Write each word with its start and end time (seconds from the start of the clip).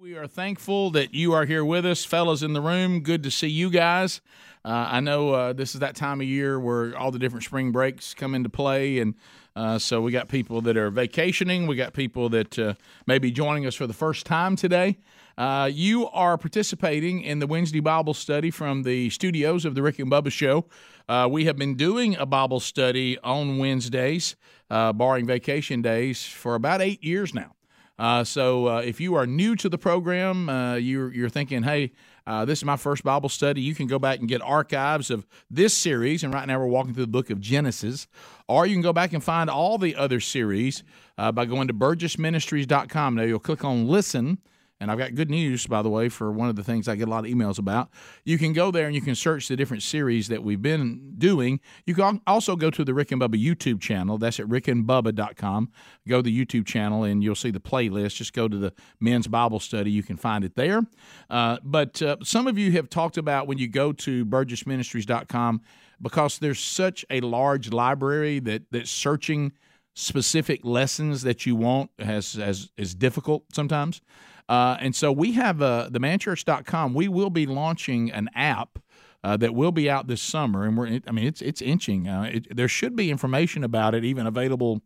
We 0.00 0.14
are 0.14 0.28
thankful 0.28 0.92
that 0.92 1.12
you 1.12 1.32
are 1.32 1.44
here 1.44 1.64
with 1.64 1.84
us, 1.84 2.04
fellas 2.04 2.44
in 2.44 2.52
the 2.52 2.60
room. 2.60 3.00
Good 3.00 3.24
to 3.24 3.32
see 3.32 3.48
you 3.48 3.68
guys. 3.68 4.20
Uh, 4.64 4.86
I 4.90 5.00
know 5.00 5.30
uh, 5.30 5.52
this 5.52 5.74
is 5.74 5.80
that 5.80 5.96
time 5.96 6.20
of 6.20 6.26
year 6.28 6.60
where 6.60 6.96
all 6.96 7.10
the 7.10 7.18
different 7.18 7.44
spring 7.44 7.72
breaks 7.72 8.14
come 8.14 8.32
into 8.32 8.48
play, 8.48 9.00
and 9.00 9.16
uh, 9.56 9.76
so 9.80 10.00
we 10.00 10.12
got 10.12 10.28
people 10.28 10.60
that 10.60 10.76
are 10.76 10.90
vacationing. 10.90 11.66
We 11.66 11.74
got 11.74 11.94
people 11.94 12.28
that 12.28 12.56
uh, 12.56 12.74
may 13.08 13.18
be 13.18 13.32
joining 13.32 13.66
us 13.66 13.74
for 13.74 13.88
the 13.88 13.92
first 13.92 14.24
time 14.24 14.54
today. 14.54 14.98
Uh, 15.36 15.68
you 15.72 16.08
are 16.10 16.38
participating 16.38 17.22
in 17.22 17.40
the 17.40 17.48
Wednesday 17.48 17.80
Bible 17.80 18.14
study 18.14 18.52
from 18.52 18.84
the 18.84 19.10
studios 19.10 19.64
of 19.64 19.74
the 19.74 19.82
Rick 19.82 19.98
and 19.98 20.08
Bubba 20.08 20.30
Show. 20.30 20.66
Uh, 21.08 21.26
we 21.28 21.46
have 21.46 21.56
been 21.56 21.74
doing 21.74 22.14
a 22.14 22.24
Bible 22.24 22.60
study 22.60 23.18
on 23.24 23.58
Wednesdays, 23.58 24.36
barring 24.68 25.26
vacation 25.26 25.82
days, 25.82 26.24
for 26.24 26.54
about 26.54 26.80
eight 26.80 27.02
years 27.02 27.34
now. 27.34 27.56
Uh, 27.98 28.22
so 28.22 28.68
uh, 28.68 28.80
if 28.80 29.00
you 29.00 29.14
are 29.14 29.26
new 29.26 29.56
to 29.56 29.68
the 29.68 29.78
program, 29.78 30.48
uh, 30.48 30.76
you're, 30.76 31.12
you're 31.12 31.28
thinking, 31.28 31.64
hey, 31.64 31.92
uh, 32.26 32.44
this 32.44 32.60
is 32.60 32.64
my 32.64 32.76
first 32.76 33.02
Bible 33.02 33.28
study. 33.28 33.60
You 33.60 33.74
can 33.74 33.86
go 33.86 33.98
back 33.98 34.18
and 34.20 34.28
get 34.28 34.42
archives 34.42 35.10
of 35.10 35.26
this 35.50 35.74
series. 35.74 36.22
And 36.22 36.32
right 36.32 36.46
now 36.46 36.58
we're 36.58 36.66
walking 36.66 36.94
through 36.94 37.04
the 37.04 37.10
book 37.10 37.30
of 37.30 37.40
Genesis. 37.40 38.06
Or 38.46 38.66
you 38.66 38.74
can 38.74 38.82
go 38.82 38.92
back 38.92 39.12
and 39.12 39.24
find 39.24 39.48
all 39.48 39.78
the 39.78 39.96
other 39.96 40.20
series 40.20 40.84
uh, 41.16 41.32
by 41.32 41.46
going 41.46 41.68
to 41.68 41.74
burgessministries.com. 41.74 43.14
Now 43.14 43.22
you'll 43.22 43.38
click 43.38 43.64
on 43.64 43.88
listen 43.88 44.38
and 44.80 44.90
I've 44.90 44.98
got 44.98 45.14
good 45.14 45.30
news, 45.30 45.66
by 45.66 45.82
the 45.82 45.88
way, 45.88 46.08
for 46.08 46.30
one 46.30 46.48
of 46.48 46.56
the 46.56 46.62
things 46.62 46.86
I 46.86 46.94
get 46.94 47.08
a 47.08 47.10
lot 47.10 47.24
of 47.24 47.30
emails 47.30 47.58
about. 47.58 47.88
You 48.24 48.38
can 48.38 48.52
go 48.52 48.70
there 48.70 48.86
and 48.86 48.94
you 48.94 49.00
can 49.00 49.14
search 49.14 49.48
the 49.48 49.56
different 49.56 49.82
series 49.82 50.28
that 50.28 50.44
we've 50.44 50.62
been 50.62 51.14
doing. 51.18 51.60
You 51.84 51.94
can 51.94 52.20
also 52.26 52.54
go 52.54 52.70
to 52.70 52.84
the 52.84 52.94
Rick 52.94 53.10
and 53.10 53.20
Bubba 53.20 53.42
YouTube 53.42 53.80
channel. 53.80 54.18
That's 54.18 54.38
at 54.38 54.46
rickandbubba.com. 54.46 55.72
Go 56.06 56.18
to 56.18 56.22
the 56.22 56.44
YouTube 56.44 56.66
channel 56.66 57.02
and 57.02 57.24
you'll 57.24 57.34
see 57.34 57.50
the 57.50 57.60
playlist. 57.60 58.16
Just 58.16 58.32
go 58.32 58.46
to 58.46 58.56
the 58.56 58.72
men's 59.00 59.26
Bible 59.26 59.58
study. 59.58 59.90
You 59.90 60.04
can 60.04 60.16
find 60.16 60.44
it 60.44 60.54
there. 60.54 60.82
Uh, 61.28 61.58
but 61.64 62.00
uh, 62.00 62.16
some 62.22 62.46
of 62.46 62.56
you 62.56 62.70
have 62.72 62.88
talked 62.88 63.18
about 63.18 63.48
when 63.48 63.58
you 63.58 63.68
go 63.68 63.92
to 63.92 64.24
burgessministries.com 64.24 65.60
because 66.00 66.38
there's 66.38 66.60
such 66.60 67.04
a 67.10 67.20
large 67.20 67.72
library 67.72 68.38
that 68.38 68.62
that's 68.70 68.90
searching 68.90 69.52
specific 69.94 70.64
lessons 70.64 71.22
that 71.22 71.44
you 71.44 71.56
want 71.56 71.90
has, 71.98 72.34
has 72.34 72.70
is 72.76 72.94
difficult 72.94 73.44
sometimes. 73.52 74.00
Uh, 74.48 74.76
and 74.80 74.94
so 74.94 75.12
we 75.12 75.32
have 75.32 75.60
uh, 75.60 75.88
the 75.90 76.00
manchurch.com. 76.00 76.94
We 76.94 77.08
will 77.08 77.30
be 77.30 77.46
launching 77.46 78.10
an 78.10 78.30
app 78.34 78.78
uh, 79.22 79.36
that 79.36 79.54
will 79.54 79.72
be 79.72 79.90
out 79.90 80.06
this 80.06 80.22
summer, 80.22 80.64
and 80.64 80.76
we're 80.76 81.00
I 81.06 81.10
mean 81.10 81.26
it's 81.26 81.42
it's 81.42 81.60
inching. 81.60 82.08
Uh, 82.08 82.30
it, 82.32 82.56
there 82.56 82.68
should 82.68 82.96
be 82.96 83.10
information 83.10 83.64
about 83.64 83.94
it 83.94 84.04
even 84.04 84.26
available 84.26 84.82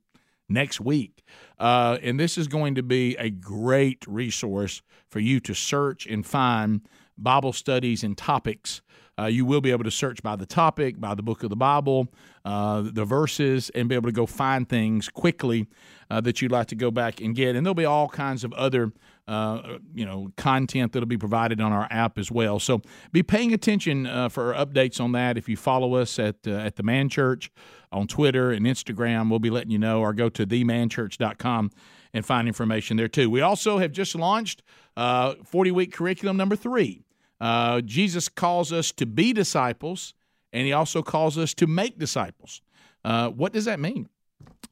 next 0.49 0.81
week. 0.81 1.23
Uh, 1.59 1.99
and 2.03 2.19
this 2.19 2.37
is 2.37 2.49
going 2.49 2.75
to 2.75 2.83
be 2.83 3.17
a 3.17 3.31
great 3.31 4.05
resource 4.07 4.83
for 5.09 5.21
you 5.21 5.41
to 5.41 5.55
search 5.55 6.07
and 6.07 6.27
find 6.27 6.83
Bible 7.17 7.53
studies 7.53 8.03
and 8.03 8.17
topics. 8.17 8.83
Uh, 9.19 9.27
you 9.27 9.45
will 9.45 9.61
be 9.61 9.71
able 9.71 9.85
to 9.85 9.91
search 9.91 10.23
by 10.23 10.37
the 10.37 10.47
topic, 10.47 10.99
by 10.99 11.15
the 11.15 11.23
book 11.23 11.43
of 11.43 11.51
the 11.51 11.57
Bible, 11.57 12.09
uh, 12.45 12.83
the 12.83 13.05
verses, 13.05 13.71
and 13.75 13.89
be 13.89 13.95
able 13.95 14.09
to 14.09 14.13
go 14.13 14.27
find 14.27 14.69
things 14.69 15.09
quickly 15.09 15.69
uh, 16.11 16.21
that 16.21 16.41
you'd 16.41 16.51
like 16.51 16.67
to 16.69 16.75
go 16.75 16.91
back 16.91 17.21
and 17.21 17.37
get. 17.37 17.55
And 17.55 17.65
there'll 17.65 17.75
be 17.75 17.85
all 17.85 18.09
kinds 18.09 18.43
of 18.43 18.53
other 18.55 18.93
uh, 19.29 19.79
you 19.95 20.05
know 20.05 20.33
content 20.37 20.93
that'll 20.93 21.07
be 21.07 21.17
provided 21.17 21.61
on 21.61 21.73
our 21.73 21.87
app 21.91 22.19
as 22.19 22.31
well. 22.31 22.59
So 22.59 22.83
be 23.13 23.23
paying 23.23 23.53
attention 23.53 24.07
uh, 24.07 24.29
for 24.29 24.53
updates 24.55 25.01
on 25.01 25.13
that. 25.13 25.39
If 25.39 25.49
you 25.49 25.57
follow 25.57 25.95
us 25.95 26.19
at 26.19 26.37
uh, 26.47 26.53
at 26.53 26.77
the 26.77 26.83
Man 26.83 27.09
Church 27.09 27.51
on 27.91 28.07
Twitter 28.07 28.51
and 28.51 28.67
Instagram, 28.67 29.31
we'll 29.31 29.39
be 29.39 29.51
letting 29.51 29.71
you 29.71 29.79
know. 29.79 30.01
Or 30.01 30.13
go 30.13 30.29
to 30.29 30.47
themanchurch.com 30.47 31.71
and 32.15 32.27
find 32.27 32.49
information 32.49 32.97
there 32.97 33.09
too. 33.09 33.31
We 33.31 33.41
also 33.41 33.79
have 33.79 33.93
just 33.93 34.15
launched 34.15 34.63
uh, 34.97 35.35
40 35.45 35.71
week 35.71 35.93
curriculum 35.93 36.37
number 36.37 36.57
three. 36.57 37.05
Uh, 37.41 37.81
Jesus 37.81 38.29
calls 38.29 38.73
us 38.73 38.93
to 38.93 39.07
be 39.07 39.33
disciples, 39.33 40.15
and 40.53 40.67
he 40.67 40.73
also 40.73 41.03
calls 41.03 41.37
us 41.39 41.55
to 41.55 41.67
make 41.67 41.99
disciples. 41.99 42.61
Uh, 43.05 43.31
what 43.31 43.53
does 43.53 43.65
that 43.65 43.81
mean? 43.81 44.09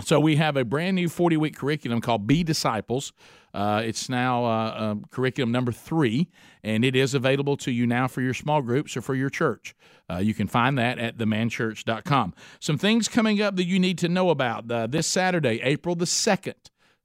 So 0.03 0.21
we 0.21 0.37
have 0.37 0.57
a 0.57 0.65
brand 0.65 0.97
new 0.97 1.09
40 1.09 1.37
week 1.37 1.57
curriculum 1.57 2.01
called 2.01 2.27
Be 2.27 2.43
Disciples. 2.45 3.13
Uh, 3.53 3.83
it's 3.85 4.09
now 4.09 4.45
uh, 4.45 4.49
uh, 4.49 4.95
curriculum 5.11 5.51
number 5.51 5.73
three, 5.73 6.29
and 6.63 6.85
it 6.85 6.95
is 6.95 7.15
available 7.15 7.57
to 7.57 7.71
you 7.71 7.87
now 7.87 8.07
for 8.07 8.21
your 8.21 8.35
small 8.35 8.63
groups 8.63 8.97
or 8.97 9.03
for 9.03 9.15
your 9.15 9.31
church. 9.31 9.75
Uh, 10.09 10.19
you 10.19 10.35
can 10.35 10.47
find 10.47 10.79
that 10.79 10.99
at 10.99 11.17
themanchurch.com. 11.19 12.35
Some 12.59 12.79
things 12.79 13.09
coming 13.09 13.41
up 13.41 13.57
that 13.57 13.65
you 13.65 13.79
need 13.79 13.99
to 13.99 14.09
know 14.09 14.31
about 14.31 14.71
uh, 14.71 14.87
this 14.87 15.07
Saturday, 15.07 15.61
April 15.63 15.95
the 15.95 16.05
2nd. 16.05 16.55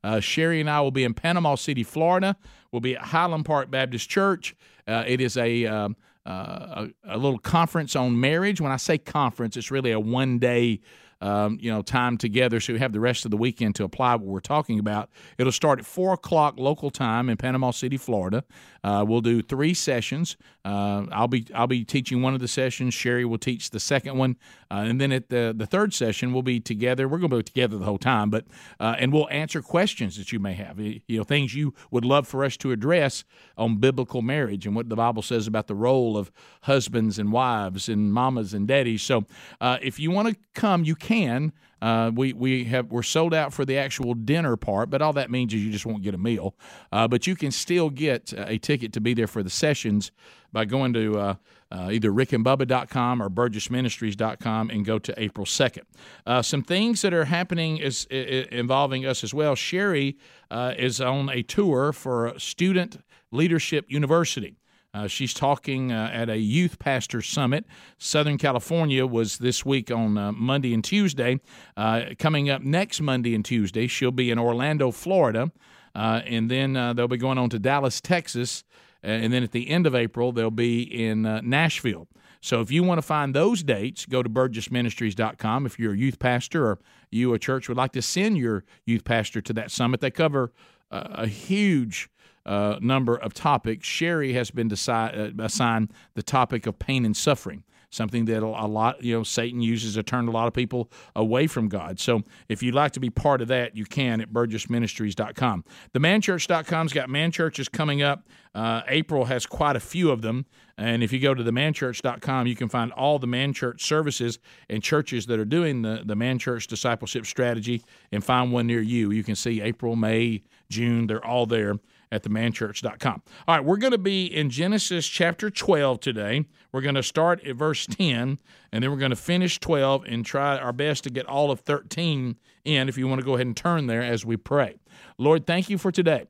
Uh, 0.03 0.19
Sherri 0.19 0.59
and 0.59 0.69
I 0.69 0.81
will 0.81 0.91
be 0.91 1.03
in 1.03 1.15
Panama 1.15 1.55
City, 1.55 1.83
Florida. 1.83 2.35
We'll 2.71 2.79
be 2.79 2.95
at 2.95 3.01
Highland 3.01 3.45
Park 3.45 3.71
Baptist 3.71 4.09
Church. 4.09 4.55
it 4.87 5.19
is 5.19 5.35
a, 5.35 5.65
um, 5.65 5.95
a, 6.25 6.89
a 7.07 7.17
little 7.17 7.39
conference 7.39 7.95
on 7.95 8.19
marriage. 8.19 8.61
When 8.61 8.71
I 8.71 8.77
say 8.77 8.99
conference, 8.99 9.57
it's 9.57 9.71
really 9.71 9.91
a 9.91 9.99
one 9.99 10.37
day 10.37 10.81
um, 11.21 11.57
you 11.61 11.71
know, 11.71 11.81
time 11.81 12.17
together 12.17 12.59
so 12.59 12.73
we 12.73 12.79
have 12.79 12.93
the 12.93 12.99
rest 12.99 13.25
of 13.25 13.31
the 13.31 13.37
weekend 13.37 13.75
to 13.75 13.83
apply 13.83 14.15
what 14.15 14.25
we're 14.25 14.39
talking 14.39 14.79
about. 14.79 15.09
It'll 15.37 15.51
start 15.51 15.79
at 15.79 15.85
4 15.85 16.13
o'clock 16.13 16.55
local 16.57 16.89
time 16.89 17.29
in 17.29 17.37
Panama 17.37 17.71
City, 17.71 17.97
Florida. 17.97 18.43
Uh, 18.83 19.03
we'll 19.07 19.21
do 19.21 19.41
three 19.41 19.73
sessions. 19.73 20.37
Uh, 20.63 21.05
I'll 21.11 21.27
be 21.27 21.47
I'll 21.55 21.65
be 21.65 21.83
teaching 21.83 22.21
one 22.21 22.35
of 22.35 22.39
the 22.39 22.47
sessions. 22.47 22.93
Sherri 22.93 23.25
will 23.25 23.39
teach 23.39 23.71
the 23.71 23.79
second 23.79 24.17
one, 24.17 24.35
uh, 24.69 24.83
and 24.85 25.01
then 25.01 25.11
at 25.11 25.29
the 25.29 25.55
the 25.57 25.65
third 25.65 25.91
session 25.91 26.33
we'll 26.33 26.43
be 26.43 26.59
together. 26.59 27.07
We're 27.07 27.17
going 27.17 27.31
to 27.31 27.37
be 27.37 27.43
together 27.43 27.79
the 27.79 27.85
whole 27.85 27.97
time, 27.97 28.29
but 28.29 28.45
uh, 28.79 28.95
and 28.99 29.11
we'll 29.11 29.27
answer 29.29 29.63
questions 29.63 30.17
that 30.17 30.31
you 30.31 30.39
may 30.39 30.53
have. 30.53 30.79
You 30.79 31.01
know, 31.07 31.23
things 31.23 31.55
you 31.55 31.73
would 31.89 32.05
love 32.05 32.27
for 32.27 32.43
us 32.43 32.57
to 32.57 32.71
address 32.71 33.23
on 33.57 33.77
biblical 33.77 34.21
marriage 34.21 34.67
and 34.67 34.75
what 34.75 34.89
the 34.89 34.95
Bible 34.95 35.23
says 35.23 35.47
about 35.47 35.65
the 35.65 35.75
role 35.75 36.15
of 36.15 36.31
husbands 36.61 37.17
and 37.17 37.31
wives 37.31 37.89
and 37.89 38.13
mamas 38.13 38.53
and 38.53 38.67
daddies. 38.67 39.01
So 39.01 39.25
uh, 39.59 39.79
if 39.81 39.99
you 39.99 40.11
want 40.11 40.29
to 40.29 40.35
come, 40.53 40.83
you 40.83 40.95
can. 41.05 41.51
Uh, 41.81 42.09
we 42.15 42.33
we 42.33 42.63
have 42.63 42.89
we're 42.89 43.03
sold 43.03 43.33
out 43.33 43.53
for 43.53 43.63
the 43.63 43.77
actual 43.77 44.15
dinner 44.15 44.55
part, 44.57 44.89
but 44.89 45.01
all 45.01 45.13
that 45.13 45.29
means 45.29 45.53
is 45.53 45.63
you 45.63 45.71
just 45.71 45.85
won't 45.85 46.01
get 46.01 46.15
a 46.15 46.17
meal. 46.17 46.55
Uh, 46.91 47.07
but 47.07 47.27
you 47.27 47.35
can 47.35 47.51
still 47.51 47.91
get 47.91 48.33
a 48.35 48.57
ticket 48.57 48.91
to 48.93 48.99
be 48.99 49.13
there 49.13 49.27
for 49.27 49.43
the 49.43 49.49
sessions 49.49 50.11
by 50.51 50.65
going 50.65 50.93
to 50.93 51.19
uh, 51.19 51.35
uh 51.71 51.89
either 51.91 52.11
rickandbubba.com 52.11 53.21
or 53.21 53.29
burgessministries.com 53.29 54.69
and 54.71 54.83
go 54.83 54.97
to 54.97 55.13
April 55.17 55.45
2nd. 55.45 55.83
Uh, 56.25 56.41
some 56.41 56.63
things 56.63 57.03
that 57.03 57.13
are 57.13 57.25
happening 57.25 57.77
is, 57.77 58.07
is 58.09 58.47
involving 58.47 59.05
us 59.05 59.23
as 59.23 59.33
well. 59.33 59.53
Sherri 59.53 60.17
uh, 60.49 60.73
is 60.77 60.99
on 60.99 61.29
a 61.29 61.43
tour 61.43 61.93
for 61.93 62.33
Student 62.39 62.97
Leadership 63.31 63.85
University. 63.89 64.55
Uh, 64.95 65.07
she's 65.07 65.33
talking 65.33 65.91
uh, 65.91 66.09
at 66.13 66.29
a 66.29 66.37
youth 66.37 66.79
pastor 66.79 67.21
summit. 67.21 67.65
Southern 67.97 68.37
California 68.37 69.05
was 69.05 69.39
this 69.39 69.65
week 69.65 69.91
on 69.91 70.17
uh, 70.17 70.31
Monday 70.31 70.73
and 70.73 70.85
Tuesday. 70.85 71.41
Uh, 71.75 72.03
coming 72.17 72.49
up 72.49 72.61
next 72.61 73.01
Monday 73.01 73.35
and 73.35 73.43
Tuesday, 73.43 73.87
she'll 73.87 74.11
be 74.11 74.31
in 74.31 74.39
Orlando, 74.39 74.91
Florida. 74.91 75.51
Uh, 75.93 76.21
and 76.25 76.49
then 76.49 76.77
uh, 76.77 76.93
they'll 76.93 77.09
be 77.09 77.17
going 77.17 77.37
on 77.37 77.49
to 77.49 77.59
Dallas, 77.59 77.99
Texas. 77.99 78.63
and 79.03 79.33
then 79.33 79.43
at 79.43 79.51
the 79.51 79.69
end 79.69 79.85
of 79.85 79.95
April, 79.95 80.31
they'll 80.31 80.49
be 80.49 80.83
in 80.83 81.23
Nashville. 81.43 82.07
So 82.39 82.61
if 82.61 82.71
you 82.71 82.81
want 82.83 82.99
to 82.99 83.01
find 83.01 83.35
those 83.35 83.63
dates, 83.63 84.05
go 84.05 84.23
to 84.23 84.29
burgessministries.com. 84.29 85.65
If 85.65 85.77
you're 85.77 85.93
a 85.93 85.97
youth 85.97 86.19
pastor 86.19 86.67
or 86.67 86.79
you, 87.11 87.33
a 87.33 87.39
church, 87.39 87.67
would 87.67 87.77
like 87.77 87.91
to 87.93 88.01
send 88.01 88.37
your 88.37 88.63
youth 88.85 89.03
pastor 89.03 89.41
to 89.41 89.53
that 89.53 89.71
summit, 89.71 89.99
they 89.99 90.11
cover 90.11 90.53
a 90.91 91.27
huge 91.27 92.09
uh, 92.45 92.77
number 92.81 93.15
of 93.15 93.33
topics. 93.33 93.87
Sherri 93.87 94.33
has 94.33 94.51
been 94.51 94.71
uh, 94.71 95.29
assigned 95.39 95.91
the 96.13 96.23
topic 96.23 96.67
of 96.67 96.77
pain 96.77 97.05
and 97.05 97.15
suffering, 97.15 97.63
something 97.89 98.25
that 98.25 98.43
a 98.43 98.47
lot, 98.67 99.03
you 99.03 99.15
know, 99.15 99.23
Satan 99.23 99.61
uses 99.61 99.95
to 99.95 100.03
turn 100.03 100.27
a 100.27 100.31
lot 100.31 100.47
of 100.47 100.53
people 100.53 100.91
away 101.15 101.47
from 101.47 101.67
God. 101.67 101.99
So 101.99 102.21
if 102.47 102.61
you'd 102.61 102.75
like 102.75 102.91
to 102.93 102.99
be 102.99 103.09
part 103.09 103.41
of 103.41 103.47
that, 103.47 103.75
you 103.75 103.85
can 103.85 104.21
at 104.21 104.31
burgessministries.com. 104.31 105.63
The 105.93 105.99
manchurch.com's 105.99 106.93
got 106.93 107.09
man 107.09 107.31
churches 107.31 107.67
coming 107.67 108.01
up. 108.01 108.27
Uh, 108.53 108.81
April 108.87 109.25
has 109.25 109.45
quite 109.45 109.75
a 109.75 109.81
few 109.81 110.11
of 110.11 110.21
them. 110.21 110.45
And 110.77 111.03
if 111.03 111.13
you 111.13 111.19
go 111.19 111.33
to 111.33 111.41
the 111.41 111.51
manchurch.com, 111.51 112.47
you 112.47 112.55
can 112.55 112.67
find 112.67 112.91
all 112.91 113.17
the 113.17 113.27
man 113.27 113.53
church 113.53 113.83
services 113.83 114.39
and 114.69 114.83
churches 114.83 115.25
that 115.27 115.39
are 115.39 115.45
doing 115.45 115.81
the, 115.81 116.03
the 116.05 116.15
man 116.15 116.37
church 116.37 116.67
discipleship 116.67 117.25
strategy 117.25 117.81
and 118.11 118.23
find 118.23 118.51
one 118.51 118.67
near 118.67 118.81
you. 118.81 119.11
You 119.11 119.23
can 119.23 119.35
see 119.35 119.61
April, 119.61 119.95
May, 119.95 120.43
June, 120.69 121.07
they're 121.07 121.25
all 121.25 121.45
there 121.45 121.75
at 122.11 122.23
themanchurch.com. 122.23 123.21
All 123.47 123.55
right, 123.55 123.63
we're 123.63 123.77
going 123.77 123.91
to 123.91 123.97
be 123.97 124.25
in 124.25 124.49
Genesis 124.49 125.07
chapter 125.07 125.49
12 125.49 125.99
today. 125.99 126.45
We're 126.71 126.81
going 126.81 126.95
to 126.95 127.03
start 127.03 127.43
at 127.45 127.55
verse 127.55 127.85
10, 127.85 128.39
and 128.71 128.83
then 128.83 128.91
we're 128.91 128.97
going 128.97 129.11
to 129.11 129.15
finish 129.15 129.59
12 129.59 130.05
and 130.07 130.25
try 130.25 130.57
our 130.57 130.73
best 130.73 131.03
to 131.05 131.09
get 131.09 131.25
all 131.25 131.51
of 131.51 131.61
13 131.61 132.37
in 132.63 132.89
if 132.89 132.97
you 132.97 133.07
want 133.07 133.21
to 133.21 133.25
go 133.25 133.35
ahead 133.35 133.47
and 133.47 133.57
turn 133.57 133.87
there 133.87 134.01
as 134.01 134.25
we 134.25 134.37
pray. 134.37 134.75
Lord, 135.17 135.45
thank 135.45 135.69
you 135.69 135.77
for 135.77 135.91
today. 135.91 136.25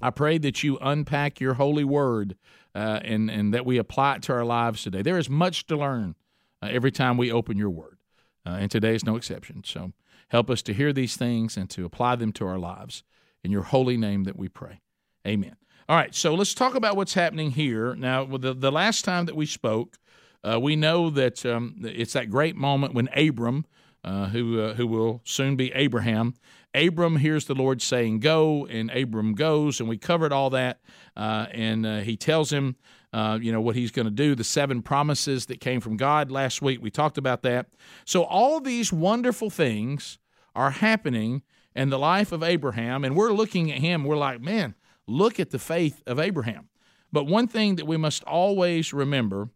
I 0.00 0.10
pray 0.10 0.38
that 0.38 0.62
you 0.62 0.78
unpack 0.80 1.40
your 1.40 1.54
holy 1.54 1.84
word 1.84 2.36
uh, 2.74 3.00
and, 3.02 3.30
and 3.30 3.52
that 3.54 3.66
we 3.66 3.78
apply 3.78 4.16
it 4.16 4.22
to 4.22 4.32
our 4.32 4.44
lives 4.44 4.82
today. 4.82 5.02
There 5.02 5.18
is 5.18 5.28
much 5.28 5.66
to 5.66 5.76
learn 5.76 6.14
uh, 6.62 6.68
every 6.70 6.92
time 6.92 7.16
we 7.16 7.32
open 7.32 7.56
your 7.56 7.70
word, 7.70 7.98
uh, 8.46 8.50
and 8.50 8.70
today 8.70 8.94
is 8.94 9.04
no 9.04 9.16
exception. 9.16 9.62
So 9.64 9.92
help 10.28 10.50
us 10.50 10.62
to 10.62 10.74
hear 10.74 10.92
these 10.92 11.16
things 11.16 11.56
and 11.56 11.68
to 11.70 11.84
apply 11.84 12.16
them 12.16 12.32
to 12.32 12.46
our 12.46 12.58
lives. 12.58 13.02
In 13.44 13.52
your 13.52 13.62
holy 13.62 13.96
name 13.96 14.24
that 14.24 14.36
we 14.36 14.48
pray. 14.48 14.80
Amen. 15.28 15.56
All 15.90 15.96
right, 15.96 16.14
so 16.14 16.34
let's 16.34 16.54
talk 16.54 16.74
about 16.74 16.96
what's 16.96 17.12
happening 17.12 17.50
here. 17.50 17.94
Now, 17.94 18.24
the, 18.24 18.54
the 18.54 18.72
last 18.72 19.04
time 19.04 19.26
that 19.26 19.36
we 19.36 19.44
spoke, 19.44 19.98
uh, 20.42 20.58
we 20.58 20.74
know 20.74 21.10
that 21.10 21.44
um, 21.44 21.76
it's 21.82 22.14
that 22.14 22.30
great 22.30 22.56
moment 22.56 22.94
when 22.94 23.10
Abram, 23.14 23.66
uh, 24.02 24.28
who, 24.28 24.58
uh, 24.58 24.74
who 24.74 24.86
will 24.86 25.20
soon 25.24 25.54
be 25.54 25.70
Abraham, 25.74 26.34
Abram 26.74 27.16
hears 27.16 27.44
the 27.44 27.54
Lord 27.54 27.82
saying, 27.82 28.20
Go, 28.20 28.66
and 28.66 28.90
Abram 28.90 29.34
goes, 29.34 29.80
and 29.80 29.88
we 29.88 29.98
covered 29.98 30.32
all 30.32 30.48
that. 30.50 30.80
Uh, 31.14 31.46
and 31.50 31.84
uh, 31.84 31.98
he 31.98 32.16
tells 32.16 32.50
him, 32.50 32.76
uh, 33.12 33.38
you 33.40 33.52
know, 33.52 33.60
what 33.60 33.76
he's 33.76 33.90
going 33.90 34.06
to 34.06 34.10
do, 34.10 34.34
the 34.34 34.44
seven 34.44 34.80
promises 34.80 35.44
that 35.46 35.60
came 35.60 35.82
from 35.82 35.98
God 35.98 36.30
last 36.30 36.62
week. 36.62 36.80
We 36.80 36.90
talked 36.90 37.18
about 37.18 37.42
that. 37.42 37.66
So, 38.06 38.24
all 38.24 38.60
these 38.60 38.94
wonderful 38.94 39.50
things 39.50 40.18
are 40.54 40.70
happening 40.70 41.42
in 41.76 41.90
the 41.90 41.98
life 41.98 42.32
of 42.32 42.42
Abraham, 42.42 43.04
and 43.04 43.14
we're 43.14 43.32
looking 43.32 43.70
at 43.70 43.78
him, 43.78 44.04
we're 44.04 44.16
like, 44.16 44.40
man, 44.40 44.74
look 45.08 45.40
at 45.40 45.50
the 45.50 45.58
faith 45.58 46.02
of 46.06 46.18
Abraham. 46.18 46.68
But 47.10 47.24
one 47.24 47.48
thing 47.48 47.76
that 47.76 47.86
we 47.86 47.96
must 47.96 48.22
always 48.24 48.92
remember, 48.92 49.48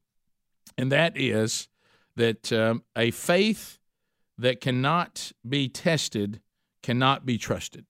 and 0.79 0.91
that 0.91 1.13
is 1.17 1.69
that 2.17 2.53
um, 2.53 2.83
a 2.97 3.11
faith 3.11 3.79
that 4.39 4.61
cannot 4.61 5.33
be 5.47 5.69
tested 5.69 6.41
cannot 6.83 7.27
be 7.27 7.39
trusted. 7.39 7.85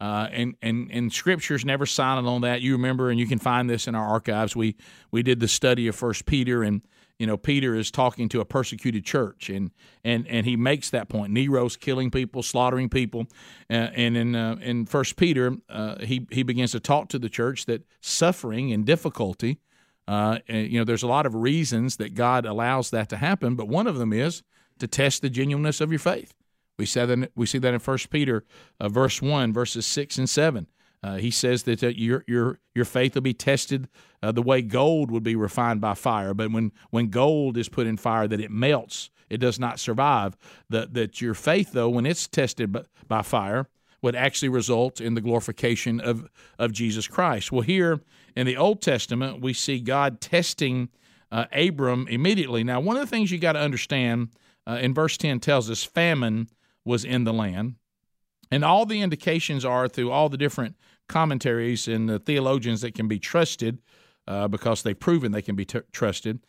Uh, 0.00 0.28
and 0.32 0.54
and 0.62 0.90
and 0.90 1.12
scripture's 1.12 1.62
never 1.62 1.84
silent 1.84 2.26
on 2.26 2.40
that. 2.40 2.62
You 2.62 2.72
remember, 2.72 3.10
and 3.10 3.20
you 3.20 3.26
can 3.26 3.38
find 3.38 3.68
this 3.68 3.86
in 3.86 3.94
our 3.94 4.06
archives. 4.06 4.56
We 4.56 4.76
we 5.10 5.22
did 5.22 5.40
the 5.40 5.48
study 5.48 5.88
of 5.88 5.94
First 5.94 6.24
Peter, 6.24 6.62
and 6.62 6.80
you 7.20 7.26
know 7.26 7.36
Peter 7.36 7.76
is 7.76 7.90
talking 7.90 8.28
to 8.30 8.40
a 8.40 8.44
persecuted 8.44 9.04
church, 9.04 9.50
and 9.50 9.70
and 10.02 10.26
and 10.26 10.46
he 10.46 10.56
makes 10.56 10.90
that 10.90 11.08
point. 11.08 11.32
Nero's 11.32 11.76
killing 11.76 12.10
people, 12.10 12.42
slaughtering 12.42 12.88
people, 12.88 13.26
uh, 13.68 13.74
and 13.94 14.16
in 14.16 14.34
uh, 14.34 14.56
in 14.60 14.86
First 14.86 15.16
Peter, 15.16 15.58
uh, 15.68 16.00
he 16.00 16.26
he 16.30 16.42
begins 16.42 16.72
to 16.72 16.80
talk 16.80 17.08
to 17.10 17.18
the 17.18 17.28
church 17.28 17.66
that 17.66 17.82
suffering 18.00 18.72
and 18.72 18.86
difficulty. 18.86 19.60
Uh, 20.08 20.38
and, 20.48 20.72
you 20.72 20.78
know, 20.78 20.84
there's 20.84 21.04
a 21.04 21.06
lot 21.06 21.26
of 21.26 21.34
reasons 21.34 21.98
that 21.98 22.14
God 22.14 22.44
allows 22.44 22.90
that 22.90 23.08
to 23.10 23.16
happen, 23.16 23.54
but 23.54 23.68
one 23.68 23.86
of 23.86 23.96
them 23.98 24.12
is 24.12 24.42
to 24.80 24.88
test 24.88 25.22
the 25.22 25.30
genuineness 25.30 25.80
of 25.80 25.92
your 25.92 26.00
faith. 26.00 26.34
We 26.78 26.86
see 26.86 27.04
that 27.04 27.30
we 27.36 27.46
see 27.46 27.58
that 27.58 27.74
in 27.74 27.80
First 27.80 28.08
Peter, 28.08 28.44
uh, 28.80 28.88
verse 28.88 29.20
one, 29.20 29.52
verses 29.52 29.86
six 29.86 30.18
and 30.18 30.28
seven. 30.28 30.66
Uh, 31.02 31.16
he 31.16 31.30
says 31.30 31.62
that 31.62 31.82
uh, 31.82 31.88
your 31.88 32.24
your 32.26 32.58
your 32.74 32.84
faith 32.84 33.14
will 33.14 33.22
be 33.22 33.32
tested 33.32 33.88
uh, 34.22 34.30
the 34.30 34.42
way 34.42 34.60
gold 34.60 35.10
would 35.10 35.22
be 35.22 35.34
refined 35.34 35.80
by 35.80 35.94
fire. 35.94 36.34
But 36.34 36.52
when 36.52 36.72
when 36.90 37.08
gold 37.08 37.56
is 37.56 37.68
put 37.68 37.86
in 37.86 37.96
fire, 37.96 38.28
that 38.28 38.40
it 38.40 38.50
melts, 38.50 39.10
it 39.30 39.38
does 39.38 39.58
not 39.58 39.80
survive. 39.80 40.36
That 40.68 40.92
that 40.94 41.20
your 41.20 41.34
faith, 41.34 41.72
though, 41.72 41.88
when 41.88 42.06
it's 42.06 42.28
tested 42.28 42.72
by, 42.72 42.82
by 43.08 43.22
fire, 43.22 43.66
would 44.02 44.14
actually 44.14 44.50
result 44.50 45.00
in 45.00 45.14
the 45.14 45.22
glorification 45.22 46.00
of 46.00 46.28
of 46.58 46.72
Jesus 46.72 47.08
Christ. 47.08 47.50
Well, 47.50 47.62
here 47.62 48.00
in 48.36 48.46
the 48.46 48.58
Old 48.58 48.82
Testament, 48.82 49.40
we 49.40 49.54
see 49.54 49.80
God 49.80 50.20
testing 50.20 50.90
uh, 51.32 51.46
Abram 51.52 52.08
immediately. 52.08 52.62
Now, 52.62 52.80
one 52.80 52.96
of 52.96 53.02
the 53.02 53.16
things 53.16 53.30
you 53.30 53.38
got 53.38 53.52
to 53.52 53.60
understand 53.60 54.28
uh, 54.66 54.78
in 54.82 54.92
verse 54.92 55.16
ten 55.16 55.40
tells 55.40 55.70
us 55.70 55.82
famine 55.82 56.48
was 56.84 57.04
in 57.04 57.24
the 57.24 57.32
land. 57.32 57.76
And 58.52 58.64
all 58.64 58.84
the 58.84 59.00
indications 59.00 59.64
are 59.64 59.86
through 59.86 60.10
all 60.10 60.28
the 60.28 60.36
different 60.36 60.74
commentaries 61.10 61.86
and 61.88 62.08
the 62.08 62.18
theologians 62.18 62.80
that 62.80 62.94
can 62.94 63.08
be 63.08 63.18
trusted 63.18 63.78
uh, 64.26 64.48
because 64.48 64.82
they've 64.82 64.98
proven 64.98 65.32
they 65.32 65.42
can 65.42 65.56
be 65.56 65.64
t- 65.64 65.80
trusted. 65.92 66.40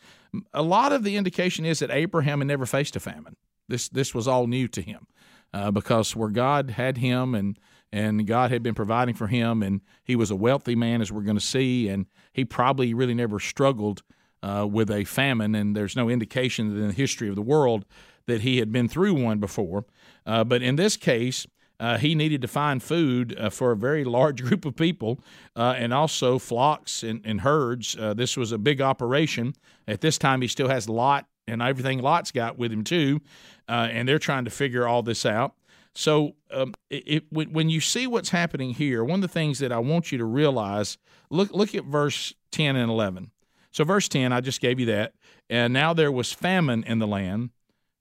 A 0.54 0.62
lot 0.62 0.94
of 0.94 1.04
the 1.04 1.18
indication 1.18 1.66
is 1.66 1.80
that 1.80 1.92
Abraham 1.92 2.40
had 2.40 2.48
never 2.48 2.66
faced 2.66 2.96
a 2.96 3.00
famine. 3.00 3.36
This 3.68 3.90
this 3.90 4.14
was 4.14 4.28
all 4.28 4.48
new 4.48 4.68
to 4.70 4.82
him 4.82 5.08
uh, 5.54 5.72
because 5.72 6.16
where 6.16 6.30
God 6.30 6.72
had 6.72 6.98
him 6.98 7.36
and 7.36 7.58
and 7.92 8.26
God 8.26 8.52
had 8.52 8.64
been 8.64 8.76
providing 8.76 9.16
for 9.16 9.28
him 9.28 9.62
and 9.62 9.82
he 10.04 10.16
was 10.16 10.32
a 10.32 10.36
wealthy 10.36 10.76
man 10.76 11.02
as 11.02 11.12
we're 11.12 11.24
going 11.24 11.38
to 11.38 11.46
see 11.46 11.90
and 11.90 12.06
he 12.32 12.46
probably 12.46 12.94
really 12.94 13.14
never 13.14 13.40
struggled 13.40 14.04
uh, 14.44 14.66
with 14.70 14.90
a 14.90 15.04
famine 15.04 15.56
and 15.56 15.76
there's 15.76 15.96
no 15.96 16.10
indication 16.10 16.78
in 16.78 16.88
the 16.88 16.94
history 16.94 17.28
of 17.28 17.36
the 17.36 17.42
world 17.42 17.86
that 18.28 18.42
he 18.42 18.60
had 18.60 18.72
been 18.72 18.88
through 18.88 19.14
one 19.14 19.40
before. 19.40 19.86
Uh, 20.26 20.44
but 20.44 20.62
in 20.62 20.76
this 20.76 20.96
case, 20.96 21.48
uh, 21.82 21.98
he 21.98 22.14
needed 22.14 22.44
to 22.44 22.48
find 22.48 22.82
food 22.82 23.36
uh, 23.40 23.50
for 23.50 23.72
a 23.72 23.76
very 23.76 24.04
large 24.04 24.44
group 24.48 24.66
of 24.66 24.76
people 24.76 25.20
uh, 25.56 25.74
and 25.76 25.92
also 25.94 26.38
flocks 26.38 27.02
and, 27.02 27.22
and 27.26 27.42
herds. 27.42 27.98
Uh, 28.00 28.14
this 28.14 28.38
was 28.38 28.52
a 28.52 28.58
big 28.60 28.80
operation. 28.80 29.54
At 29.88 30.00
this 30.00 30.20
time, 30.20 30.44
he 30.44 30.48
still 30.48 30.70
has 30.70 30.88
Lot 30.88 31.26
and 31.48 31.60
everything 31.60 32.00
Lot's 32.00 32.32
got 32.32 32.56
with 32.56 32.72
him, 32.72 32.84
too. 32.84 33.20
Uh, 33.68 33.90
and 33.92 34.08
they're 34.08 34.20
trying 34.20 34.46
to 34.46 34.52
figure 34.52 34.88
all 34.88 35.02
this 35.02 35.26
out. 35.26 35.56
So, 35.96 36.36
um, 36.52 36.74
it, 36.90 37.26
it, 37.32 37.34
when 37.34 37.70
you 37.70 37.82
see 37.82 38.06
what's 38.06 38.30
happening 38.30 38.76
here, 38.76 39.04
one 39.04 39.16
of 39.16 39.22
the 39.22 39.28
things 39.28 39.60
that 39.60 39.72
I 39.72 39.80
want 39.80 40.12
you 40.12 40.20
to 40.20 40.26
realize 40.26 41.00
look, 41.32 41.52
look 41.52 41.74
at 41.74 41.84
verse 41.86 42.34
10 42.52 42.76
and 42.76 42.92
11. 42.92 43.32
So, 43.72 43.84
verse 43.84 44.08
10, 44.08 44.32
I 44.32 44.40
just 44.40 44.62
gave 44.62 44.80
you 44.80 44.86
that. 44.86 45.14
And 45.50 45.74
now 45.74 45.94
there 45.94 46.12
was 46.12 46.32
famine 46.32 46.84
in 46.84 47.00
the 47.00 47.08
land. 47.08 47.50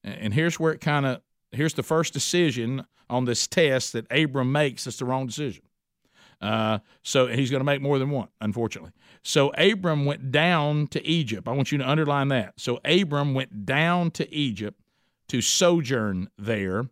And 0.04 0.34
here's 0.34 0.60
where 0.60 0.72
it 0.72 0.80
kind 0.80 1.06
of 1.06 1.22
here's 1.52 1.74
the 1.74 1.82
first 1.82 2.12
decision 2.12 2.84
on 3.08 3.24
this 3.24 3.46
test 3.46 3.92
that 3.92 4.06
Abram 4.10 4.52
makes. 4.52 4.86
It's 4.86 4.98
the 4.98 5.04
wrong 5.04 5.26
decision. 5.26 5.62
Uh, 6.40 6.78
so 7.02 7.26
he's 7.26 7.50
going 7.50 7.60
to 7.60 7.64
make 7.64 7.82
more 7.82 7.98
than 7.98 8.10
one, 8.10 8.28
unfortunately. 8.40 8.92
So 9.22 9.50
Abram 9.50 10.06
went 10.06 10.32
down 10.32 10.86
to 10.88 11.06
Egypt. 11.06 11.46
I 11.46 11.52
want 11.52 11.70
you 11.70 11.78
to 11.78 11.88
underline 11.88 12.28
that. 12.28 12.54
So 12.56 12.80
Abram 12.84 13.34
went 13.34 13.66
down 13.66 14.10
to 14.12 14.34
Egypt 14.34 14.80
to 15.28 15.40
sojourn 15.40 16.30
there, 16.38 16.88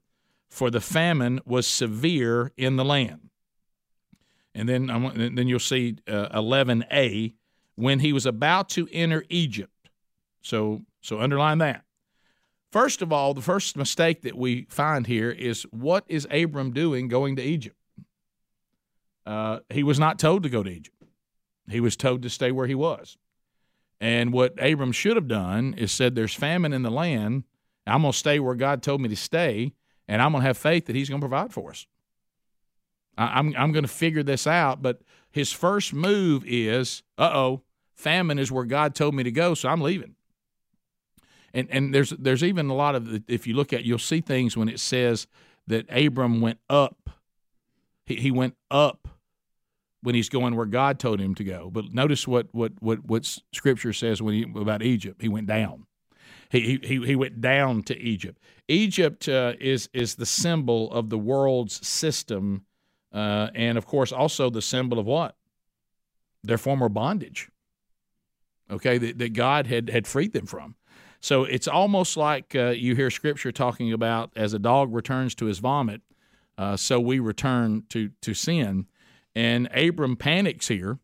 for 0.49 0.71
the 0.71 0.81
famine 0.81 1.41
was 1.45 1.67
severe 1.67 2.53
in 2.57 2.77
the 2.77 2.85
land. 2.85 3.31
And 4.55 4.69
then, 4.69 4.87
then 5.35 5.49
you'll 5.49 5.61
see 5.61 5.97
uh, 6.07 6.29
11a 6.41 7.35
when 7.75 8.01
he 8.01 8.13
was 8.13 8.27
about 8.27 8.69
to 8.71 8.89
enter 8.93 9.25
Egypt. 9.29 9.73
So 10.43 10.83
so 11.01 11.21
underline 11.21 11.59
that. 11.59 11.85
First 12.71 13.01
of 13.01 13.13
all, 13.13 13.33
the 13.33 13.41
first 13.41 13.77
mistake 13.77 14.23
that 14.23 14.37
we 14.37 14.67
find 14.69 15.07
here 15.07 15.31
is 15.31 15.63
what 15.71 16.05
is 16.07 16.27
Abram 16.31 16.73
doing 16.73 17.09
going 17.09 17.37
to 17.37 17.43
Egypt? 17.43 17.77
Uh, 19.25 19.61
he 19.71 19.83
was 19.83 19.99
not 19.99 20.19
told 20.19 20.43
to 20.43 20.49
go 20.49 20.63
to 20.63 20.71
Egypt. 20.71 20.97
He 21.69 21.81
was 21.81 21.97
told 21.97 22.23
to 22.23 22.31
stay 22.31 22.51
where 22.51 22.67
he 22.67 22.75
was. 22.75 23.17
And 24.01 24.33
what 24.33 24.63
Abram 24.63 24.93
should 24.93 25.17
have 25.17 25.29
done 25.29 25.75
is 25.75 25.93
said, 25.93 26.15
There's 26.15 26.35
famine 26.35 26.73
in 26.73 26.83
the 26.83 26.91
land. 26.91 27.45
I'm 27.87 28.03
going 28.03 28.13
to 28.13 28.19
stay 28.19 28.39
where 28.39 28.55
God 28.55 28.83
told 28.83 29.01
me 29.01 29.09
to 29.09 29.17
stay, 29.17 29.73
and 30.07 30.21
I'm 30.21 30.33
going 30.33 30.43
to 30.43 30.47
have 30.47 30.59
faith 30.59 30.87
that 30.87 30.97
He's 30.97 31.09
going 31.09 31.21
to 31.21 31.27
provide 31.27 31.53
for 31.53 31.71
us. 31.71 31.87
I'm, 33.17 33.55
I'm 33.57 33.73
going 33.73 33.85
to 33.85 33.89
figure 33.89 34.23
this 34.23 34.47
out. 34.47 34.83
But 34.83 35.01
his 35.31 35.53
first 35.53 35.93
move 35.93 36.45
is, 36.47 37.03
uh 37.17 37.31
oh, 37.35 37.63
famine 37.95 38.39
is 38.39 38.53
where 38.53 38.65
God 38.65 38.95
told 38.95 39.15
me 39.15 39.23
to 39.25 39.33
go, 39.33 39.55
so 39.55 39.69
I'm 39.69 39.81
leaving 39.81 40.15
and 41.59 41.69
and 41.71 41.95
there's 41.95 42.11
there's 42.11 42.45
even 42.45 42.69
a 42.69 42.75
lot 42.75 42.95
of 42.95 43.23
if 43.29 43.47
you 43.47 43.55
look 43.55 43.73
at 43.73 43.85
you'll 43.85 43.99
see 43.99 44.21
things 44.21 44.57
when 44.57 44.69
it 44.69 44.81
says 44.81 45.27
that 45.67 45.87
Abram 45.91 46.41
went 46.41 46.59
up. 46.69 47.11
He, 48.07 48.17
he 48.17 48.31
went 48.31 48.57
up 48.71 49.09
when 50.03 50.15
he's 50.15 50.29
going 50.29 50.57
where 50.57 50.67
God 50.67 50.99
told 50.99 51.21
him 51.21 51.35
to 51.35 51.45
go. 51.45 51.71
But 51.71 51.93
notice 51.93 52.27
what 52.27 52.49
what 52.53 52.73
what 52.81 53.05
what 53.05 53.39
Scripture 53.53 53.93
says 53.93 54.23
when 54.23 54.35
he 54.35 54.43
about 54.43 54.83
Egypt. 54.83 55.21
He 55.21 55.29
went 55.29 55.47
down. 55.47 55.87
He 56.51 56.79
he 56.83 57.05
he 57.05 57.17
went 57.17 57.41
down 57.41 57.83
to 57.85 57.99
Egypt. 57.99 58.39
Egypt 58.69 59.29
uh, 59.29 59.55
is 59.61 59.89
is 59.93 60.15
the 60.15 60.27
symbol 60.27 60.91
of 60.93 61.11
the 61.11 61.19
world's 61.19 61.87
system, 61.87 62.65
uh, 63.13 63.49
and 63.55 63.77
of 63.77 63.87
course 63.87 64.13
also 64.13 64.49
the 64.49 64.63
symbol 64.63 64.99
of 64.99 65.07
what 65.07 65.37
their 66.43 66.59
former 66.59 66.89
bondage. 66.89 67.51
Okay, 68.71 68.99
that, 68.99 69.19
that 69.19 69.33
God 69.33 69.67
had 69.67 69.91
had 69.91 70.07
freed 70.07 70.33
them 70.33 70.47
from. 70.47 70.75
So 71.21 71.45
it's 71.45 71.69
almost 71.69 72.17
like 72.17 72.55
uh, 72.55 72.69
you 72.69 72.95
hear 72.95 73.11
Scripture 73.11 73.53
talking 73.53 73.93
about 73.93 74.31
as 74.37 74.55
a 74.55 74.59
dog 74.59 74.95
returns 74.95 75.35
to 75.37 75.47
his 75.47 75.59
vomit, 75.59 76.03
uh, 76.57 76.77
so 76.77 77.01
we 77.01 77.19
return 77.19 77.85
to 77.91 78.11
to 78.23 78.35
sin. 78.35 78.87
And 79.35 79.69
Abram 79.73 80.17
panics 80.17 80.69
here 80.69 80.99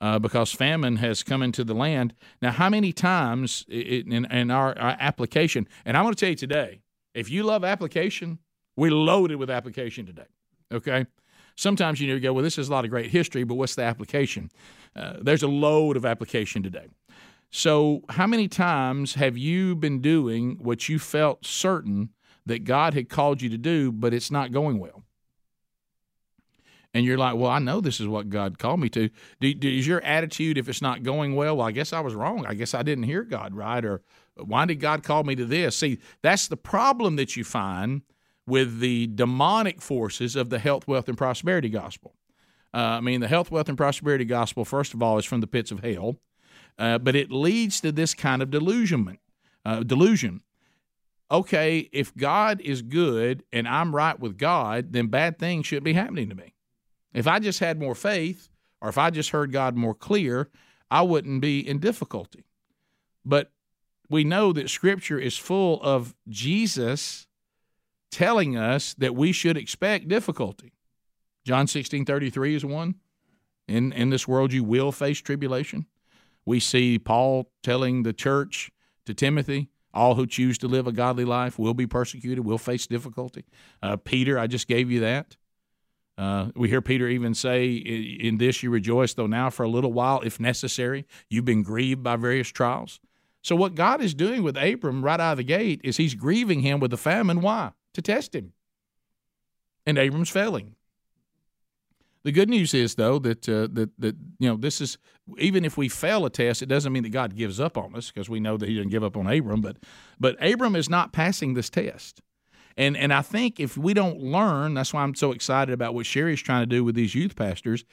uh, 0.00 0.18
because 0.18 0.52
famine 0.52 0.96
has 0.96 1.22
come 1.22 1.42
into 1.42 1.64
the 1.64 1.74
land. 1.74 2.14
Now, 2.42 2.50
how 2.50 2.68
many 2.68 2.92
times 2.92 3.64
in, 3.68 4.24
in 4.24 4.50
our, 4.50 4.76
our 4.78 4.96
application? 4.98 5.68
And 5.84 5.96
I'm 5.96 6.04
going 6.04 6.14
to 6.14 6.18
tell 6.18 6.30
you 6.30 6.36
today, 6.36 6.80
if 7.14 7.30
you 7.30 7.44
love 7.44 7.64
application, 7.64 8.38
we're 8.76 8.90
loaded 8.90 9.36
with 9.36 9.50
application 9.50 10.04
today. 10.04 10.26
Okay. 10.72 11.06
sometimes 11.54 12.00
you 12.00 12.12
know, 12.12 12.18
go, 12.18 12.32
well, 12.32 12.42
this 12.42 12.58
is 12.58 12.68
a 12.68 12.72
lot 12.72 12.84
of 12.84 12.90
great 12.90 13.10
history, 13.10 13.44
but 13.44 13.54
what's 13.54 13.76
the 13.76 13.82
application? 13.82 14.50
Uh, 14.96 15.14
there's 15.20 15.44
a 15.44 15.48
load 15.48 15.96
of 15.96 16.04
application 16.04 16.62
today. 16.62 16.88
So, 17.56 18.02
how 18.10 18.26
many 18.26 18.48
times 18.48 19.14
have 19.14 19.38
you 19.38 19.74
been 19.74 20.02
doing 20.02 20.58
what 20.60 20.90
you 20.90 20.98
felt 20.98 21.46
certain 21.46 22.10
that 22.44 22.64
God 22.64 22.92
had 22.92 23.08
called 23.08 23.40
you 23.40 23.48
to 23.48 23.56
do, 23.56 23.90
but 23.90 24.12
it's 24.12 24.30
not 24.30 24.52
going 24.52 24.78
well? 24.78 25.04
And 26.92 27.06
you're 27.06 27.16
like, 27.16 27.34
well, 27.34 27.50
I 27.50 27.58
know 27.58 27.80
this 27.80 27.98
is 27.98 28.08
what 28.08 28.28
God 28.28 28.58
called 28.58 28.80
me 28.80 28.90
to. 28.90 29.08
Do, 29.40 29.54
do, 29.54 29.70
is 29.70 29.86
your 29.86 30.02
attitude, 30.02 30.58
if 30.58 30.68
it's 30.68 30.82
not 30.82 31.02
going 31.02 31.34
well, 31.34 31.56
well, 31.56 31.66
I 31.66 31.72
guess 31.72 31.94
I 31.94 32.00
was 32.00 32.14
wrong. 32.14 32.44
I 32.44 32.52
guess 32.52 32.74
I 32.74 32.82
didn't 32.82 33.04
hear 33.04 33.22
God 33.22 33.54
right. 33.54 33.82
Or 33.82 34.02
why 34.34 34.66
did 34.66 34.76
God 34.76 35.02
call 35.02 35.24
me 35.24 35.34
to 35.36 35.46
this? 35.46 35.78
See, 35.78 35.98
that's 36.20 36.48
the 36.48 36.58
problem 36.58 37.16
that 37.16 37.36
you 37.36 37.44
find 37.44 38.02
with 38.46 38.80
the 38.80 39.06
demonic 39.06 39.80
forces 39.80 40.36
of 40.36 40.50
the 40.50 40.58
health, 40.58 40.86
wealth, 40.86 41.08
and 41.08 41.16
prosperity 41.16 41.70
gospel. 41.70 42.16
Uh, 42.74 42.98
I 42.98 43.00
mean, 43.00 43.22
the 43.22 43.28
health, 43.28 43.50
wealth, 43.50 43.70
and 43.70 43.78
prosperity 43.78 44.26
gospel, 44.26 44.66
first 44.66 44.92
of 44.92 45.02
all, 45.02 45.16
is 45.16 45.24
from 45.24 45.40
the 45.40 45.46
pits 45.46 45.70
of 45.70 45.80
hell, 45.80 46.16
uh, 46.78 46.98
but 46.98 47.16
it 47.16 47.30
leads 47.30 47.80
to 47.80 47.92
this 47.92 48.14
kind 48.14 48.42
of 48.42 48.50
delusionment, 48.50 49.20
uh, 49.64 49.82
delusion. 49.82 50.42
Okay, 51.30 51.88
if 51.92 52.14
God 52.14 52.60
is 52.60 52.82
good 52.82 53.42
and 53.52 53.66
I'm 53.66 53.94
right 53.94 54.18
with 54.18 54.38
God, 54.38 54.92
then 54.92 55.08
bad 55.08 55.38
things 55.38 55.66
should 55.66 55.82
be 55.82 55.94
happening 55.94 56.28
to 56.28 56.34
me. 56.34 56.54
If 57.12 57.26
I 57.26 57.38
just 57.38 57.60
had 57.60 57.80
more 57.80 57.94
faith, 57.94 58.48
or 58.80 58.88
if 58.88 58.98
I 58.98 59.10
just 59.10 59.30
heard 59.30 59.52
God 59.52 59.74
more 59.74 59.94
clear, 59.94 60.50
I 60.90 61.02
wouldn't 61.02 61.40
be 61.40 61.66
in 61.66 61.78
difficulty. 61.78 62.44
But 63.24 63.50
we 64.08 64.22
know 64.22 64.52
that 64.52 64.70
Scripture 64.70 65.18
is 65.18 65.36
full 65.36 65.82
of 65.82 66.14
Jesus 66.28 67.26
telling 68.10 68.56
us 68.56 68.94
that 68.94 69.16
we 69.16 69.32
should 69.32 69.56
expect 69.56 70.08
difficulty. 70.08 70.72
John 71.44 71.66
16 71.66 72.04
33 72.04 72.54
is 72.54 72.64
one. 72.64 72.96
In, 73.66 73.92
in 73.92 74.10
this 74.10 74.28
world, 74.28 74.52
you 74.52 74.62
will 74.62 74.92
face 74.92 75.18
tribulation. 75.18 75.86
We 76.46 76.60
see 76.60 76.98
Paul 76.98 77.50
telling 77.62 78.04
the 78.04 78.12
church 78.12 78.70
to 79.04 79.12
Timothy, 79.12 79.68
all 79.92 80.14
who 80.14 80.26
choose 80.26 80.58
to 80.58 80.68
live 80.68 80.86
a 80.86 80.92
godly 80.92 81.24
life 81.24 81.58
will 81.58 81.74
be 81.74 81.86
persecuted, 81.86 82.44
will 82.44 82.58
face 82.58 82.86
difficulty. 82.86 83.44
Uh, 83.82 83.96
Peter, 83.96 84.38
I 84.38 84.46
just 84.46 84.68
gave 84.68 84.90
you 84.90 85.00
that. 85.00 85.36
Uh, 86.18 86.50
we 86.54 86.68
hear 86.68 86.80
Peter 86.80 87.08
even 87.08 87.34
say, 87.34 87.72
In 87.74 88.38
this 88.38 88.62
you 88.62 88.70
rejoice, 88.70 89.14
though 89.14 89.26
now 89.26 89.50
for 89.50 89.64
a 89.64 89.68
little 89.68 89.92
while, 89.92 90.20
if 90.22 90.40
necessary, 90.40 91.06
you've 91.28 91.44
been 91.44 91.62
grieved 91.62 92.02
by 92.02 92.16
various 92.16 92.48
trials. 92.48 93.00
So, 93.42 93.54
what 93.54 93.74
God 93.74 94.00
is 94.00 94.14
doing 94.14 94.42
with 94.42 94.56
Abram 94.56 95.04
right 95.04 95.20
out 95.20 95.32
of 95.32 95.36
the 95.38 95.44
gate 95.44 95.80
is 95.84 95.98
he's 95.98 96.14
grieving 96.14 96.60
him 96.60 96.80
with 96.80 96.90
the 96.90 96.96
famine. 96.96 97.40
Why? 97.42 97.72
To 97.94 98.02
test 98.02 98.34
him. 98.34 98.52
And 99.84 99.98
Abram's 99.98 100.30
failing. 100.30 100.74
The 102.26 102.32
good 102.32 102.50
news 102.50 102.74
is, 102.74 102.96
though, 102.96 103.20
that 103.20 103.48
uh, 103.48 103.68
that 103.74 103.90
that 104.00 104.16
you 104.40 104.48
know 104.48 104.56
this 104.56 104.80
is 104.80 104.98
even 105.38 105.64
if 105.64 105.76
we 105.76 105.88
fail 105.88 106.26
a 106.26 106.30
test, 106.30 106.60
it 106.60 106.66
doesn't 106.66 106.92
mean 106.92 107.04
that 107.04 107.10
God 107.10 107.36
gives 107.36 107.60
up 107.60 107.78
on 107.78 107.94
us 107.94 108.10
because 108.10 108.28
we 108.28 108.40
know 108.40 108.56
that 108.56 108.68
He 108.68 108.74
didn't 108.74 108.90
give 108.90 109.04
up 109.04 109.16
on 109.16 109.28
Abram. 109.28 109.60
But 109.60 109.76
but 110.18 110.36
Abram 110.44 110.74
is 110.74 110.90
not 110.90 111.12
passing 111.12 111.54
this 111.54 111.70
test. 111.70 112.20
And 112.76 112.96
and 112.96 113.14
I 113.14 113.22
think 113.22 113.60
if 113.60 113.78
we 113.78 113.94
don't 113.94 114.18
learn, 114.18 114.74
that's 114.74 114.92
why 114.92 115.04
I'm 115.04 115.14
so 115.14 115.30
excited 115.30 115.72
about 115.72 115.94
what 115.94 116.04
Sherri's 116.04 116.42
trying 116.42 116.62
to 116.62 116.66
do 116.66 116.82
with 116.82 116.96
these 116.96 117.14
youth 117.14 117.36
pastors. 117.36 117.84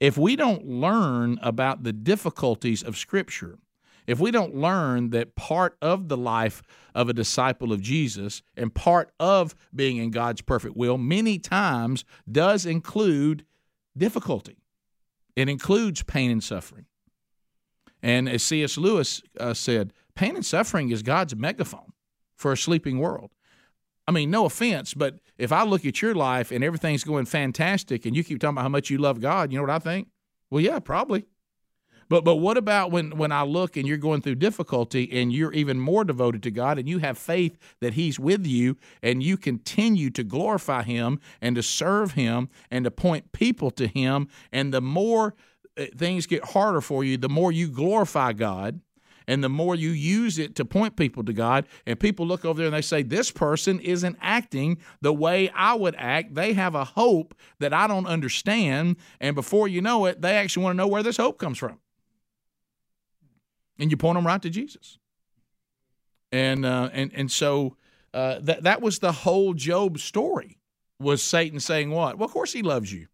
If 0.00 0.16
we 0.16 0.36
don't 0.36 0.64
learn 0.64 1.38
about 1.42 1.82
the 1.82 1.92
difficulties 1.92 2.82
of 2.82 2.96
Scripture, 2.96 3.58
if 4.06 4.18
we 4.18 4.30
don't 4.30 4.54
learn 4.54 5.10
that 5.10 5.36
part 5.36 5.76
of 5.82 6.08
the 6.08 6.16
life 6.16 6.62
of 6.94 7.10
a 7.10 7.12
disciple 7.12 7.74
of 7.74 7.82
Jesus 7.82 8.42
and 8.56 8.74
part 8.74 9.12
of 9.20 9.54
being 9.74 9.98
in 9.98 10.12
God's 10.12 10.40
perfect 10.40 10.78
will 10.78 10.96
many 10.96 11.38
times 11.38 12.06
does 12.30 12.64
include 12.64 13.44
difficulty. 13.96 14.58
It 15.36 15.48
includes 15.48 16.02
pain 16.02 16.30
and 16.30 16.42
suffering. 16.42 16.86
And 18.02 18.28
as 18.28 18.42
C.S. 18.42 18.76
Lewis 18.76 19.22
uh, 19.38 19.54
said, 19.54 19.92
pain 20.14 20.34
and 20.34 20.44
suffering 20.44 20.90
is 20.90 21.02
God's 21.02 21.36
megaphone 21.36 21.92
for 22.36 22.52
a 22.52 22.56
sleeping 22.56 22.98
world. 22.98 23.30
I 24.06 24.10
mean, 24.10 24.30
no 24.30 24.46
offense, 24.46 24.94
but 24.94 25.20
if 25.38 25.52
I 25.52 25.62
look 25.62 25.86
at 25.86 26.02
your 26.02 26.14
life 26.14 26.50
and 26.50 26.64
everything's 26.64 27.04
going 27.04 27.26
fantastic 27.26 28.04
and 28.04 28.16
you 28.16 28.24
keep 28.24 28.40
talking 28.40 28.54
about 28.54 28.62
how 28.62 28.68
much 28.68 28.90
you 28.90 28.98
love 28.98 29.20
God, 29.20 29.52
you 29.52 29.58
know 29.58 29.62
what 29.62 29.70
I 29.70 29.78
think? 29.78 30.08
Well, 30.50 30.60
yeah, 30.60 30.80
probably. 30.80 31.26
But 32.12 32.24
but 32.24 32.36
what 32.36 32.58
about 32.58 32.90
when 32.90 33.16
when 33.16 33.32
I 33.32 33.42
look 33.42 33.74
and 33.74 33.88
you're 33.88 33.96
going 33.96 34.20
through 34.20 34.34
difficulty 34.34 35.08
and 35.12 35.32
you're 35.32 35.54
even 35.54 35.80
more 35.80 36.04
devoted 36.04 36.42
to 36.42 36.50
God 36.50 36.78
and 36.78 36.86
you 36.86 36.98
have 36.98 37.16
faith 37.16 37.56
that 37.80 37.94
He's 37.94 38.20
with 38.20 38.46
you 38.46 38.76
and 39.02 39.22
you 39.22 39.38
continue 39.38 40.10
to 40.10 40.22
glorify 40.22 40.82
Him 40.82 41.20
and 41.40 41.56
to 41.56 41.62
serve 41.62 42.12
Him 42.12 42.50
and 42.70 42.84
to 42.84 42.90
point 42.90 43.32
people 43.32 43.70
to 43.70 43.86
Him 43.86 44.28
and 44.52 44.74
the 44.74 44.82
more 44.82 45.34
uh, 45.78 45.86
things 45.96 46.26
get 46.26 46.44
harder 46.44 46.82
for 46.82 47.02
you, 47.02 47.16
the 47.16 47.30
more 47.30 47.50
you 47.50 47.66
glorify 47.66 48.34
God 48.34 48.82
and 49.26 49.42
the 49.42 49.48
more 49.48 49.74
you 49.74 49.88
use 49.88 50.38
it 50.38 50.54
to 50.56 50.66
point 50.66 50.96
people 50.96 51.24
to 51.24 51.32
God, 51.32 51.64
and 51.86 51.98
people 51.98 52.26
look 52.26 52.44
over 52.44 52.58
there 52.58 52.66
and 52.66 52.76
they 52.76 52.82
say, 52.82 53.02
This 53.02 53.30
person 53.30 53.80
isn't 53.80 54.18
acting 54.20 54.76
the 55.00 55.14
way 55.14 55.48
I 55.54 55.72
would 55.72 55.94
act. 55.96 56.34
They 56.34 56.52
have 56.52 56.74
a 56.74 56.84
hope 56.84 57.34
that 57.58 57.72
I 57.72 57.86
don't 57.86 58.06
understand. 58.06 58.96
And 59.18 59.34
before 59.34 59.66
you 59.66 59.80
know 59.80 60.04
it, 60.04 60.20
they 60.20 60.36
actually 60.36 60.64
want 60.64 60.74
to 60.74 60.76
know 60.76 60.88
where 60.88 61.02
this 61.02 61.16
hope 61.16 61.38
comes 61.38 61.56
from. 61.56 61.78
And 63.78 63.90
you 63.90 63.96
point 63.96 64.16
them 64.16 64.26
right 64.26 64.42
to 64.42 64.50
Jesus. 64.50 64.98
And, 66.30 66.64
uh, 66.64 66.90
and, 66.92 67.10
and 67.14 67.30
so 67.30 67.76
uh, 68.14 68.38
that, 68.42 68.62
that 68.64 68.82
was 68.82 68.98
the 68.98 69.12
whole 69.12 69.54
Job 69.54 69.98
story 69.98 70.58
was 70.98 71.22
Satan 71.22 71.60
saying 71.60 71.90
what? 71.90 72.18
Well, 72.18 72.26
of 72.26 72.32
course 72.32 72.52
he 72.52 72.62
loves 72.62 72.92
you. 72.92 73.08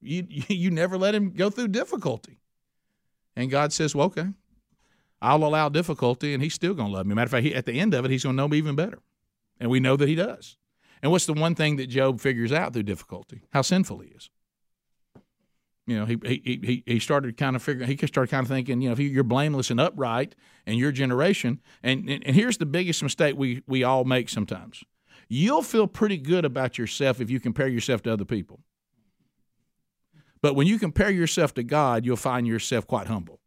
You, 0.00 0.24
you 0.48 0.70
never 0.70 0.98
let 0.98 1.14
him 1.14 1.30
go 1.30 1.50
through 1.50 1.68
difficulty. 1.68 2.40
And 3.36 3.50
God 3.50 3.72
says, 3.72 3.94
well, 3.94 4.06
okay, 4.06 4.28
I'll 5.22 5.44
allow 5.44 5.68
difficulty, 5.68 6.34
and 6.34 6.42
he's 6.42 6.54
still 6.54 6.74
going 6.74 6.90
to 6.90 6.96
love 6.96 7.06
me. 7.06 7.14
Matter 7.14 7.26
of 7.26 7.30
fact, 7.30 7.44
he, 7.44 7.54
at 7.54 7.66
the 7.66 7.78
end 7.78 7.94
of 7.94 8.04
it, 8.04 8.10
he's 8.10 8.24
going 8.24 8.36
to 8.36 8.42
know 8.42 8.48
me 8.48 8.58
even 8.58 8.74
better. 8.74 8.98
And 9.58 9.70
we 9.70 9.80
know 9.80 9.96
that 9.96 10.08
he 10.08 10.14
does. 10.14 10.56
And 11.02 11.12
what's 11.12 11.26
the 11.26 11.34
one 11.34 11.54
thing 11.54 11.76
that 11.76 11.86
Job 11.86 12.20
figures 12.20 12.52
out 12.52 12.72
through 12.72 12.82
difficulty? 12.84 13.42
How 13.52 13.62
sinful 13.62 14.00
he 14.00 14.08
is. 14.08 14.30
You 15.86 15.98
know, 15.98 16.04
he 16.04 16.18
he 16.24 16.60
he 16.62 16.82
he 16.86 16.98
started 17.00 17.36
kind 17.36 17.56
of 17.56 17.62
figuring. 17.62 17.88
He 17.88 18.06
started 18.06 18.30
kind 18.30 18.44
of 18.44 18.48
thinking. 18.48 18.80
You 18.80 18.90
know, 18.90 18.92
if 18.92 19.00
you're 19.00 19.24
blameless 19.24 19.70
and 19.70 19.80
upright, 19.80 20.36
and 20.66 20.78
your 20.78 20.92
generation, 20.92 21.60
and, 21.82 22.08
and 22.08 22.24
and 22.24 22.36
here's 22.36 22.58
the 22.58 22.66
biggest 22.66 23.02
mistake 23.02 23.36
we 23.36 23.62
we 23.66 23.82
all 23.82 24.04
make 24.04 24.28
sometimes. 24.28 24.84
You'll 25.28 25.62
feel 25.62 25.86
pretty 25.86 26.18
good 26.18 26.44
about 26.44 26.78
yourself 26.78 27.20
if 27.20 27.30
you 27.30 27.40
compare 27.40 27.68
yourself 27.68 28.02
to 28.02 28.12
other 28.12 28.24
people. 28.24 28.60
But 30.42 30.54
when 30.54 30.66
you 30.66 30.78
compare 30.78 31.10
yourself 31.10 31.54
to 31.54 31.62
God, 31.62 32.04
you'll 32.04 32.16
find 32.16 32.46
yourself 32.46 32.86
quite 32.86 33.06
humble 33.06 33.39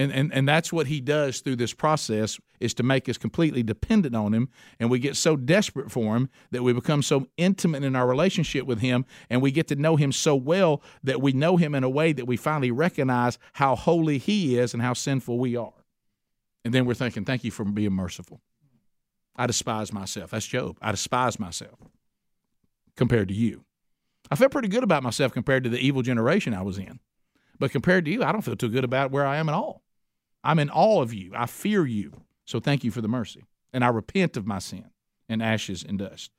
and, 0.00 0.10
and 0.12 0.32
and 0.32 0.48
that's 0.48 0.72
what 0.72 0.86
he 0.86 1.00
does 1.00 1.40
through 1.40 1.56
this 1.56 1.74
process 1.74 2.40
is 2.58 2.72
to 2.74 2.82
make 2.82 3.08
us 3.08 3.18
completely 3.18 3.62
dependent 3.62 4.16
on 4.16 4.32
him 4.32 4.48
and 4.78 4.90
we 4.90 4.98
get 4.98 5.14
so 5.14 5.36
desperate 5.36 5.90
for 5.90 6.16
him 6.16 6.30
that 6.50 6.62
we 6.62 6.72
become 6.72 7.02
so 7.02 7.26
intimate 7.36 7.84
in 7.84 7.94
our 7.94 8.06
relationship 8.06 8.66
with 8.66 8.80
him 8.80 9.04
and 9.28 9.42
we 9.42 9.50
get 9.50 9.68
to 9.68 9.76
know 9.76 9.96
him 9.96 10.10
so 10.10 10.34
well 10.34 10.82
that 11.02 11.20
we 11.20 11.32
know 11.32 11.58
him 11.58 11.74
in 11.74 11.84
a 11.84 11.90
way 11.90 12.14
that 12.14 12.26
we 12.26 12.36
finally 12.36 12.70
recognize 12.70 13.38
how 13.52 13.76
holy 13.76 14.16
he 14.16 14.58
is 14.58 14.72
and 14.72 14.82
how 14.82 14.94
sinful 14.94 15.38
we 15.38 15.54
are. 15.54 15.84
And 16.64 16.72
then 16.72 16.86
we're 16.86 16.94
thinking 16.94 17.26
thank 17.26 17.44
you 17.44 17.50
for 17.50 17.64
being 17.64 17.92
merciful. 17.92 18.40
I 19.36 19.46
despise 19.46 19.92
myself. 19.92 20.30
That's 20.30 20.46
job. 20.46 20.78
I 20.80 20.92
despise 20.92 21.38
myself 21.38 21.78
compared 22.96 23.28
to 23.28 23.34
you. 23.34 23.64
I 24.30 24.36
felt 24.36 24.52
pretty 24.52 24.68
good 24.68 24.84
about 24.84 25.02
myself 25.02 25.32
compared 25.32 25.64
to 25.64 25.70
the 25.70 25.78
evil 25.78 26.02
generation 26.02 26.54
i 26.54 26.62
was 26.62 26.78
in. 26.78 27.00
But 27.58 27.70
compared 27.70 28.06
to 28.06 28.10
you 28.10 28.24
i 28.24 28.32
don't 28.32 28.40
feel 28.40 28.56
too 28.56 28.70
good 28.70 28.84
about 28.84 29.10
where 29.10 29.26
i 29.26 29.36
am 29.36 29.50
at 29.50 29.54
all 29.54 29.82
I'm 30.42 30.58
in 30.58 30.70
awe 30.70 31.02
of 31.02 31.12
you. 31.12 31.32
I 31.34 31.46
fear 31.46 31.86
you. 31.86 32.22
So 32.44 32.60
thank 32.60 32.84
you 32.84 32.90
for 32.90 33.00
the 33.00 33.08
mercy. 33.08 33.44
And 33.72 33.84
I 33.84 33.88
repent 33.88 34.36
of 34.36 34.46
my 34.46 34.58
sin 34.58 34.86
and 35.28 35.42
ashes 35.42 35.84
and 35.86 35.98
dust. 35.98 36.32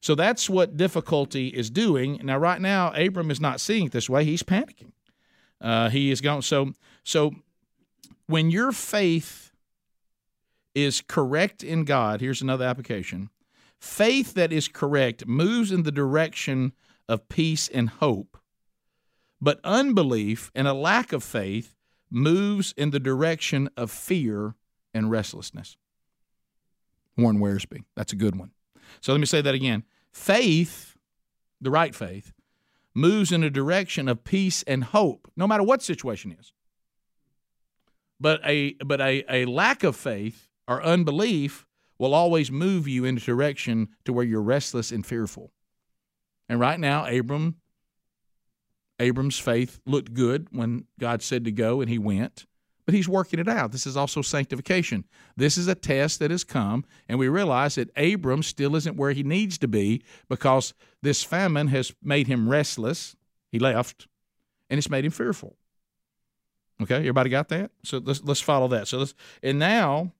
So 0.00 0.14
that's 0.14 0.50
what 0.50 0.76
difficulty 0.76 1.48
is 1.48 1.70
doing. 1.70 2.20
Now, 2.24 2.38
right 2.38 2.60
now, 2.60 2.92
Abram 2.92 3.30
is 3.30 3.40
not 3.40 3.60
seeing 3.60 3.86
it 3.86 3.92
this 3.92 4.10
way. 4.10 4.24
He's 4.24 4.42
panicking. 4.42 4.92
Uh, 5.60 5.90
he 5.90 6.10
is 6.10 6.20
going. 6.20 6.42
So, 6.42 6.72
so 7.04 7.36
when 8.26 8.50
your 8.50 8.72
faith 8.72 9.52
is 10.74 11.02
correct 11.02 11.62
in 11.62 11.84
God, 11.84 12.20
here's 12.20 12.42
another 12.42 12.64
application. 12.64 13.30
Faith 13.78 14.34
that 14.34 14.52
is 14.52 14.68
correct 14.68 15.26
moves 15.26 15.70
in 15.70 15.84
the 15.84 15.92
direction 15.92 16.72
of 17.08 17.28
peace 17.28 17.68
and 17.68 17.88
hope, 17.88 18.38
but 19.40 19.60
unbelief 19.64 20.50
and 20.54 20.66
a 20.66 20.72
lack 20.72 21.12
of 21.12 21.22
faith 21.22 21.76
moves 22.12 22.74
in 22.76 22.90
the 22.90 23.00
direction 23.00 23.68
of 23.76 23.90
fear 23.90 24.54
and 24.92 25.10
restlessness. 25.10 25.76
Warren 27.16 27.38
Wiersbe. 27.38 27.84
That's 27.96 28.12
a 28.12 28.16
good 28.16 28.36
one. 28.36 28.50
So 29.00 29.12
let 29.12 29.20
me 29.20 29.26
say 29.26 29.40
that 29.40 29.54
again. 29.54 29.84
Faith, 30.12 30.96
the 31.60 31.70
right 31.70 31.94
faith, 31.94 32.32
moves 32.94 33.32
in 33.32 33.42
a 33.42 33.50
direction 33.50 34.08
of 34.08 34.24
peace 34.24 34.62
and 34.64 34.84
hope, 34.84 35.30
no 35.36 35.46
matter 35.46 35.62
what 35.62 35.82
situation 35.82 36.36
is. 36.38 36.52
But 38.20 38.40
a 38.44 38.74
but 38.84 39.00
a, 39.00 39.24
a 39.28 39.46
lack 39.46 39.82
of 39.82 39.96
faith 39.96 40.48
or 40.68 40.82
unbelief 40.82 41.66
will 41.98 42.14
always 42.14 42.50
move 42.50 42.86
you 42.86 43.04
in 43.04 43.16
a 43.16 43.20
direction 43.20 43.88
to 44.04 44.12
where 44.12 44.24
you're 44.24 44.42
restless 44.42 44.92
and 44.92 45.04
fearful. 45.04 45.52
And 46.48 46.60
right 46.60 46.78
now, 46.78 47.06
Abram, 47.06 47.56
Abram's 49.00 49.38
faith 49.38 49.80
looked 49.86 50.14
good 50.14 50.48
when 50.50 50.84
God 50.98 51.22
said 51.22 51.44
to 51.44 51.52
go, 51.52 51.80
and 51.80 51.90
he 51.90 51.98
went. 51.98 52.46
But 52.84 52.94
he's 52.94 53.08
working 53.08 53.38
it 53.38 53.48
out. 53.48 53.70
This 53.70 53.86
is 53.86 53.96
also 53.96 54.22
sanctification. 54.22 55.04
This 55.36 55.56
is 55.56 55.68
a 55.68 55.74
test 55.74 56.18
that 56.18 56.32
has 56.32 56.42
come, 56.42 56.84
and 57.08 57.18
we 57.18 57.28
realize 57.28 57.76
that 57.76 57.96
Abram 57.96 58.42
still 58.42 58.74
isn't 58.74 58.96
where 58.96 59.12
he 59.12 59.22
needs 59.22 59.56
to 59.58 59.68
be 59.68 60.02
because 60.28 60.74
this 61.00 61.22
famine 61.22 61.68
has 61.68 61.94
made 62.02 62.26
him 62.26 62.48
restless. 62.48 63.14
He 63.52 63.60
left, 63.60 64.08
and 64.68 64.78
it's 64.78 64.90
made 64.90 65.04
him 65.04 65.12
fearful. 65.12 65.56
Okay, 66.82 66.96
everybody 66.96 67.30
got 67.30 67.48
that? 67.50 67.70
So 67.84 67.98
let's 67.98 68.22
let's 68.24 68.40
follow 68.40 68.66
that. 68.68 68.88
So 68.88 68.98
let's 68.98 69.14
and 69.42 69.58
now, 69.58 70.12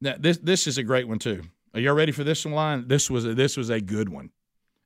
now 0.00 0.14
this 0.18 0.38
this 0.38 0.66
is 0.66 0.78
a 0.78 0.82
great 0.82 1.06
one 1.06 1.18
too. 1.18 1.42
Are 1.74 1.80
y'all 1.80 1.94
ready 1.94 2.12
for 2.12 2.24
this 2.24 2.44
one 2.46 2.54
line? 2.54 2.88
This 2.88 3.10
was 3.10 3.26
a, 3.26 3.34
this 3.34 3.56
was 3.58 3.68
a 3.68 3.80
good 3.80 4.08
one, 4.08 4.30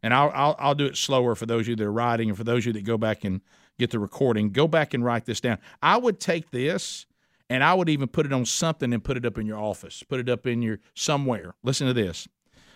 and 0.02 0.12
I'll, 0.12 0.30
I'll 0.34 0.56
I'll 0.58 0.74
do 0.74 0.86
it 0.86 0.96
slower 0.96 1.34
for 1.34 1.46
those 1.46 1.62
of 1.62 1.68
you 1.68 1.76
that 1.76 1.84
are 1.84 1.92
writing, 1.92 2.28
and 2.28 2.36
for 2.36 2.44
those 2.44 2.62
of 2.62 2.66
you 2.66 2.72
that 2.74 2.84
go 2.84 2.98
back 2.98 3.24
and 3.24 3.40
get 3.78 3.90
the 3.90 3.98
recording. 3.98 4.50
Go 4.50 4.68
back 4.68 4.94
and 4.94 5.04
write 5.04 5.24
this 5.24 5.40
down. 5.40 5.58
I 5.82 5.96
would 5.96 6.20
take 6.20 6.50
this, 6.50 7.06
and 7.48 7.62
I 7.64 7.74
would 7.74 7.88
even 7.88 8.08
put 8.08 8.26
it 8.26 8.32
on 8.32 8.44
something 8.44 8.92
and 8.92 9.02
put 9.02 9.16
it 9.16 9.24
up 9.24 9.38
in 9.38 9.46
your 9.46 9.58
office. 9.58 10.02
Put 10.02 10.20
it 10.20 10.28
up 10.28 10.46
in 10.46 10.62
your 10.62 10.80
somewhere. 10.94 11.54
Listen 11.62 11.86
to 11.86 11.92
this. 11.92 12.28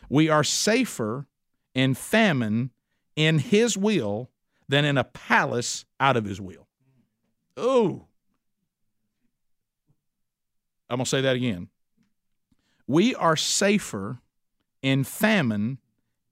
We 0.08 0.28
are 0.28 0.44
safer 0.44 1.26
in 1.74 1.94
famine 1.94 2.70
in 3.14 3.38
His 3.38 3.76
will 3.76 4.30
than 4.68 4.84
in 4.84 4.98
a 4.98 5.04
palace 5.04 5.84
out 6.00 6.16
of 6.16 6.24
His 6.24 6.40
will. 6.40 6.66
Oh. 7.56 8.06
I'm 10.88 10.98
going 10.98 11.04
to 11.04 11.10
say 11.10 11.20
that 11.22 11.36
again. 11.36 11.68
We 12.86 13.14
are 13.14 13.36
safer 13.36 14.20
in 14.82 15.02
famine 15.02 15.78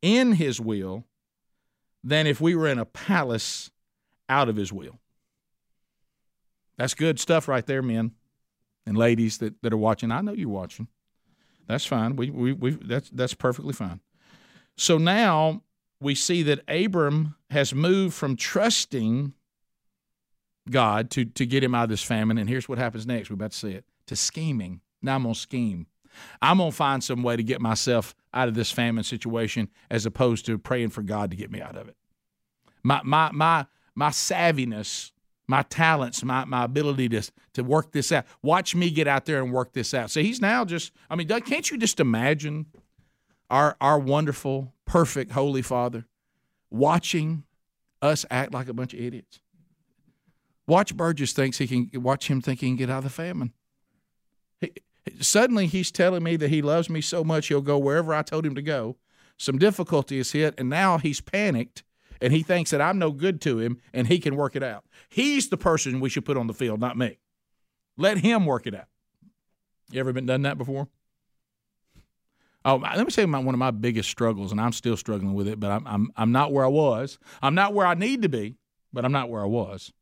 in 0.05 0.33
his 0.33 0.61
will 0.61 1.07
than 2.05 2.27
if 2.27 2.39
we 2.39 2.55
were 2.55 2.69
in 2.69 2.79
a 2.79 2.85
palace 2.85 3.71
out 4.29 4.51
of 4.51 4.57
his 4.57 4.71
will. 4.71 4.99
That's 6.77 6.93
good 6.93 7.19
stuff 7.19 7.49
right 7.49 7.65
there, 7.65 7.81
men 7.81 8.13
and 8.85 8.99
ladies 8.99 9.39
that, 9.39 9.55
that 9.63 9.73
are 9.73 9.79
watching. 9.79 10.13
I 10.13 10.21
know 10.21 10.33
you're 10.33 10.51
watching. 10.51 10.89
That's 11.67 11.87
fine. 11.87 12.17
We, 12.17 12.29
we, 12.29 12.53
we, 12.53 12.71
that's, 12.73 13.09
that's 13.09 13.33
perfectly 13.33 13.73
fine. 13.73 14.01
So 14.77 14.99
now 14.99 15.63
we 16.01 16.15
see 16.15 16.43
that 16.43 16.61
Abram 16.69 17.37
has 17.49 17.73
moved 17.75 18.15
from 18.15 18.37
trusting 18.37 19.33
God 20.69 21.11
to, 21.13 21.25
to 21.25 21.47
get 21.47 21.65
him 21.65 21.75
out 21.75 21.85
of 21.85 21.89
this 21.89 22.03
famine. 22.03 22.37
And 22.37 22.47
here's 22.51 22.69
what 22.69 22.77
happens 22.77 23.07
next. 23.07 23.31
We're 23.31 23.35
about 23.35 23.53
to 23.53 23.59
see 23.59 23.73
it 23.73 23.87
to 24.09 24.17
scheming. 24.17 24.83
Now 25.01 25.15
I'm 25.15 25.23
going 25.23 25.35
to 25.35 25.41
scheme. 25.41 25.87
I'm 26.43 26.59
going 26.59 26.73
to 26.73 26.77
find 26.77 27.03
some 27.03 27.23
way 27.23 27.37
to 27.37 27.43
get 27.43 27.63
myself 27.63 28.15
out 28.35 28.49
of 28.49 28.55
this 28.55 28.71
famine 28.71 29.05
situation 29.05 29.69
as 29.91 30.05
opposed 30.05 30.45
to 30.47 30.59
praying 30.59 30.91
for 30.91 31.03
God 31.03 31.31
to 31.31 31.37
get 31.37 31.51
me 31.51 31.61
out 31.61 31.77
of 31.77 31.89
it. 31.89 31.97
My, 32.83 33.01
my, 33.05 33.31
my, 33.33 33.67
my 33.95 34.11
savviness, 34.11 35.13
my 35.47 35.63
talents, 35.63 36.23
my, 36.23 36.45
my 36.45 36.65
ability 36.65 37.09
to, 37.11 37.23
to 37.55 37.63
work 37.63 37.93
this 37.93 38.13
out. 38.13 38.27
Watch 38.43 38.75
me 38.75 38.91
get 38.91 39.07
out 39.07 39.25
there 39.25 39.43
and 39.43 39.53
work 39.53 39.73
this 39.73 39.95
out. 39.95 40.11
So 40.11 40.21
he's 40.21 40.41
now 40.41 40.65
just, 40.65 40.93
I 41.09 41.17
mean, 41.17 41.27
Doug, 41.27 41.45
can't 41.45 41.71
you 41.71 41.79
just 41.79 42.01
imagine 42.01 42.67
our, 43.51 43.77
our 43.81 43.99
wonderful, 43.99 44.75
perfect, 44.85 45.33
holy 45.33 45.63
Father 45.63 46.07
watching 46.71 47.45
us 48.03 48.27
act 48.31 48.53
like 48.53 48.69
a 48.69 48.75
bunch 48.75 48.95
of 48.95 49.01
idiots? 49.01 49.41
Watch 50.67 50.97
Burgess 50.97 51.33
thinks 51.33 51.59
he 51.59 51.67
can 51.67 52.03
watch 52.03 52.29
him 52.29 52.41
think 52.41 52.61
he 52.61 52.67
can 52.67 52.77
get 52.77 52.89
out 52.89 52.99
of 52.99 53.05
the 53.05 53.11
famine. 53.11 53.53
Suddenly 55.21 55.67
he's 55.67 55.91
telling 55.91 56.23
me 56.23 56.37
that 56.37 56.51
he 56.51 56.63
loves 56.63 56.89
me 56.89 57.01
so 57.01 57.25
much 57.25 57.49
he'll 57.49 57.61
go 57.61 57.79
wherever 57.79 58.15
I 58.15 58.23
told 58.23 58.47
him 58.47 58.55
to 58.55 58.63
go. 58.63 58.97
Some 59.37 59.59
difficulty 59.59 60.19
is 60.19 60.33
hit, 60.33 60.55
and 60.57 60.71
now 60.71 60.99
he's 60.99 61.21
panicked 61.21 61.83
and 62.21 62.33
he 62.33 62.43
thinks 62.43 62.71
that 62.71 62.81
I'm 62.81 62.99
no 62.99 63.11
good 63.11 63.41
to 63.43 63.59
him 63.59 63.79
and 63.93 64.07
he 64.07 64.19
can 64.19 64.37
work 64.37 64.57
it 64.57 64.63
out. 64.63 64.85
He's 65.09 65.49
the 65.49 65.57
person 65.57 66.01
we 66.01 66.09
should 66.09 66.25
put 66.25 66.37
on 66.37 66.47
the 66.47 66.55
field, 66.55 66.81
not 66.81 66.97
me. 66.97 67.19
Let 67.97 68.19
him 68.19 68.47
work 68.47 68.67
it 68.67 68.75
out. 68.75 68.87
You 69.91 70.01
ever 70.01 70.13
been 70.13 70.27
done 70.27 70.43
that 70.43 70.57
before? 70.57 70.89
Oh, 72.65 72.77
let 72.77 73.05
me 73.05 73.11
say 73.11 73.27
one 73.27 73.47
of 73.47 73.59
my 73.59 73.73
biggest 73.73 74.09
struggles, 74.09 74.51
and 74.51 74.61
I'm 74.61 74.73
still 74.73 74.97
struggling 74.97 75.35
with 75.35 75.49
it, 75.49 75.61
but 75.61 75.71
I'm, 75.71 75.87
I'm, 75.87 76.11
I'm 76.17 76.33
not 76.33 76.51
where 76.51 76.65
I 76.65 76.69
was. 76.69 77.19
I'm 77.43 77.55
not 77.55 77.75
where 77.75 77.87
I 77.87 77.93
need 77.93 78.23
to 78.23 78.31
be, 78.31 78.57
but 78.91 79.05
I'm 79.05 79.13
not 79.13 79.29
where 79.29 79.43
I 79.43 79.47
was 79.47 79.93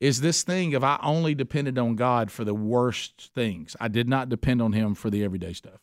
is 0.00 0.20
this 0.20 0.42
thing 0.42 0.74
of 0.74 0.84
I 0.84 0.98
only 1.02 1.34
depended 1.34 1.78
on 1.78 1.96
God 1.96 2.30
for 2.30 2.44
the 2.44 2.54
worst 2.54 3.30
things. 3.34 3.74
I 3.80 3.88
did 3.88 4.08
not 4.08 4.28
depend 4.28 4.60
on 4.60 4.72
Him 4.72 4.94
for 4.94 5.10
the 5.10 5.24
everyday 5.24 5.52
stuff. 5.52 5.80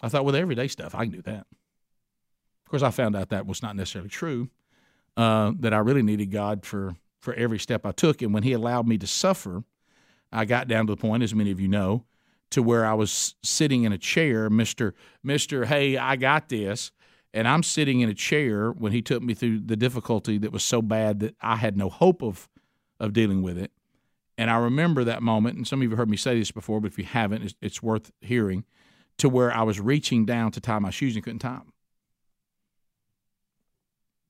I 0.00 0.08
thought 0.08 0.24
with 0.24 0.34
everyday 0.34 0.68
stuff, 0.68 0.94
I 0.94 1.04
can 1.04 1.12
do 1.12 1.22
that. 1.22 1.46
Of 2.64 2.70
course, 2.70 2.82
I 2.82 2.90
found 2.90 3.16
out 3.16 3.30
that 3.30 3.46
was 3.46 3.62
not 3.62 3.76
necessarily 3.76 4.08
true. 4.08 4.50
Uh, 5.16 5.52
that 5.60 5.74
I 5.74 5.78
really 5.78 6.02
needed 6.02 6.30
God 6.30 6.64
for 6.64 6.96
for 7.20 7.34
every 7.34 7.58
step 7.58 7.84
I 7.86 7.92
took, 7.92 8.22
and 8.22 8.32
when 8.32 8.42
He 8.42 8.52
allowed 8.52 8.88
me 8.88 8.98
to 8.98 9.06
suffer, 9.06 9.62
I 10.32 10.44
got 10.44 10.68
down 10.68 10.86
to 10.86 10.94
the 10.94 11.00
point, 11.00 11.22
as 11.22 11.34
many 11.34 11.50
of 11.50 11.60
you 11.60 11.68
know, 11.68 12.04
to 12.50 12.62
where 12.62 12.84
I 12.86 12.94
was 12.94 13.34
sitting 13.42 13.84
in 13.84 13.92
a 13.92 13.98
chair, 13.98 14.48
Mister 14.48 14.94
Mister. 15.22 15.66
Hey, 15.66 15.96
I 15.96 16.16
got 16.16 16.48
this. 16.48 16.92
And 17.34 17.48
I'm 17.48 17.62
sitting 17.62 18.00
in 18.00 18.10
a 18.10 18.14
chair 18.14 18.70
when 18.70 18.92
he 18.92 19.00
took 19.00 19.22
me 19.22 19.32
through 19.32 19.60
the 19.60 19.74
difficulty 19.74 20.36
that 20.36 20.52
was 20.52 20.62
so 20.62 20.82
bad 20.82 21.20
that 21.20 21.34
I 21.40 21.56
had 21.56 21.78
no 21.78 21.88
hope 21.88 22.22
of 22.22 22.46
of 23.02 23.12
dealing 23.12 23.42
with 23.42 23.58
it. 23.58 23.72
And 24.38 24.48
I 24.50 24.56
remember 24.56 25.04
that 25.04 25.22
moment, 25.22 25.56
and 25.56 25.66
some 25.66 25.80
of 25.80 25.82
you 25.82 25.90
have 25.90 25.98
heard 25.98 26.08
me 26.08 26.16
say 26.16 26.38
this 26.38 26.50
before, 26.50 26.80
but 26.80 26.90
if 26.90 26.98
you 26.98 27.04
haven't, 27.04 27.42
it's, 27.42 27.54
it's 27.60 27.82
worth 27.82 28.10
hearing, 28.22 28.64
to 29.18 29.28
where 29.28 29.52
I 29.52 29.62
was 29.62 29.78
reaching 29.78 30.24
down 30.24 30.52
to 30.52 30.60
tie 30.60 30.78
my 30.78 30.90
shoes 30.90 31.14
and 31.14 31.22
couldn't 31.22 31.40
tie 31.40 31.56
them. 31.56 31.72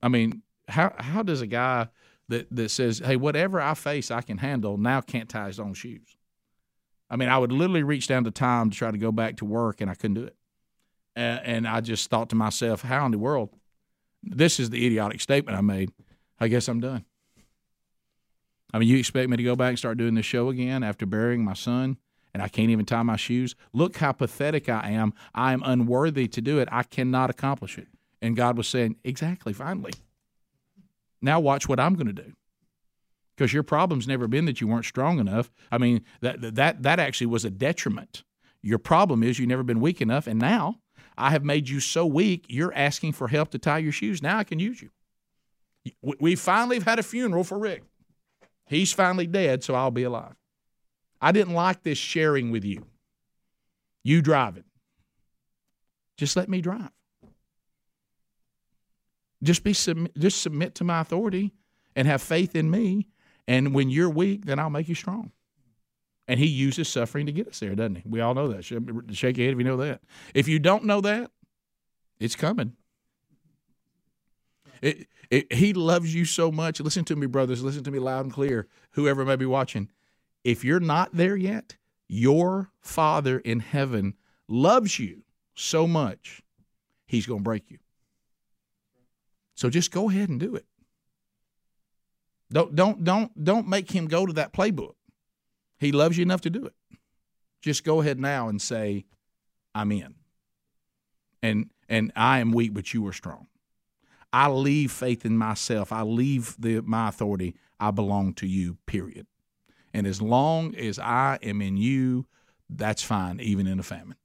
I 0.02 0.08
mean, 0.08 0.42
how 0.66 0.92
how 0.98 1.22
does 1.22 1.40
a 1.40 1.46
guy 1.46 1.88
that, 2.28 2.48
that 2.50 2.70
says, 2.70 3.00
hey, 3.04 3.14
whatever 3.14 3.60
I 3.60 3.74
face, 3.74 4.10
I 4.10 4.22
can 4.22 4.38
handle, 4.38 4.76
now 4.76 5.00
can't 5.00 5.28
tie 5.28 5.46
his 5.46 5.60
own 5.60 5.74
shoes? 5.74 6.16
I 7.08 7.16
mean, 7.16 7.28
I 7.28 7.38
would 7.38 7.52
literally 7.52 7.82
reach 7.82 8.08
down 8.08 8.24
to 8.24 8.30
time 8.30 8.70
to 8.70 8.76
try 8.76 8.90
to 8.90 8.98
go 8.98 9.12
back 9.12 9.36
to 9.36 9.44
work, 9.44 9.80
and 9.80 9.90
I 9.90 9.94
couldn't 9.94 10.14
do 10.14 10.24
it. 10.24 10.36
And, 11.14 11.40
and 11.44 11.68
I 11.68 11.80
just 11.82 12.10
thought 12.10 12.30
to 12.30 12.36
myself, 12.36 12.82
how 12.82 13.04
in 13.04 13.12
the 13.12 13.18
world? 13.18 13.50
This 14.22 14.58
is 14.58 14.70
the 14.70 14.84
idiotic 14.84 15.20
statement 15.20 15.56
I 15.56 15.60
made. 15.60 15.92
I 16.40 16.48
guess 16.48 16.68
I'm 16.68 16.80
done. 16.80 17.04
I 18.72 18.78
mean, 18.78 18.88
you 18.88 18.98
expect 18.98 19.28
me 19.28 19.36
to 19.36 19.42
go 19.42 19.56
back 19.56 19.70
and 19.70 19.78
start 19.78 19.98
doing 19.98 20.14
this 20.14 20.26
show 20.26 20.48
again 20.48 20.82
after 20.82 21.04
burying 21.06 21.44
my 21.44 21.54
son 21.54 21.98
and 22.32 22.42
I 22.42 22.48
can't 22.48 22.70
even 22.70 22.86
tie 22.86 23.02
my 23.02 23.16
shoes? 23.16 23.54
Look 23.72 23.96
how 23.98 24.12
pathetic 24.12 24.68
I 24.68 24.90
am. 24.90 25.12
I 25.34 25.52
am 25.52 25.62
unworthy 25.64 26.26
to 26.28 26.40
do 26.40 26.58
it. 26.58 26.68
I 26.72 26.82
cannot 26.82 27.30
accomplish 27.30 27.76
it. 27.76 27.88
And 28.22 28.36
God 28.36 28.56
was 28.56 28.68
saying, 28.68 28.96
Exactly, 29.04 29.52
finally. 29.52 29.92
Now 31.20 31.38
watch 31.40 31.68
what 31.68 31.78
I'm 31.78 31.94
going 31.94 32.06
to 32.06 32.12
do. 32.12 32.32
Because 33.36 33.52
your 33.52 33.62
problem's 33.62 34.06
never 34.06 34.28
been 34.28 34.44
that 34.44 34.60
you 34.60 34.66
weren't 34.68 34.84
strong 34.84 35.18
enough. 35.18 35.50
I 35.70 35.78
mean, 35.78 36.04
that, 36.20 36.54
that, 36.54 36.82
that 36.82 36.98
actually 36.98 37.28
was 37.28 37.44
a 37.44 37.50
detriment. 37.50 38.24
Your 38.62 38.78
problem 38.78 39.22
is 39.22 39.38
you've 39.38 39.48
never 39.48 39.62
been 39.62 39.80
weak 39.80 40.00
enough. 40.00 40.26
And 40.26 40.38
now 40.38 40.76
I 41.16 41.30
have 41.30 41.44
made 41.44 41.68
you 41.68 41.80
so 41.80 42.06
weak, 42.06 42.46
you're 42.48 42.74
asking 42.74 43.12
for 43.12 43.28
help 43.28 43.50
to 43.50 43.58
tie 43.58 43.78
your 43.78 43.92
shoes. 43.92 44.22
Now 44.22 44.38
I 44.38 44.44
can 44.44 44.58
use 44.58 44.82
you. 44.82 44.90
We 46.20 46.36
finally 46.36 46.76
have 46.76 46.84
had 46.84 46.98
a 46.98 47.02
funeral 47.02 47.42
for 47.42 47.58
Rick. 47.58 47.82
He's 48.72 48.92
finally 48.92 49.26
dead, 49.26 49.62
so 49.62 49.74
I'll 49.74 49.90
be 49.90 50.04
alive. 50.04 50.34
I 51.20 51.30
didn't 51.30 51.52
like 51.52 51.82
this 51.82 51.98
sharing 51.98 52.50
with 52.50 52.64
you. 52.64 52.86
You 54.02 54.22
drive 54.22 54.56
it. 54.56 54.64
Just 56.16 56.36
let 56.36 56.48
me 56.48 56.62
drive. 56.62 56.90
Just 59.42 59.62
be 59.62 59.72
just 59.72 60.40
submit 60.40 60.74
to 60.76 60.84
my 60.84 61.00
authority 61.00 61.52
and 61.94 62.08
have 62.08 62.22
faith 62.22 62.56
in 62.56 62.70
me. 62.70 63.08
And 63.46 63.74
when 63.74 63.90
you're 63.90 64.08
weak, 64.08 64.46
then 64.46 64.58
I'll 64.58 64.70
make 64.70 64.88
you 64.88 64.94
strong. 64.94 65.32
And 66.26 66.40
he 66.40 66.46
uses 66.46 66.88
suffering 66.88 67.26
to 67.26 67.32
get 67.32 67.48
us 67.48 67.60
there, 67.60 67.74
doesn't 67.74 67.96
he? 67.96 68.02
We 68.08 68.20
all 68.20 68.34
know 68.34 68.48
that. 68.48 68.64
Shake 68.64 69.36
your 69.36 69.46
head 69.46 69.52
if 69.52 69.58
you 69.58 69.64
know 69.64 69.76
that. 69.78 70.00
If 70.32 70.48
you 70.48 70.58
don't 70.58 70.84
know 70.84 71.02
that, 71.02 71.30
it's 72.18 72.36
coming. 72.36 72.76
It, 74.82 75.06
it, 75.30 75.52
he 75.52 75.72
loves 75.72 76.14
you 76.14 76.24
so 76.24 76.50
much. 76.52 76.80
Listen 76.80 77.04
to 77.06 77.16
me, 77.16 77.26
brothers. 77.26 77.62
Listen 77.62 77.84
to 77.84 77.90
me 77.90 77.98
loud 77.98 78.26
and 78.26 78.34
clear, 78.34 78.66
whoever 78.90 79.24
may 79.24 79.36
be 79.36 79.46
watching. 79.46 79.88
If 80.44 80.64
you're 80.64 80.80
not 80.80 81.10
there 81.14 81.36
yet, 81.36 81.76
your 82.08 82.70
Father 82.80 83.38
in 83.38 83.60
heaven 83.60 84.14
loves 84.48 84.98
you 84.98 85.22
so 85.54 85.86
much, 85.86 86.42
he's 87.06 87.26
going 87.26 87.40
to 87.40 87.44
break 87.44 87.70
you. 87.70 87.78
So 89.54 89.70
just 89.70 89.92
go 89.92 90.10
ahead 90.10 90.28
and 90.28 90.40
do 90.40 90.56
it. 90.56 90.66
Don't 92.50 92.74
don't 92.74 93.02
don't 93.02 93.44
don't 93.44 93.68
make 93.68 93.90
him 93.90 94.06
go 94.06 94.26
to 94.26 94.32
that 94.34 94.52
playbook. 94.52 94.94
He 95.78 95.92
loves 95.92 96.18
you 96.18 96.22
enough 96.22 96.42
to 96.42 96.50
do 96.50 96.66
it. 96.66 96.74
Just 97.62 97.84
go 97.84 98.00
ahead 98.00 98.20
now 98.20 98.48
and 98.48 98.60
say, 98.60 99.04
I'm 99.74 99.90
in. 99.92 100.16
And 101.42 101.70
and 101.88 102.12
I 102.14 102.40
am 102.40 102.52
weak, 102.52 102.74
but 102.74 102.92
you 102.92 103.06
are 103.06 103.12
strong. 103.12 103.46
I 104.32 104.48
leave 104.48 104.90
faith 104.90 105.24
in 105.26 105.36
myself. 105.36 105.92
I 105.92 106.02
leave 106.02 106.56
the, 106.58 106.80
my 106.80 107.08
authority. 107.08 107.54
I 107.78 107.90
belong 107.90 108.34
to 108.34 108.46
you, 108.46 108.78
period. 108.86 109.26
And 109.92 110.06
as 110.06 110.22
long 110.22 110.74
as 110.74 110.98
I 110.98 111.38
am 111.42 111.60
in 111.60 111.76
you, 111.76 112.26
that's 112.70 113.02
fine, 113.02 113.40
even 113.40 113.66
in 113.66 113.78
a 113.78 113.82
famine. 113.82 114.16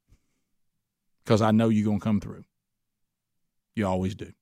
Because 1.24 1.42
I 1.42 1.50
know 1.50 1.68
you're 1.68 1.84
going 1.84 2.00
to 2.00 2.04
come 2.04 2.20
through. 2.20 2.44
You 3.74 3.86
always 3.86 4.14
do. 4.14 4.32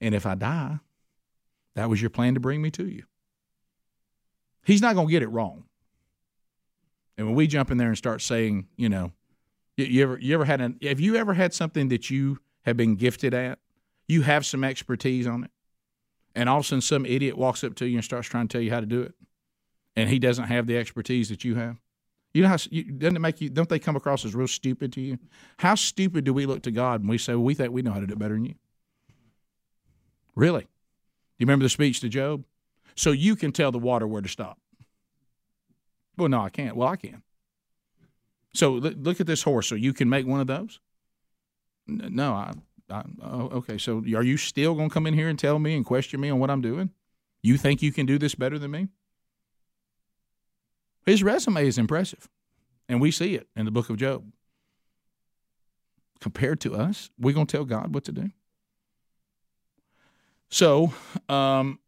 And 0.00 0.14
if 0.14 0.24
I 0.24 0.34
die, 0.34 0.78
that 1.74 1.90
was 1.90 2.00
your 2.00 2.10
plan 2.10 2.34
to 2.34 2.40
bring 2.40 2.62
me 2.62 2.70
to 2.72 2.88
you. 2.88 3.04
He's 4.64 4.80
not 4.80 4.94
going 4.94 5.08
to 5.08 5.10
get 5.10 5.22
it 5.22 5.28
wrong. 5.28 5.64
And 7.16 7.26
when 7.26 7.36
we 7.36 7.46
jump 7.46 7.70
in 7.70 7.76
there 7.76 7.88
and 7.88 7.98
start 7.98 8.22
saying, 8.22 8.68
you 8.76 8.88
know, 8.88 9.12
you, 9.76 9.84
you 9.84 10.02
ever 10.02 10.18
you 10.18 10.34
ever 10.34 10.44
had 10.46 10.60
an 10.60 10.78
have 10.82 11.00
you 11.00 11.16
ever 11.16 11.34
had 11.34 11.52
something 11.52 11.88
that 11.88 12.08
you 12.08 12.38
have 12.62 12.76
been 12.76 12.96
gifted 12.96 13.34
at? 13.34 13.58
You 14.10 14.22
have 14.22 14.44
some 14.44 14.64
expertise 14.64 15.28
on 15.28 15.44
it, 15.44 15.50
and 16.34 16.48
all 16.48 16.58
of 16.58 16.64
a 16.64 16.66
sudden 16.66 16.80
some 16.80 17.06
idiot 17.06 17.38
walks 17.38 17.62
up 17.62 17.76
to 17.76 17.86
you 17.86 17.96
and 17.96 18.04
starts 18.04 18.26
trying 18.26 18.48
to 18.48 18.52
tell 18.52 18.60
you 18.60 18.70
how 18.70 18.80
to 18.80 18.86
do 18.86 19.02
it, 19.02 19.14
and 19.94 20.10
he 20.10 20.18
doesn't 20.18 20.46
have 20.46 20.66
the 20.66 20.76
expertise 20.76 21.28
that 21.28 21.44
you 21.44 21.54
have. 21.54 21.76
You 22.34 22.42
know 22.42 22.48
how 22.48 22.56
you, 22.70 22.84
doesn't 22.84 23.14
it 23.14 23.20
make 23.20 23.40
you? 23.40 23.48
Don't 23.48 23.68
they 23.68 23.78
come 23.78 23.94
across 23.94 24.24
as 24.24 24.34
real 24.34 24.48
stupid 24.48 24.92
to 24.94 25.00
you? 25.00 25.18
How 25.58 25.76
stupid 25.76 26.24
do 26.24 26.34
we 26.34 26.44
look 26.44 26.62
to 26.62 26.72
God 26.72 27.02
when 27.02 27.08
we 27.10 27.18
say 27.18 27.34
well, 27.34 27.44
we 27.44 27.54
think 27.54 27.72
we 27.72 27.82
know 27.82 27.92
how 27.92 28.00
to 28.00 28.06
do 28.06 28.14
it 28.14 28.18
better 28.18 28.34
than 28.34 28.46
you? 28.46 28.54
Really? 30.34 30.62
Do 30.62 30.68
you 31.38 31.46
remember 31.46 31.64
the 31.64 31.70
speech 31.70 32.00
to 32.00 32.08
Job? 32.08 32.44
So 32.96 33.12
you 33.12 33.36
can 33.36 33.52
tell 33.52 33.70
the 33.70 33.78
water 33.78 34.06
where 34.06 34.22
to 34.22 34.28
stop. 34.28 34.58
Well, 36.16 36.28
no, 36.28 36.40
I 36.40 36.50
can't. 36.50 36.76
Well, 36.76 36.88
I 36.88 36.96
can. 36.96 37.22
So 38.54 38.72
look 38.72 39.20
at 39.20 39.26
this 39.26 39.44
horse. 39.44 39.68
So 39.68 39.76
you 39.76 39.92
can 39.92 40.08
make 40.08 40.26
one 40.26 40.40
of 40.40 40.48
those? 40.48 40.80
No, 41.86 42.32
I. 42.32 42.52
Oh, 42.90 43.48
okay. 43.52 43.78
So 43.78 43.98
are 44.14 44.22
you 44.22 44.36
still 44.36 44.74
going 44.74 44.88
to 44.88 44.94
come 44.94 45.06
in 45.06 45.14
here 45.14 45.28
and 45.28 45.38
tell 45.38 45.58
me 45.58 45.76
and 45.76 45.84
question 45.84 46.20
me 46.20 46.30
on 46.30 46.38
what 46.38 46.50
I'm 46.50 46.60
doing? 46.60 46.90
You 47.42 47.56
think 47.56 47.82
you 47.82 47.92
can 47.92 48.06
do 48.06 48.18
this 48.18 48.34
better 48.34 48.58
than 48.58 48.70
me? 48.70 48.88
His 51.06 51.22
resume 51.22 51.66
is 51.66 51.78
impressive, 51.78 52.28
and 52.88 53.00
we 53.00 53.10
see 53.10 53.34
it 53.34 53.48
in 53.56 53.64
the 53.64 53.70
book 53.70 53.88
of 53.88 53.96
Job. 53.96 54.24
Compared 56.20 56.60
to 56.60 56.74
us, 56.74 57.08
we're 57.18 57.34
going 57.34 57.46
to 57.46 57.56
tell 57.56 57.64
God 57.64 57.94
what 57.94 58.04
to 58.04 58.12
do. 58.12 58.30
So, 60.50 60.92
um, 61.30 61.78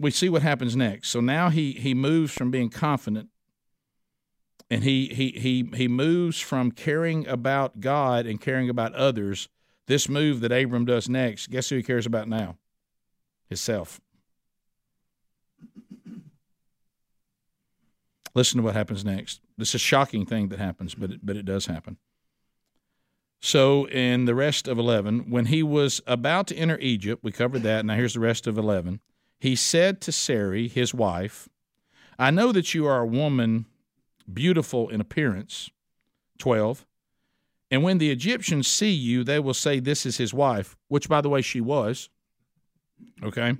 we 0.00 0.10
see 0.10 0.28
what 0.28 0.42
happens 0.42 0.76
next. 0.76 1.10
So 1.10 1.20
now 1.20 1.48
he 1.50 1.72
he 1.72 1.94
moves 1.94 2.32
from 2.32 2.50
being 2.50 2.70
confident 2.70 3.28
and 4.70 4.84
he 4.84 5.08
he 5.08 5.30
he 5.32 5.70
he 5.76 5.88
moves 5.88 6.38
from 6.40 6.70
caring 6.70 7.26
about 7.26 7.80
God 7.80 8.26
and 8.26 8.40
caring 8.40 8.68
about 8.68 8.94
others. 8.94 9.48
This 9.88 10.06
move 10.06 10.40
that 10.40 10.52
Abram 10.52 10.84
does 10.84 11.08
next, 11.08 11.48
guess 11.48 11.70
who 11.70 11.76
he 11.76 11.82
cares 11.82 12.04
about 12.04 12.28
now? 12.28 12.56
Himself. 13.48 14.00
Listen 18.34 18.58
to 18.58 18.62
what 18.62 18.74
happens 18.74 19.02
next. 19.02 19.40
This 19.56 19.70
is 19.70 19.76
a 19.76 19.78
shocking 19.78 20.26
thing 20.26 20.48
that 20.48 20.58
happens, 20.58 20.94
but 20.94 21.12
it, 21.12 21.20
but 21.24 21.38
it 21.38 21.46
does 21.46 21.66
happen. 21.66 21.96
So, 23.40 23.88
in 23.88 24.26
the 24.26 24.34
rest 24.34 24.68
of 24.68 24.78
11, 24.78 25.30
when 25.30 25.46
he 25.46 25.62
was 25.62 26.02
about 26.06 26.48
to 26.48 26.56
enter 26.56 26.78
Egypt, 26.80 27.24
we 27.24 27.32
covered 27.32 27.62
that. 27.62 27.86
Now, 27.86 27.94
here's 27.94 28.14
the 28.14 28.20
rest 28.20 28.46
of 28.46 28.58
11 28.58 29.00
he 29.40 29.56
said 29.56 30.02
to 30.02 30.12
Sarai, 30.12 30.68
his 30.68 30.92
wife, 30.92 31.48
I 32.18 32.30
know 32.30 32.52
that 32.52 32.74
you 32.74 32.86
are 32.86 33.00
a 33.00 33.06
woman 33.06 33.64
beautiful 34.30 34.90
in 34.90 35.00
appearance. 35.00 35.70
12. 36.38 36.84
And 37.70 37.82
when 37.82 37.98
the 37.98 38.10
Egyptians 38.10 38.66
see 38.66 38.90
you, 38.90 39.24
they 39.24 39.38
will 39.38 39.54
say, 39.54 39.80
This 39.80 40.06
is 40.06 40.16
his 40.16 40.32
wife, 40.32 40.76
which, 40.88 41.08
by 41.08 41.20
the 41.20 41.28
way, 41.28 41.42
she 41.42 41.60
was. 41.60 42.08
Okay. 43.22 43.56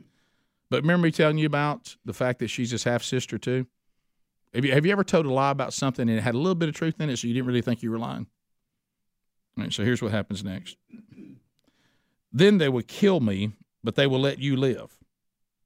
But 0.70 0.82
remember 0.82 1.06
me 1.06 1.12
telling 1.12 1.38
you 1.38 1.46
about 1.46 1.96
the 2.04 2.12
fact 2.12 2.38
that 2.40 2.48
she's 2.48 2.70
his 2.70 2.84
half 2.84 3.02
sister, 3.02 3.38
too? 3.38 3.66
Have 4.54 4.64
you, 4.64 4.72
have 4.72 4.86
you 4.86 4.92
ever 4.92 5.04
told 5.04 5.26
a 5.26 5.32
lie 5.32 5.50
about 5.50 5.72
something 5.72 6.08
and 6.08 6.18
it 6.18 6.22
had 6.22 6.34
a 6.34 6.38
little 6.38 6.54
bit 6.54 6.68
of 6.68 6.74
truth 6.74 7.00
in 7.00 7.10
it, 7.10 7.18
so 7.18 7.26
you 7.26 7.34
didn't 7.34 7.46
really 7.46 7.62
think 7.62 7.82
you 7.82 7.90
were 7.90 7.98
lying? 7.98 8.26
All 9.56 9.64
right, 9.64 9.72
so 9.72 9.84
here's 9.84 10.00
what 10.00 10.12
happens 10.12 10.42
next. 10.42 10.76
Then 12.32 12.58
they 12.58 12.68
will 12.68 12.82
kill 12.82 13.20
me, 13.20 13.52
but 13.82 13.94
they 13.94 14.06
will 14.06 14.20
let 14.20 14.38
you 14.38 14.56
live. 14.56 14.98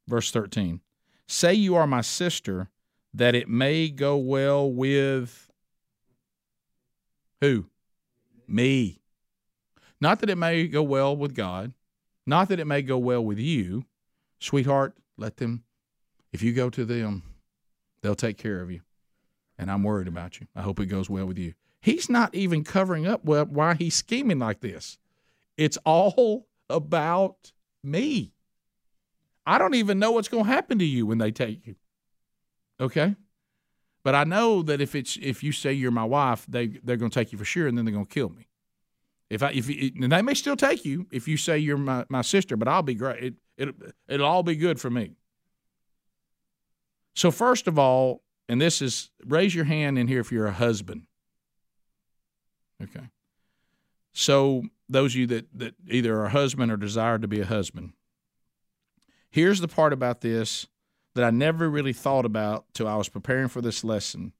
Verse 0.08 0.30
13 0.30 0.80
Say 1.26 1.54
you 1.54 1.76
are 1.76 1.86
my 1.86 2.00
sister, 2.00 2.68
that 3.14 3.34
it 3.34 3.48
may 3.48 3.88
go 3.88 4.16
well 4.16 4.70
with 4.70 5.50
who? 7.40 7.66
Me. 8.52 9.00
Not 10.00 10.20
that 10.20 10.30
it 10.30 10.36
may 10.36 10.68
go 10.68 10.82
well 10.82 11.16
with 11.16 11.34
God, 11.34 11.72
not 12.26 12.48
that 12.48 12.60
it 12.60 12.66
may 12.66 12.82
go 12.82 12.98
well 12.98 13.24
with 13.24 13.38
you. 13.38 13.86
Sweetheart, 14.40 14.94
let 15.16 15.38
them, 15.38 15.64
if 16.32 16.42
you 16.42 16.52
go 16.52 16.68
to 16.70 16.84
them, 16.84 17.22
they'll 18.02 18.14
take 18.14 18.36
care 18.36 18.60
of 18.60 18.70
you. 18.70 18.82
And 19.58 19.70
I'm 19.70 19.82
worried 19.82 20.08
about 20.08 20.40
you. 20.40 20.48
I 20.54 20.62
hope 20.62 20.80
it 20.80 20.86
goes 20.86 21.08
well 21.08 21.26
with 21.26 21.38
you. 21.38 21.54
He's 21.80 22.10
not 22.10 22.34
even 22.34 22.62
covering 22.62 23.06
up 23.06 23.24
why 23.24 23.74
he's 23.74 23.94
scheming 23.94 24.38
like 24.38 24.60
this. 24.60 24.98
It's 25.56 25.78
all 25.84 26.46
about 26.68 27.52
me. 27.82 28.32
I 29.46 29.58
don't 29.58 29.74
even 29.74 29.98
know 29.98 30.12
what's 30.12 30.28
going 30.28 30.44
to 30.44 30.50
happen 30.50 30.78
to 30.78 30.84
you 30.84 31.06
when 31.06 31.18
they 31.18 31.30
take 31.30 31.66
you. 31.66 31.76
Okay? 32.80 33.16
But 34.04 34.14
I 34.14 34.24
know 34.24 34.62
that 34.62 34.80
if 34.80 34.94
it's 34.94 35.16
if 35.20 35.42
you 35.42 35.52
say 35.52 35.72
you're 35.72 35.90
my 35.90 36.04
wife, 36.04 36.44
they 36.48 36.68
they're 36.82 36.96
going 36.96 37.10
to 37.10 37.14
take 37.14 37.32
you 37.32 37.38
for 37.38 37.44
sure, 37.44 37.66
and 37.66 37.76
then 37.76 37.84
they're 37.84 37.94
going 37.94 38.06
to 38.06 38.12
kill 38.12 38.30
me. 38.30 38.48
If 39.30 39.42
I 39.42 39.50
if 39.52 39.68
and 39.68 40.12
they 40.12 40.22
may 40.22 40.34
still 40.34 40.56
take 40.56 40.84
you 40.84 41.06
if 41.10 41.28
you 41.28 41.36
say 41.36 41.58
you're 41.58 41.78
my, 41.78 42.04
my 42.08 42.22
sister, 42.22 42.56
but 42.56 42.68
I'll 42.68 42.82
be 42.82 42.94
great. 42.94 43.22
It 43.22 43.34
it 43.56 43.74
it'll 44.08 44.26
all 44.26 44.42
be 44.42 44.56
good 44.56 44.80
for 44.80 44.90
me. 44.90 45.12
So 47.14 47.30
first 47.30 47.68
of 47.68 47.78
all, 47.78 48.22
and 48.48 48.60
this 48.60 48.82
is 48.82 49.10
raise 49.24 49.54
your 49.54 49.64
hand 49.64 49.98
in 49.98 50.08
here 50.08 50.20
if 50.20 50.32
you're 50.32 50.46
a 50.46 50.52
husband. 50.52 51.06
Okay. 52.82 53.08
So 54.12 54.64
those 54.88 55.12
of 55.12 55.16
you 55.16 55.26
that 55.28 55.46
that 55.54 55.74
either 55.88 56.16
are 56.16 56.26
a 56.26 56.30
husband 56.30 56.72
or 56.72 56.76
desire 56.76 57.18
to 57.18 57.28
be 57.28 57.40
a 57.40 57.46
husband, 57.46 57.92
Here's 59.32 59.60
the 59.60 59.68
part 59.68 59.94
about 59.94 60.20
this 60.20 60.66
that 61.14 61.24
I 61.24 61.30
never 61.30 61.68
really 61.68 61.92
thought 61.92 62.24
about 62.24 62.64
till 62.72 62.88
I 62.88 62.96
was 62.96 63.08
preparing 63.08 63.48
for 63.48 63.60
this 63.60 63.84
lesson. 63.84 64.32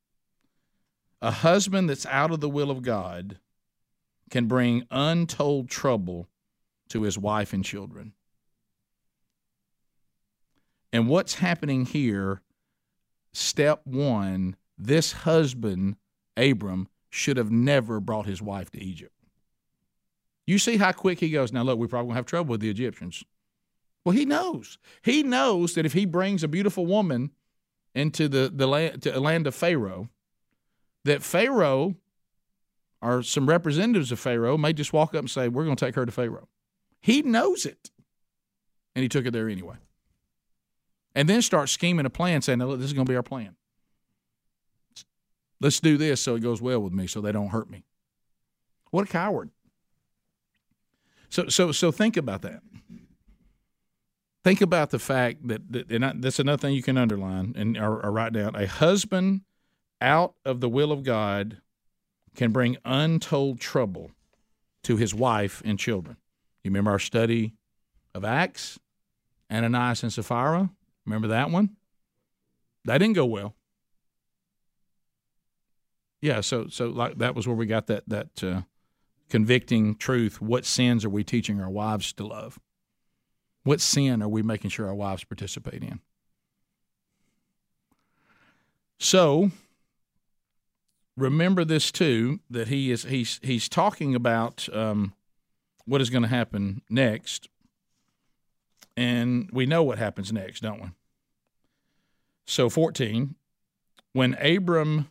A 1.20 1.30
husband 1.30 1.88
that's 1.88 2.06
out 2.06 2.30
of 2.30 2.40
the 2.40 2.48
will 2.48 2.70
of 2.70 2.82
God 2.82 3.38
can 4.30 4.46
bring 4.46 4.87
untold 4.90 5.68
trouble 5.68 6.28
to 6.88 7.02
his 7.02 7.18
wife 7.18 7.52
and 7.52 7.64
children. 7.64 8.12
And 10.92 11.08
what's 11.08 11.35
happening 11.35 11.87
here, 11.87 12.42
step 13.32 13.82
one, 13.85 14.56
this 14.76 15.12
husband, 15.12 15.96
Abram, 16.37 16.88
should 17.08 17.37
have 17.37 17.50
never 17.50 18.00
brought 18.00 18.26
his 18.26 18.42
wife 18.42 18.70
to 18.70 18.82
Egypt. 18.82 19.14
You 20.46 20.58
see 20.58 20.76
how 20.76 20.92
quick 20.92 21.20
he 21.20 21.30
goes, 21.30 21.52
now 21.52 21.62
look, 21.62 21.78
we're 21.78 21.87
probably 21.87 22.08
going 22.08 22.14
to 22.14 22.18
have 22.18 22.26
trouble 22.26 22.50
with 22.52 22.61
the 22.61 22.70
Egyptians. 22.70 23.22
Well, 24.05 24.15
he 24.15 24.25
knows. 24.25 24.79
He 25.03 25.23
knows 25.23 25.75
that 25.75 25.87
if 25.87 25.93
he 25.93 26.07
brings 26.07 26.43
a 26.43 26.49
beautiful 26.49 26.87
woman 26.87 27.31
into 27.95 28.29
the, 28.29 28.51
the 28.53 28.67
land, 28.67 29.03
to 29.03 29.21
land 29.21 29.47
of 29.47 29.55
Pharaoh, 29.55 30.09
that 31.05 31.23
Pharaoh 31.23 31.97
or 33.01 33.23
some 33.23 33.49
representatives 33.49 34.12
of 34.12 34.21
Pharaoh 34.21 34.57
may 34.57 34.73
just 34.73 34.93
walk 34.93 35.11
up 35.15 35.21
and 35.21 35.31
say, 35.31 35.49
We're 35.49 35.65
going 35.65 35.77
to 35.77 35.85
take 35.85 35.97
her 35.97 36.07
to 36.07 36.12
Pharaoh. 36.12 36.49
He 37.01 37.23
knows 37.23 37.67
it. 37.67 37.91
And 38.95 39.03
he 39.03 39.09
took 39.09 39.27
it 39.27 39.33
there 39.33 39.49
anyway. 39.49 39.77
And 41.15 41.29
then 41.29 41.43
start 41.43 41.69
scheming 41.69 42.07
a 42.07 42.11
plan, 42.11 42.43
saying, 42.43 42.61
Look, 42.61 42.79
this 42.79 42.87
is 42.87 42.93
going 42.93 43.07
to 43.07 43.11
be 43.11 43.17
our 43.17 43.23
plan. 43.23 43.57
Let's 45.61 45.81
do 45.81 45.97
this 45.97 46.21
so 46.21 46.35
it 46.35 46.41
goes 46.41 46.61
well 46.61 46.81
with 46.81 46.93
me, 46.93 47.07
so 47.07 47.21
they 47.21 47.33
don't 47.33 47.49
hurt 47.49 47.71
me. 47.71 47.85
What 48.91 49.09
a 49.09 49.11
coward. 49.11 49.51
So, 51.29 51.49
so, 51.49 51.73
so 51.73 51.93
think 51.93 52.17
about 52.17 52.43
that. 52.43 52.62
Think 54.44 54.61
about 54.61 54.90
the 54.90 54.98
fact 54.98 55.46
that, 55.46 55.72
that 55.72 55.90
and 55.90 56.05
I, 56.05 56.12
that's 56.16 56.40
another 56.40 56.61
thing 56.61 56.74
you 56.74 56.83
can 56.83 56.98
underline 56.98 57.55
and 57.57 57.76
or, 57.76 58.05
or 58.05 58.11
write 58.11 58.33
down. 58.33 58.57
A 58.57 58.66
husband 58.66 59.42
out 60.00 60.35
of 60.44 60.61
the 60.61 60.68
will 60.68 60.90
of 60.90 61.05
God 61.05 61.59
can 62.35 62.50
bring 62.50 62.76
untold 62.85 63.61
trouble 63.61 64.11
to 64.83 64.96
his 64.96 65.14
wife 65.14 65.62
and 65.64 65.78
children. 65.78 66.16
You 66.64 66.70
remember 66.70 66.90
our 66.90 66.98
study 66.98 67.55
of 68.14 68.24
Acts, 68.24 68.81
Ananias 69.50 70.02
and 70.02 70.12
Sapphira? 70.12 70.70
Remember 71.07 71.28
that 71.28 71.50
one? 71.50 71.76
That 72.85 72.98
didn't 72.98 73.14
go 73.14 73.26
well. 73.26 73.55
Yeah, 76.20 76.40
so 76.40 76.68
so 76.68 76.88
like 76.88 77.18
that 77.18 77.35
was 77.35 77.46
where 77.46 77.57
we 77.57 77.66
got 77.66 77.87
that 77.88 78.09
that 78.09 78.42
uh, 78.42 78.62
convicting 79.28 79.96
truth. 79.96 80.40
What 80.40 80.64
sins 80.64 81.05
are 81.05 81.11
we 81.11 81.24
teaching 81.24 81.61
our 81.61 81.70
wives 81.70 82.12
to 82.14 82.26
love? 82.26 82.59
What 83.64 83.81
sin 83.81 84.22
are 84.22 84.29
we 84.29 84.42
making 84.42 84.70
sure 84.70 84.88
our 84.88 84.94
wives 84.94 85.25
participate 85.25 85.83
in? 85.83 86.01
So 88.98 89.51
remember 91.16 91.64
this 91.64 91.92
too 91.92 92.40
that 92.51 92.68
he 92.68 92.90
is 92.90 93.05
he's 93.05 93.38
he's 93.42 93.68
talking 93.68 94.14
about 94.14 94.68
um, 94.72 95.14
what 95.85 96.01
is 96.01 96.11
going 96.11 96.22
to 96.22 96.29
happen 96.29 96.83
next, 96.88 97.48
and 98.96 99.48
we 99.53 99.66
know 99.66 99.83
what 99.83 99.98
happens 99.98 100.33
next, 100.33 100.61
don't 100.61 100.83
we? 100.83 100.88
So 102.46 102.68
fourteen, 102.68 103.37
when 104.12 104.35
Abram 104.35 105.09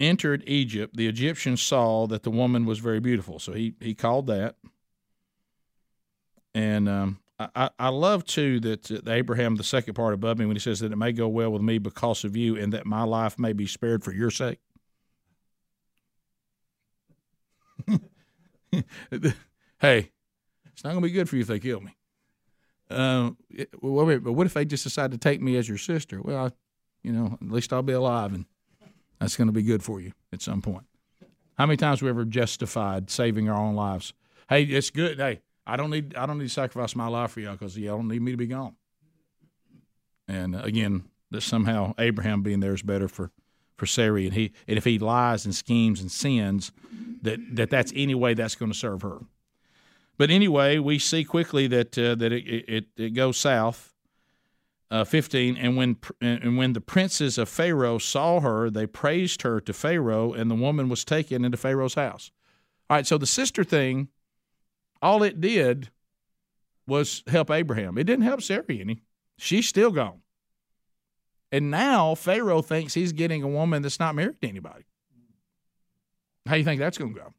entered 0.00 0.42
Egypt, 0.46 0.96
the 0.96 1.06
Egyptians 1.06 1.62
saw 1.62 2.06
that 2.06 2.22
the 2.22 2.30
woman 2.30 2.64
was 2.66 2.78
very 2.78 3.00
beautiful, 3.00 3.38
so 3.38 3.52
he 3.52 3.74
he 3.80 3.94
called 3.94 4.26
that 4.26 4.56
And 6.56 6.88
um, 6.88 7.18
I, 7.38 7.70
I 7.78 7.88
love 7.90 8.24
too 8.24 8.60
that 8.60 8.90
uh, 8.90 9.10
Abraham, 9.10 9.56
the 9.56 9.64
second 9.64 9.94
part 9.94 10.14
above 10.14 10.38
me, 10.38 10.46
when 10.46 10.56
he 10.56 10.60
says 10.60 10.80
that 10.80 10.90
it 10.92 10.96
may 10.96 11.12
go 11.12 11.28
well 11.28 11.50
with 11.50 11.60
me 11.62 11.78
because 11.78 12.24
of 12.24 12.34
you, 12.34 12.56
and 12.56 12.72
that 12.72 12.86
my 12.86 13.02
life 13.02 13.38
may 13.38 13.52
be 13.52 13.66
spared 13.66 14.02
for 14.02 14.12
your 14.12 14.30
sake. 14.30 14.58
hey, 19.80 20.10
it's 20.72 20.82
not 20.82 20.90
going 20.90 21.02
to 21.02 21.08
be 21.08 21.12
good 21.12 21.28
for 21.28 21.36
you 21.36 21.42
if 21.42 21.48
they 21.48 21.58
kill 21.58 21.80
me. 21.80 21.94
Uh, 22.88 23.32
well, 23.82 24.18
but 24.20 24.32
what 24.32 24.46
if 24.46 24.54
they 24.54 24.64
just 24.64 24.84
decide 24.84 25.10
to 25.10 25.18
take 25.18 25.42
me 25.42 25.56
as 25.56 25.68
your 25.68 25.78
sister? 25.78 26.22
Well, 26.22 26.46
I, 26.46 26.50
you 27.02 27.12
know, 27.12 27.36
at 27.40 27.50
least 27.50 27.72
I'll 27.72 27.82
be 27.82 27.92
alive, 27.92 28.32
and 28.32 28.46
that's 29.18 29.36
going 29.36 29.48
to 29.48 29.52
be 29.52 29.62
good 29.62 29.82
for 29.82 30.00
you 30.00 30.12
at 30.32 30.40
some 30.40 30.62
point. 30.62 30.86
How 31.58 31.66
many 31.66 31.76
times 31.76 32.00
have 32.00 32.04
we 32.04 32.10
ever 32.10 32.24
justified 32.24 33.10
saving 33.10 33.48
our 33.48 33.60
own 33.60 33.74
lives? 33.74 34.12
Hey, 34.48 34.62
it's 34.64 34.90
good. 34.90 35.18
Hey, 35.18 35.40
I 35.66 35.76
don't 35.76 35.90
need 35.90 36.14
I 36.14 36.26
don't 36.26 36.38
need 36.38 36.44
to 36.48 36.50
sacrifice 36.50 36.94
my 36.94 37.08
life 37.08 37.32
for 37.32 37.40
y'all 37.40 37.52
because 37.52 37.76
y'all 37.76 37.96
don't 37.96 38.08
need 38.08 38.22
me 38.22 38.30
to 38.30 38.36
be 38.36 38.46
gone. 38.46 38.76
And 40.28 40.54
uh, 40.54 40.60
again, 40.60 41.04
that 41.30 41.42
somehow 41.42 41.94
Abraham 41.98 42.42
being 42.42 42.60
there 42.60 42.74
is 42.74 42.82
better 42.82 43.08
for 43.08 43.30
for 43.76 43.86
Sarah, 43.86 44.22
and 44.22 44.34
he 44.34 44.52
and 44.68 44.78
if 44.78 44.84
he 44.84 44.98
lies 44.98 45.44
and 45.44 45.54
schemes 45.54 46.00
and 46.00 46.10
sins, 46.10 46.72
that 47.22 47.40
that 47.56 47.70
that's 47.70 47.92
any 47.96 48.14
way 48.14 48.34
that's 48.34 48.54
going 48.54 48.70
to 48.70 48.78
serve 48.78 49.02
her. 49.02 49.18
But 50.18 50.30
anyway, 50.30 50.78
we 50.78 50.98
see 50.98 51.24
quickly 51.24 51.66
that 51.66 51.98
uh, 51.98 52.14
that 52.14 52.32
it, 52.32 52.46
it, 52.46 52.84
it 52.96 53.10
goes 53.10 53.36
south. 53.36 53.92
Uh, 54.88 55.02
15 55.02 55.56
and 55.56 55.76
when 55.76 55.96
and 56.20 56.56
when 56.56 56.72
the 56.72 56.80
princes 56.80 57.38
of 57.38 57.48
Pharaoh 57.48 57.98
saw 57.98 58.38
her 58.38 58.70
they 58.70 58.86
praised 58.86 59.42
her 59.42 59.60
to 59.60 59.72
Pharaoh 59.72 60.32
and 60.32 60.48
the 60.48 60.54
woman 60.54 60.88
was 60.88 61.04
taken 61.04 61.44
into 61.44 61.56
Pharaoh's 61.56 61.94
house. 61.94 62.30
All 62.88 62.96
right, 62.96 63.04
so 63.04 63.18
the 63.18 63.26
sister 63.26 63.64
thing 63.64 64.10
all 65.02 65.22
it 65.22 65.40
did 65.40 65.90
was 66.86 67.22
help 67.26 67.50
Abraham. 67.50 67.98
It 67.98 68.04
didn't 68.04 68.24
help 68.24 68.42
Sarah 68.42 68.64
any. 68.68 69.02
She's 69.38 69.66
still 69.66 69.90
gone. 69.90 70.20
And 71.52 71.70
now 71.70 72.14
Pharaoh 72.14 72.62
thinks 72.62 72.94
he's 72.94 73.12
getting 73.12 73.42
a 73.42 73.48
woman 73.48 73.82
that's 73.82 74.00
not 74.00 74.14
married 74.14 74.40
to 74.40 74.48
anybody. 74.48 74.84
How 76.46 76.52
do 76.52 76.58
you 76.58 76.64
think 76.64 76.80
that's 76.80 76.98
going 76.98 77.14
to 77.14 77.20
go? 77.20 77.32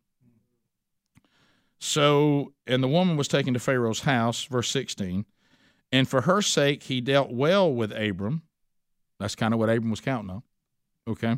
So, 1.80 2.54
and 2.66 2.84
the 2.84 2.88
woman 2.88 3.18
was 3.18 3.28
taken 3.28 3.54
to 3.54 3.60
Pharaoh's 3.60 4.02
house, 4.02 4.46
verse 4.46 4.70
16, 4.70 5.26
and 5.92 6.08
for 6.08 6.22
her 6.22 6.42
sake 6.42 6.84
he 6.84 7.02
dealt 7.02 7.32
well 7.32 7.72
with 7.72 7.92
Abram. 7.92 8.44
That's 9.20 9.36
kind 9.36 9.54
of 9.54 9.60
what 9.60 9.70
Abram 9.70 9.92
was 9.92 10.02
counting 10.02 10.30
on. 10.30 10.44
Okay. 11.08 11.38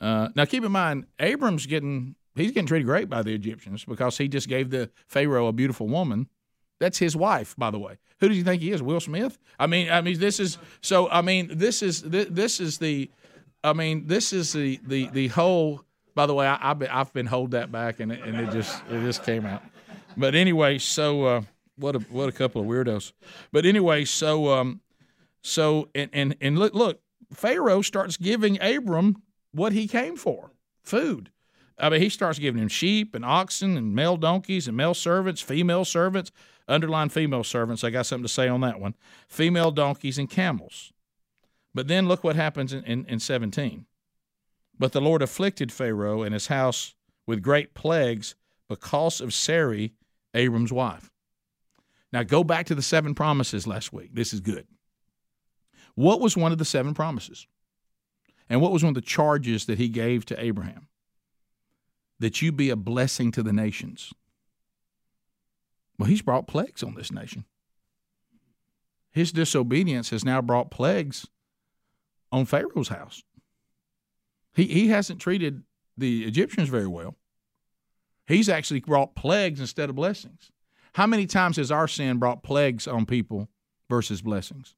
Uh, 0.00 0.28
now 0.34 0.44
keep 0.44 0.64
in 0.64 0.72
mind, 0.72 1.06
Abram's 1.18 1.66
getting 1.66 2.14
he's 2.38 2.52
getting 2.52 2.66
treated 2.66 2.86
great 2.86 3.08
by 3.08 3.22
the 3.22 3.34
Egyptians 3.34 3.84
because 3.84 4.18
he 4.18 4.28
just 4.28 4.48
gave 4.48 4.70
the 4.70 4.90
Pharaoh 5.06 5.48
a 5.48 5.52
beautiful 5.52 5.88
woman. 5.88 6.28
That's 6.80 6.98
his 6.98 7.16
wife, 7.16 7.54
by 7.58 7.70
the 7.70 7.78
way. 7.78 7.98
Who 8.20 8.28
do 8.28 8.34
you 8.34 8.44
think 8.44 8.62
he 8.62 8.72
is? 8.72 8.82
Will 8.82 9.00
Smith? 9.00 9.38
I 9.58 9.66
mean, 9.66 9.90
I 9.90 10.00
mean, 10.00 10.18
this 10.18 10.40
is 10.40 10.58
so. 10.80 11.08
I 11.10 11.22
mean, 11.22 11.50
this 11.52 11.82
is 11.82 12.02
this 12.02 12.60
is 12.60 12.78
the. 12.78 13.10
I 13.64 13.72
mean, 13.72 14.06
this 14.06 14.32
is 14.32 14.52
the 14.52 14.80
the 14.86 15.08
the 15.08 15.28
whole 15.28 15.84
by 16.18 16.26
the 16.26 16.34
way, 16.34 16.48
I, 16.48 16.56
have 16.56 16.80
been, 16.80 16.90
I've 16.90 17.12
been 17.12 17.26
hold 17.26 17.52
that 17.52 17.70
back, 17.70 18.00
and 18.00 18.10
it, 18.10 18.20
and 18.24 18.40
it 18.40 18.50
just 18.50 18.82
it 18.90 19.02
just 19.02 19.22
came 19.22 19.46
out. 19.46 19.62
But 20.16 20.34
anyway, 20.34 20.78
so 20.78 21.24
uh, 21.24 21.42
what 21.76 21.94
a 21.94 22.00
what 22.00 22.28
a 22.28 22.32
couple 22.32 22.60
of 22.60 22.66
weirdos. 22.66 23.12
But 23.52 23.64
anyway, 23.64 24.04
so 24.04 24.48
um, 24.48 24.80
so 25.42 25.88
and 25.94 26.10
and 26.12 26.34
and 26.40 26.58
look 26.58 26.74
look, 26.74 27.00
Pharaoh 27.32 27.82
starts 27.82 28.16
giving 28.16 28.60
Abram 28.60 29.22
what 29.52 29.72
he 29.72 29.86
came 29.86 30.16
for, 30.16 30.50
food. 30.82 31.30
I 31.78 31.90
mean, 31.90 32.00
he 32.00 32.08
starts 32.08 32.38
giving 32.38 32.60
him 32.60 32.68
sheep 32.68 33.14
and 33.14 33.24
oxen 33.24 33.76
and 33.76 33.94
male 33.94 34.16
donkeys 34.16 34.66
and 34.66 34.76
male 34.76 34.94
servants, 34.94 35.40
female 35.40 35.84
servants. 35.84 36.32
Underline 36.66 37.08
female 37.08 37.44
servants. 37.44 37.82
I 37.82 37.90
got 37.90 38.04
something 38.04 38.26
to 38.26 38.32
say 38.32 38.46
on 38.46 38.60
that 38.60 38.78
one. 38.78 38.94
Female 39.26 39.70
donkeys 39.70 40.18
and 40.18 40.28
camels. 40.28 40.92
But 41.74 41.88
then 41.88 42.06
look 42.08 42.22
what 42.22 42.36
happens 42.36 42.72
in, 42.72 42.84
in, 42.84 43.06
in 43.06 43.20
17. 43.20 43.86
But 44.78 44.92
the 44.92 45.00
Lord 45.00 45.22
afflicted 45.22 45.72
Pharaoh 45.72 46.22
and 46.22 46.34
his 46.34 46.48
house 46.48 46.94
with 47.26 47.42
great 47.42 47.74
plagues 47.74 48.34
because 48.68 49.20
of 49.20 49.32
Sarai, 49.32 49.94
Abram's 50.34 50.72
wife. 50.72 51.10
Now 52.12 52.22
go 52.22 52.44
back 52.44 52.66
to 52.66 52.74
the 52.74 52.82
seven 52.82 53.14
promises 53.14 53.66
last 53.66 53.92
week. 53.92 54.10
This 54.12 54.32
is 54.32 54.40
good. 54.40 54.66
What 55.94 56.20
was 56.20 56.36
one 56.36 56.52
of 56.52 56.58
the 56.58 56.64
seven 56.64 56.94
promises? 56.94 57.46
And 58.48 58.60
what 58.60 58.72
was 58.72 58.82
one 58.82 58.90
of 58.90 58.94
the 58.94 59.00
charges 59.00 59.66
that 59.66 59.78
he 59.78 59.88
gave 59.88 60.24
to 60.26 60.42
Abraham? 60.42 60.88
That 62.20 62.42
you 62.42 62.50
be 62.52 62.70
a 62.70 62.76
blessing 62.76 63.30
to 63.32 63.42
the 63.42 63.52
nations. 63.52 64.12
Well, 65.98 66.08
he's 66.08 66.22
brought 66.22 66.46
plagues 66.46 66.82
on 66.82 66.94
this 66.94 67.12
nation. 67.12 67.44
His 69.10 69.32
disobedience 69.32 70.10
has 70.10 70.24
now 70.24 70.40
brought 70.40 70.70
plagues 70.70 71.26
on 72.30 72.44
Pharaoh's 72.44 72.88
house. 72.88 73.22
He 74.54 74.64
he 74.66 74.88
hasn't 74.88 75.20
treated 75.20 75.62
the 75.96 76.24
Egyptians 76.24 76.68
very 76.68 76.86
well. 76.86 77.16
He's 78.26 78.48
actually 78.48 78.80
brought 78.80 79.14
plagues 79.16 79.60
instead 79.60 79.88
of 79.88 79.96
blessings. 79.96 80.50
How 80.94 81.06
many 81.06 81.26
times 81.26 81.56
has 81.56 81.70
our 81.70 81.88
sin 81.88 82.18
brought 82.18 82.42
plagues 82.42 82.86
on 82.86 83.06
people 83.06 83.48
versus 83.88 84.20
blessings? 84.20 84.74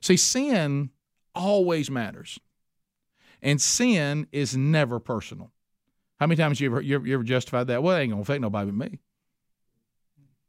See, 0.00 0.16
sin 0.16 0.90
always 1.34 1.90
matters. 1.90 2.38
And 3.44 3.60
sin 3.60 4.26
is 4.32 4.56
never 4.56 4.98
personal. 4.98 5.52
How 6.18 6.26
many 6.26 6.36
times 6.36 6.60
you 6.60 6.70
ever 6.70 6.80
you 6.80 6.96
ever, 6.96 7.06
you 7.06 7.14
ever 7.14 7.22
justified 7.22 7.66
that? 7.66 7.82
Well, 7.82 7.96
it 7.96 8.00
ain't 8.00 8.10
gonna 8.10 8.22
affect 8.22 8.40
nobody 8.40 8.70
but 8.70 8.90
me. 8.90 8.98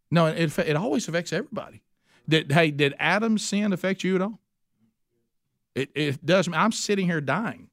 No, 0.10 0.28
it 0.28 0.58
it 0.58 0.76
always 0.78 1.08
affects 1.08 1.34
everybody. 1.34 1.84
Did 2.28 2.52
hey, 2.52 2.72
did 2.72 2.96
Adam's 2.98 3.44
sin 3.44 3.74
affect 3.74 4.04
you 4.04 4.16
at 4.16 4.22
all? 4.22 4.40
It, 5.76 5.90
it 5.94 6.26
does. 6.26 6.48
I'm 6.52 6.72
sitting 6.72 7.06
here 7.06 7.20
dying 7.20 7.70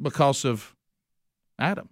because 0.00 0.44
of 0.44 0.76
Adam. 1.58 1.88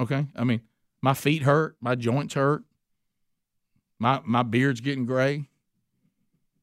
Okay? 0.00 0.26
I 0.34 0.44
mean, 0.44 0.62
my 1.02 1.12
feet 1.12 1.42
hurt, 1.42 1.76
my 1.82 1.94
joints 1.94 2.32
hurt, 2.32 2.62
my 3.98 4.22
my 4.24 4.42
beard's 4.42 4.80
getting 4.80 5.04
gray. 5.04 5.48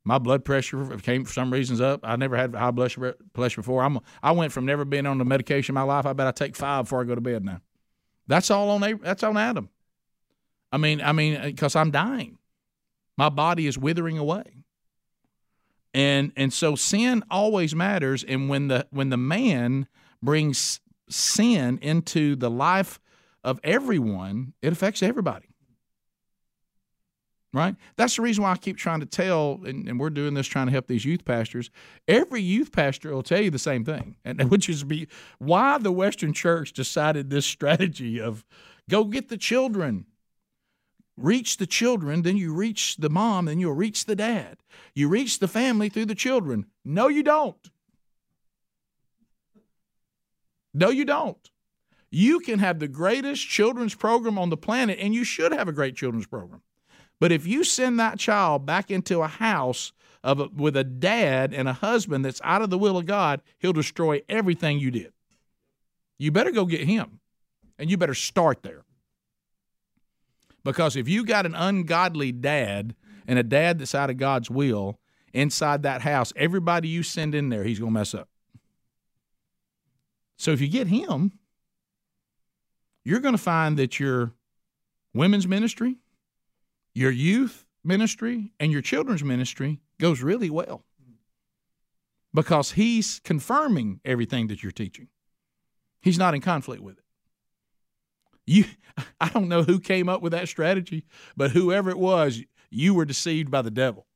My 0.06 0.20
blood 0.20 0.46
pressure 0.46 0.86
came 0.98 1.26
for 1.26 1.34
some 1.34 1.52
reasons 1.52 1.82
up. 1.82 2.02
I 2.04 2.16
never 2.16 2.38
had 2.38 2.56
high 2.56 2.72
blood 2.72 2.96
pressure 3.34 3.62
before. 3.62 3.84
I'm 3.84 4.00
I 4.24 4.32
went 4.32 4.52
from 4.54 4.66
never 4.66 4.86
being 4.86 5.06
on 5.06 5.18
the 5.18 5.26
medication 5.26 5.74
in 5.74 5.76
my 5.76 5.82
life. 5.82 6.06
I 6.06 6.14
bet 6.14 6.28
I 6.28 6.32
take 6.32 6.56
five 6.56 6.86
before 6.86 7.02
I 7.02 7.06
go 7.06 7.16
to 7.16 7.22
bed 7.22 7.44
now. 7.44 7.62
That's 8.28 8.50
all 8.52 8.70
on 8.70 9.00
that's 9.04 9.24
on 9.24 9.36
Adam. 9.36 9.70
I 10.72 10.78
mean, 10.78 11.02
I 11.02 11.12
mean, 11.12 11.38
uh, 11.38 11.46
because 11.46 11.76
I'm 11.76 11.92
dying. 11.92 12.38
My 13.18 13.30
body 13.30 13.66
is 13.66 13.78
withering 13.78 14.18
away 14.18 14.66
and 15.96 16.34
and 16.36 16.52
so 16.52 16.76
sin 16.76 17.24
always 17.32 17.74
matters 17.74 18.24
and 18.24 18.50
when 18.50 18.68
the 18.68 18.86
when 18.92 19.10
the 19.10 19.18
man 19.18 19.88
brings 20.22 20.82
sin 21.10 21.80
into 21.82 22.36
the 22.36 22.52
life 22.52 23.00
of 23.44 23.60
everyone 23.64 24.54
it 24.62 24.74
affects 24.74 25.02
everybody 25.02 25.45
right 27.56 27.76
that's 27.96 28.18
the 28.18 28.22
reason 28.22 28.44
why 28.44 28.52
i 28.52 28.58
keep 28.58 28.78
trying 28.78 29.00
to 29.00 29.06
tell 29.06 29.60
and, 29.66 29.88
and 29.88 30.00
we're 30.00 30.10
doing 30.10 30.34
this 30.34 30.48
trying 30.48 30.68
to 30.68 30.72
help 30.72 30.88
these 30.88 31.06
youth 31.06 31.26
pastors 31.26 31.72
every 32.08 32.42
youth 32.42 32.72
pastor 32.72 33.14
will 33.14 33.24
tell 33.24 33.42
you 33.42 33.50
the 33.50 33.58
same 33.58 33.84
thing 33.84 34.16
and 34.26 34.44
which 34.52 34.70
is 34.70 34.84
be 34.84 35.08
why 35.40 35.78
the 35.78 35.92
western 35.92 36.34
church 36.34 36.74
decided 36.74 37.30
this 37.30 37.46
strategy 37.46 38.20
of 38.20 38.46
go 38.90 39.04
get 39.06 39.30
the 39.30 39.38
children 39.38 40.06
reach 41.18 41.58
the 41.58 41.66
children, 41.66 42.22
then 42.24 42.38
you 42.38 42.54
reach 42.54 42.98
the 42.98 43.10
mom, 43.10 43.46
then 43.46 43.60
you'll 43.60 43.74
reach 43.74 44.06
the 44.06 44.16
dad. 44.16 44.58
You 44.94 45.08
reach 45.08 45.40
the 45.40 45.48
family 45.48 45.90
through 45.90 46.08
the 46.08 46.16
children. 46.16 46.66
No, 46.84 47.08
you 47.08 47.24
don't. 47.24 47.72
No, 50.74 50.90
you 50.90 51.06
don't. 51.06 51.50
You 52.12 52.40
can 52.40 52.60
have 52.60 52.80
the 52.80 52.88
greatest 52.88 53.48
children's 53.48 53.96
program 53.96 54.38
on 54.38 54.50
the 54.50 54.58
planet, 54.58 55.00
and 55.00 55.14
you 55.14 55.24
should 55.24 55.52
have 55.52 55.68
a 55.68 55.74
great 55.74 55.96
children's 55.96 56.28
program. 56.28 56.62
But 57.20 57.32
if 57.32 57.48
you 57.48 57.64
send 57.64 58.00
that 58.00 58.20
child 58.20 58.66
back 58.66 58.92
into 58.92 59.22
a 59.22 59.28
house 59.28 59.94
of 60.24 60.40
a, 60.40 60.48
with 60.48 60.76
a 60.76 60.84
dad 60.84 61.54
and 61.54 61.68
a 61.68 61.74
husband 61.74 62.26
that's 62.26 62.42
out 62.44 62.62
of 62.62 62.70
the 62.70 62.78
will 62.78 62.98
of 62.98 63.06
God, 63.06 63.42
he'll 63.60 63.74
destroy 63.74 64.22
everything 64.28 64.80
you 64.80 64.92
did. 64.92 65.14
You 66.18 66.32
better 66.32 66.52
go 66.52 66.66
get 66.66 66.82
him, 66.82 67.20
and 67.78 67.90
you 67.90 67.98
better 67.98 68.14
start 68.14 68.64
there. 68.64 68.84
Because 70.64 70.96
if 70.96 71.08
you 71.08 71.26
got 71.26 71.46
an 71.46 71.54
ungodly 71.54 72.32
dad 72.32 72.96
and 73.28 73.38
a 73.38 73.44
dad 73.44 73.80
that's 73.80 73.94
out 73.96 74.10
of 74.10 74.18
God's 74.18 74.50
will 74.50 75.00
inside 75.34 75.84
that 75.84 76.02
house, 76.02 76.34
everybody 76.36 76.88
you 76.88 77.04
send 77.04 77.36
in 77.36 77.50
there, 77.50 77.64
he's 77.64 77.80
going 77.80 77.92
to 77.92 78.00
mess 78.00 78.14
up. 78.14 78.30
So 80.38 80.52
if 80.52 80.62
you 80.62 80.68
get 80.68 80.88
him, 80.88 81.34
you're 83.04 83.20
going 83.20 83.36
to 83.36 83.42
find 83.42 83.78
that 83.78 84.00
your 84.00 84.34
women's 85.14 85.48
ministry, 85.48 85.98
your 86.96 87.12
youth 87.12 87.66
ministry, 87.84 88.52
and 88.60 88.72
your 88.72 88.82
children's 88.82 89.24
ministry 89.24 89.80
goes 90.00 90.24
really 90.24 90.50
well 90.50 90.84
because 92.34 92.72
he's 92.72 93.22
confirming 93.24 94.02
everything 94.04 94.48
that 94.48 94.64
you're 94.64 94.72
teaching. 94.72 95.08
He's 96.02 96.18
not 96.18 96.34
in 96.34 96.42
conflict 96.42 96.82
with 96.82 96.98
it. 96.98 97.04
You, 98.48 98.66
I 99.22 99.30
don't 99.30 99.48
know 99.48 99.64
who 99.64 99.80
came 99.80 100.10
up 100.10 100.22
with 100.22 100.32
that 100.32 100.48
strategy, 100.48 101.06
but 101.38 101.52
whoever 101.52 101.90
it 101.90 102.00
was, 102.00 102.42
you 102.70 102.94
were 102.94 103.06
deceived 103.06 103.52
by 103.52 103.62
the 103.62 103.72
devil 103.72 104.08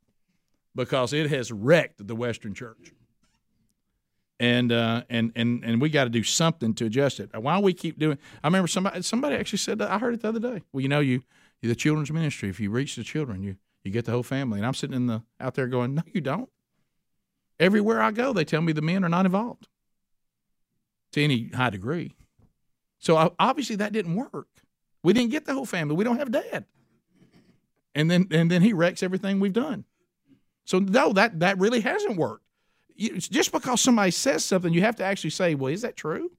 because 0.75 1.13
it 1.13 1.29
has 1.29 1.51
wrecked 1.51 2.05
the 2.05 2.15
Western 2.15 2.53
church. 2.53 2.93
And 4.41 4.71
uh, 4.71 5.03
and 5.09 5.33
and 5.35 5.65
and 5.65 5.81
we 5.81 5.89
got 5.89 6.05
to 6.05 6.09
do 6.09 6.23
something 6.23 6.73
to 6.75 6.85
adjust 6.85 7.19
it. 7.19 7.29
Why 7.35 7.59
we 7.59 7.73
keep 7.73 7.99
doing? 7.99 8.17
I 8.41 8.47
remember 8.47 8.69
somebody 8.69 9.01
somebody 9.01 9.35
actually 9.35 9.57
said 9.57 9.79
that. 9.79 9.91
I 9.91 9.97
heard 9.97 10.13
it 10.13 10.21
the 10.21 10.29
other 10.29 10.39
day. 10.39 10.63
Well, 10.71 10.81
you 10.81 10.87
know, 10.87 11.01
you 11.01 11.23
the 11.67 11.75
children's 11.75 12.11
ministry. 12.11 12.49
If 12.49 12.59
you 12.59 12.69
reach 12.69 12.95
the 12.95 13.03
children, 13.03 13.43
you 13.43 13.57
you 13.83 13.91
get 13.91 14.05
the 14.05 14.11
whole 14.11 14.23
family. 14.23 14.59
And 14.59 14.65
I'm 14.65 14.73
sitting 14.73 14.95
in 14.95 15.07
the 15.07 15.23
out 15.39 15.55
there 15.55 15.67
going, 15.67 15.95
no, 15.95 16.03
you 16.13 16.21
don't. 16.21 16.49
Everywhere 17.59 18.01
I 18.01 18.11
go, 18.11 18.33
they 18.33 18.45
tell 18.45 18.61
me 18.61 18.71
the 18.71 18.81
men 18.81 19.03
are 19.03 19.09
not 19.09 19.25
involved 19.25 19.67
to 21.11 21.23
any 21.23 21.49
high 21.49 21.69
degree. 21.69 22.15
So 22.99 23.33
obviously 23.39 23.77
that 23.77 23.93
didn't 23.93 24.15
work. 24.15 24.47
We 25.03 25.13
didn't 25.13 25.31
get 25.31 25.45
the 25.45 25.53
whole 25.53 25.65
family. 25.65 25.95
We 25.95 26.03
don't 26.03 26.17
have 26.17 26.31
dad. 26.31 26.65
And 27.95 28.09
then 28.09 28.27
and 28.31 28.51
then 28.51 28.61
he 28.61 28.73
wrecks 28.73 29.01
everything 29.01 29.39
we've 29.39 29.53
done. 29.53 29.85
So 30.65 30.79
no, 30.79 31.13
that 31.13 31.39
that 31.39 31.57
really 31.57 31.81
hasn't 31.81 32.17
worked. 32.17 32.45
It's 32.95 33.27
just 33.29 33.51
because 33.51 33.81
somebody 33.81 34.11
says 34.11 34.43
something, 34.43 34.73
you 34.73 34.81
have 34.81 34.97
to 34.97 35.05
actually 35.05 35.29
say, 35.29 35.55
well, 35.55 35.71
is 35.71 35.81
that 35.81 35.95
true? 35.95 36.31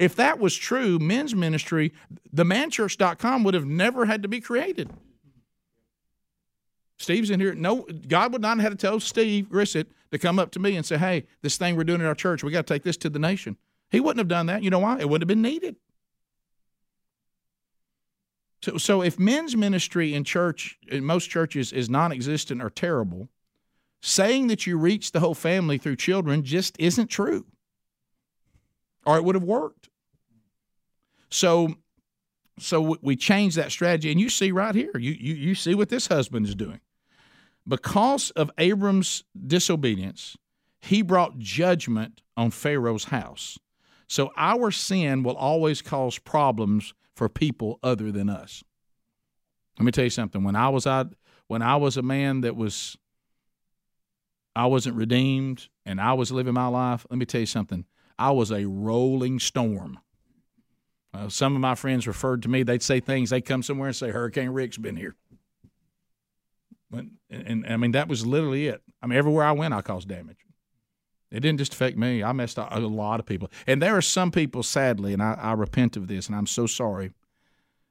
If 0.00 0.16
that 0.16 0.38
was 0.38 0.56
true, 0.56 0.98
men's 0.98 1.34
ministry, 1.34 1.92
the 2.32 2.44
manchurch.com 2.44 3.44
would 3.44 3.52
have 3.52 3.66
never 3.66 4.06
had 4.06 4.22
to 4.22 4.28
be 4.28 4.40
created. 4.40 4.90
Steve's 6.96 7.28
in 7.28 7.38
here. 7.38 7.54
No, 7.54 7.86
God 8.08 8.32
would 8.32 8.40
not 8.40 8.56
have 8.56 8.70
had 8.70 8.78
to 8.78 8.86
tell 8.86 8.98
Steve 8.98 9.50
Grissett 9.50 9.88
to 10.10 10.18
come 10.18 10.38
up 10.38 10.52
to 10.52 10.58
me 10.58 10.74
and 10.74 10.86
say, 10.86 10.96
"Hey, 10.96 11.26
this 11.42 11.58
thing 11.58 11.76
we're 11.76 11.84
doing 11.84 12.00
in 12.00 12.06
our 12.06 12.14
church, 12.14 12.42
we 12.42 12.50
got 12.50 12.66
to 12.66 12.74
take 12.74 12.82
this 12.82 12.96
to 12.96 13.10
the 13.10 13.18
nation." 13.18 13.58
He 13.90 14.00
wouldn't 14.00 14.20
have 14.20 14.28
done 14.28 14.46
that. 14.46 14.62
You 14.62 14.70
know 14.70 14.78
why? 14.78 15.00
It 15.00 15.08
wouldn't 15.08 15.28
have 15.28 15.28
been 15.28 15.42
needed. 15.42 15.76
So, 18.62 18.78
so 18.78 19.02
if 19.02 19.18
men's 19.18 19.54
ministry 19.54 20.14
in 20.14 20.24
church, 20.24 20.78
in 20.88 21.04
most 21.04 21.26
churches, 21.26 21.74
is 21.74 21.90
non-existent 21.90 22.62
or 22.62 22.70
terrible, 22.70 23.28
saying 24.00 24.46
that 24.46 24.66
you 24.66 24.78
reach 24.78 25.12
the 25.12 25.20
whole 25.20 25.34
family 25.34 25.76
through 25.76 25.96
children 25.96 26.42
just 26.42 26.74
isn't 26.78 27.08
true, 27.08 27.44
or 29.04 29.18
it 29.18 29.24
would 29.24 29.34
have 29.34 29.44
worked. 29.44 29.89
So, 31.30 31.74
so 32.58 32.98
we 33.02 33.16
change 33.16 33.54
that 33.54 33.70
strategy, 33.72 34.10
and 34.10 34.20
you 34.20 34.28
see 34.28 34.52
right 34.52 34.74
here, 34.74 34.96
you 34.96 35.12
you 35.12 35.34
you 35.34 35.54
see 35.54 35.74
what 35.74 35.88
this 35.88 36.06
husband 36.08 36.46
is 36.46 36.54
doing 36.54 36.80
because 37.66 38.30
of 38.32 38.50
Abram's 38.58 39.24
disobedience, 39.46 40.36
he 40.80 41.02
brought 41.02 41.38
judgment 41.38 42.22
on 42.36 42.50
Pharaoh's 42.50 43.04
house. 43.04 43.58
So 44.08 44.32
our 44.36 44.70
sin 44.70 45.22
will 45.22 45.36
always 45.36 45.82
cause 45.82 46.18
problems 46.18 46.94
for 47.14 47.28
people 47.28 47.78
other 47.82 48.10
than 48.10 48.28
us. 48.28 48.64
Let 49.78 49.84
me 49.84 49.92
tell 49.92 50.04
you 50.04 50.10
something. 50.10 50.42
When 50.42 50.56
I 50.56 50.68
was 50.68 50.86
out, 50.86 51.14
when 51.46 51.62
I 51.62 51.76
was 51.76 51.96
a 51.96 52.02
man 52.02 52.40
that 52.42 52.56
was, 52.56 52.96
I 54.56 54.66
wasn't 54.66 54.96
redeemed 54.96 55.68
and 55.86 56.00
I 56.00 56.14
was 56.14 56.32
living 56.32 56.54
my 56.54 56.66
life, 56.66 57.06
let 57.08 57.18
me 57.18 57.24
tell 57.24 57.40
you 57.40 57.46
something. 57.46 57.84
I 58.18 58.32
was 58.32 58.50
a 58.50 58.64
rolling 58.64 59.38
storm. 59.38 59.98
Uh, 61.12 61.28
some 61.28 61.54
of 61.54 61.60
my 61.60 61.74
friends 61.74 62.06
referred 62.06 62.42
to 62.42 62.48
me, 62.48 62.62
they'd 62.62 62.82
say 62.82 63.00
things, 63.00 63.30
they'd 63.30 63.44
come 63.44 63.62
somewhere 63.62 63.88
and 63.88 63.96
say, 63.96 64.10
Hurricane 64.10 64.50
Rick's 64.50 64.78
been 64.78 64.96
here. 64.96 65.16
And, 66.92 67.12
and, 67.30 67.66
I 67.66 67.76
mean, 67.76 67.92
that 67.92 68.08
was 68.08 68.26
literally 68.26 68.66
it. 68.66 68.82
I 69.02 69.06
mean, 69.06 69.18
everywhere 69.18 69.44
I 69.44 69.52
went, 69.52 69.74
I 69.74 69.82
caused 69.82 70.08
damage. 70.08 70.38
It 71.30 71.40
didn't 71.40 71.58
just 71.58 71.72
affect 71.72 71.96
me. 71.96 72.24
I 72.24 72.32
messed 72.32 72.58
up 72.58 72.74
a 72.74 72.80
lot 72.80 73.20
of 73.20 73.26
people. 73.26 73.50
And 73.66 73.80
there 73.80 73.96
are 73.96 74.02
some 74.02 74.32
people, 74.32 74.64
sadly, 74.64 75.12
and 75.12 75.22
I, 75.22 75.34
I 75.34 75.52
repent 75.52 75.96
of 75.96 76.08
this, 76.08 76.26
and 76.26 76.34
I'm 76.34 76.46
so 76.46 76.66
sorry. 76.66 77.12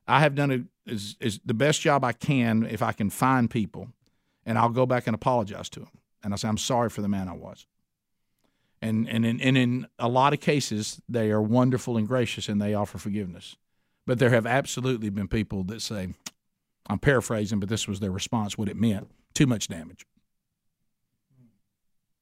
I 0.07 0.19
have 0.19 0.35
done 0.35 0.51
a, 0.51 0.91
is, 0.91 1.15
is 1.21 1.39
the 1.45 1.53
best 1.53 1.81
job 1.81 2.03
I 2.03 2.11
can 2.11 2.65
if 2.65 2.81
I 2.81 2.91
can 2.91 3.09
find 3.09 3.49
people, 3.49 3.87
and 4.45 4.57
I'll 4.57 4.69
go 4.69 4.85
back 4.85 5.07
and 5.07 5.15
apologize 5.15 5.69
to 5.69 5.79
them. 5.79 5.91
And 6.21 6.33
I 6.33 6.35
say, 6.35 6.49
I'm 6.49 6.57
sorry 6.57 6.89
for 6.89 7.01
the 7.01 7.07
man 7.07 7.29
I 7.29 7.33
was. 7.33 7.65
And, 8.81 9.09
and, 9.09 9.25
in, 9.25 9.41
and 9.41 9.57
in 9.57 9.87
a 9.97 10.07
lot 10.07 10.33
of 10.33 10.39
cases, 10.39 11.01
they 11.09 11.31
are 11.31 11.41
wonderful 11.41 11.97
and 11.97 12.07
gracious, 12.07 12.47
and 12.47 12.61
they 12.61 12.73
offer 12.73 12.97
forgiveness. 12.97 13.57
But 14.05 14.19
there 14.19 14.29
have 14.29 14.47
absolutely 14.47 15.09
been 15.09 15.27
people 15.27 15.63
that 15.65 15.81
say, 15.81 16.13
I'm 16.87 16.99
paraphrasing, 16.99 17.59
but 17.59 17.69
this 17.69 17.87
was 17.87 17.99
their 17.99 18.11
response, 18.11 18.57
what 18.57 18.69
it 18.69 18.77
meant 18.77 19.09
too 19.33 19.47
much 19.47 19.69
damage. 19.69 20.05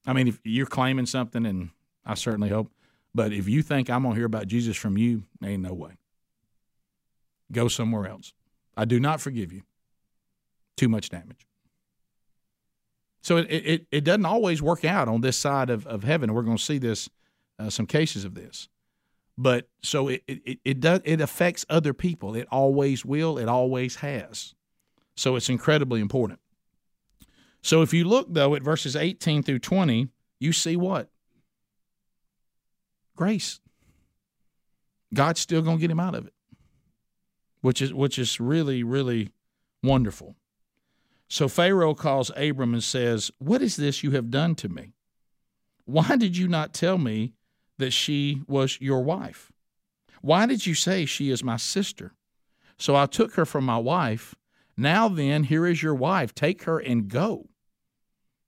I 0.06 0.12
mean, 0.12 0.28
if 0.28 0.38
you're 0.44 0.66
claiming 0.66 1.06
something, 1.06 1.44
and 1.44 1.70
I 2.06 2.14
certainly 2.14 2.48
hope, 2.48 2.70
but 3.12 3.32
if 3.32 3.48
you 3.48 3.62
think 3.62 3.90
I'm 3.90 4.02
going 4.02 4.14
to 4.14 4.18
hear 4.18 4.26
about 4.26 4.46
Jesus 4.46 4.76
from 4.76 4.96
you, 4.96 5.24
ain't 5.42 5.62
no 5.62 5.74
way. 5.74 5.92
Go 7.50 7.66
somewhere 7.66 8.06
else. 8.06 8.32
I 8.76 8.84
do 8.84 9.00
not 9.00 9.20
forgive 9.20 9.52
you. 9.52 9.62
Too 10.76 10.88
much 10.88 11.08
damage. 11.10 11.47
So 13.20 13.38
it, 13.38 13.46
it, 13.50 13.86
it 13.90 14.04
doesn't 14.04 14.26
always 14.26 14.62
work 14.62 14.84
out 14.84 15.08
on 15.08 15.20
this 15.20 15.36
side 15.36 15.70
of, 15.70 15.86
of 15.86 16.04
heaven. 16.04 16.32
We're 16.32 16.42
going 16.42 16.56
to 16.56 16.62
see 16.62 16.78
this, 16.78 17.08
uh, 17.58 17.70
some 17.70 17.86
cases 17.86 18.24
of 18.24 18.34
this. 18.34 18.68
But 19.36 19.68
so 19.82 20.08
it, 20.08 20.22
it, 20.26 20.58
it 20.64 20.80
does 20.80 21.00
it 21.04 21.20
affects 21.20 21.64
other 21.70 21.94
people. 21.94 22.34
It 22.34 22.48
always 22.50 23.04
will. 23.04 23.38
It 23.38 23.48
always 23.48 23.96
has. 23.96 24.54
So 25.16 25.36
it's 25.36 25.48
incredibly 25.48 26.00
important. 26.00 26.40
So 27.62 27.82
if 27.82 27.92
you 27.92 28.04
look, 28.04 28.26
though, 28.30 28.54
at 28.54 28.62
verses 28.62 28.96
18 28.96 29.42
through 29.42 29.60
20, 29.60 30.08
you 30.40 30.52
see 30.52 30.76
what? 30.76 31.10
Grace. 33.16 33.60
God's 35.12 35.40
still 35.40 35.62
going 35.62 35.78
to 35.78 35.80
get 35.80 35.90
him 35.90 36.00
out 36.00 36.14
of 36.14 36.26
it, 36.26 36.34
which 37.60 37.80
is, 37.82 37.92
which 37.92 38.18
is 38.18 38.40
really, 38.40 38.82
really 38.82 39.30
wonderful. 39.82 40.36
So 41.28 41.48
Pharaoh 41.48 41.94
calls 41.94 42.30
Abram 42.36 42.72
and 42.72 42.82
says, 42.82 43.30
What 43.38 43.62
is 43.62 43.76
this 43.76 44.02
you 44.02 44.12
have 44.12 44.30
done 44.30 44.54
to 44.56 44.68
me? 44.68 44.94
Why 45.84 46.16
did 46.16 46.36
you 46.36 46.48
not 46.48 46.74
tell 46.74 46.98
me 46.98 47.34
that 47.78 47.92
she 47.92 48.42
was 48.46 48.80
your 48.80 49.02
wife? 49.02 49.52
Why 50.20 50.46
did 50.46 50.66
you 50.66 50.74
say 50.74 51.04
she 51.04 51.30
is 51.30 51.44
my 51.44 51.56
sister? 51.56 52.14
So 52.78 52.96
I 52.96 53.06
took 53.06 53.34
her 53.34 53.44
for 53.44 53.60
my 53.60 53.78
wife 53.78 54.34
now 54.80 55.08
then, 55.08 55.42
here 55.42 55.66
is 55.66 55.82
your 55.82 55.96
wife. 55.96 56.32
Take 56.36 56.62
her 56.62 56.78
and 56.78 57.08
go. 57.08 57.48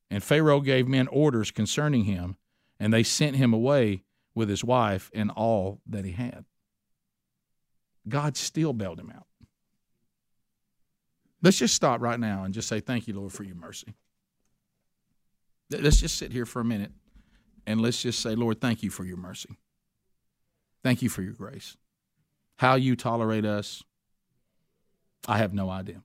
And 0.08 0.22
Pharaoh 0.22 0.60
gave 0.60 0.86
men 0.86 1.08
orders 1.08 1.50
concerning 1.50 2.04
him, 2.04 2.36
and 2.78 2.92
they 2.92 3.02
sent 3.02 3.34
him 3.34 3.52
away 3.52 4.04
with 4.32 4.48
his 4.48 4.62
wife 4.62 5.10
and 5.12 5.32
all 5.32 5.80
that 5.88 6.04
he 6.04 6.12
had. 6.12 6.44
God 8.08 8.36
still 8.36 8.72
bailed 8.72 9.00
him 9.00 9.12
out. 9.14 9.26
Let's 11.42 11.58
just 11.58 11.74
stop 11.74 12.00
right 12.00 12.20
now 12.20 12.44
and 12.44 12.52
just 12.52 12.68
say, 12.68 12.80
Thank 12.80 13.08
you, 13.08 13.14
Lord, 13.14 13.32
for 13.32 13.44
your 13.44 13.56
mercy. 13.56 13.94
Let's 15.70 16.00
just 16.00 16.16
sit 16.16 16.32
here 16.32 16.46
for 16.46 16.60
a 16.60 16.64
minute 16.64 16.90
and 17.66 17.80
let's 17.80 18.02
just 18.02 18.20
say, 18.20 18.34
Lord, 18.34 18.60
thank 18.60 18.82
you 18.82 18.90
for 18.90 19.04
your 19.04 19.16
mercy. 19.16 19.56
Thank 20.82 21.02
you 21.02 21.08
for 21.08 21.22
your 21.22 21.32
grace. 21.32 21.76
How 22.56 22.74
you 22.74 22.96
tolerate 22.96 23.44
us, 23.44 23.82
I 25.28 25.38
have 25.38 25.54
no 25.54 25.70
idea. 25.70 26.02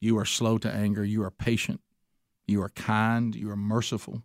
You 0.00 0.18
are 0.18 0.24
slow 0.24 0.58
to 0.58 0.70
anger. 0.70 1.04
You 1.04 1.22
are 1.22 1.30
patient. 1.30 1.80
You 2.46 2.62
are 2.62 2.68
kind. 2.70 3.34
You 3.34 3.50
are 3.50 3.56
merciful. 3.56 4.22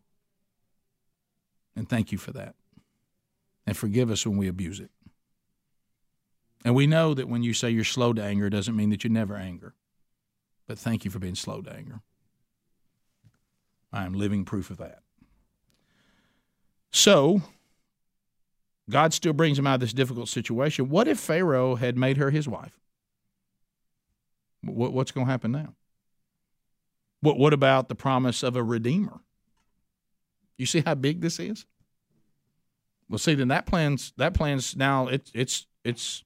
And 1.75 1.87
thank 1.87 2.11
you 2.11 2.17
for 2.17 2.31
that. 2.33 2.55
And 3.67 3.75
forgive 3.75 4.09
us 4.09 4.25
when 4.25 4.37
we 4.37 4.47
abuse 4.47 4.79
it. 4.79 4.91
And 6.65 6.73
we 6.73 6.87
know 6.87 7.13
that 7.13 7.29
when 7.29 7.43
you 7.43 7.53
say 7.53 7.69
you're 7.69 7.83
slow 7.83 8.11
to 8.11 8.23
anger, 8.23 8.47
it 8.47 8.49
doesn't 8.49 8.75
mean 8.75 8.89
that 8.89 9.03
you 9.03 9.09
never 9.11 9.35
anger. 9.35 9.75
But 10.65 10.79
thank 10.79 11.05
you 11.05 11.11
for 11.11 11.19
being 11.19 11.35
slow 11.35 11.61
to 11.61 11.71
anger. 11.71 12.01
I 13.93 14.03
am 14.03 14.13
living 14.13 14.43
proof 14.45 14.71
of 14.71 14.77
that. 14.77 15.03
So, 16.91 17.43
God 18.89 19.13
still 19.13 19.31
brings 19.31 19.59
him 19.59 19.67
out 19.67 19.75
of 19.75 19.79
this 19.81 19.93
difficult 19.93 20.27
situation. 20.27 20.89
What 20.89 21.07
if 21.07 21.19
Pharaoh 21.19 21.75
had 21.75 21.97
made 21.97 22.17
her 22.17 22.31
his 22.31 22.47
wife? 22.47 22.79
What, 24.63 24.91
what's 24.91 25.11
going 25.11 25.27
to 25.27 25.31
happen 25.31 25.51
now? 25.51 25.75
What, 27.21 27.37
what 27.37 27.53
about 27.53 27.89
the 27.89 27.95
promise 27.95 28.41
of 28.41 28.55
a 28.55 28.63
redeemer? 28.63 29.19
You 30.57 30.65
see 30.65 30.81
how 30.83 30.95
big 30.95 31.21
this 31.21 31.39
is? 31.39 31.67
Well, 33.07 33.19
see, 33.19 33.35
then 33.35 33.49
that 33.49 33.67
plan's 33.67 34.13
that 34.17 34.33
plan's 34.33 34.75
now 34.75 35.07
it's 35.07 35.31
it's 35.35 35.67
it's 35.83 36.23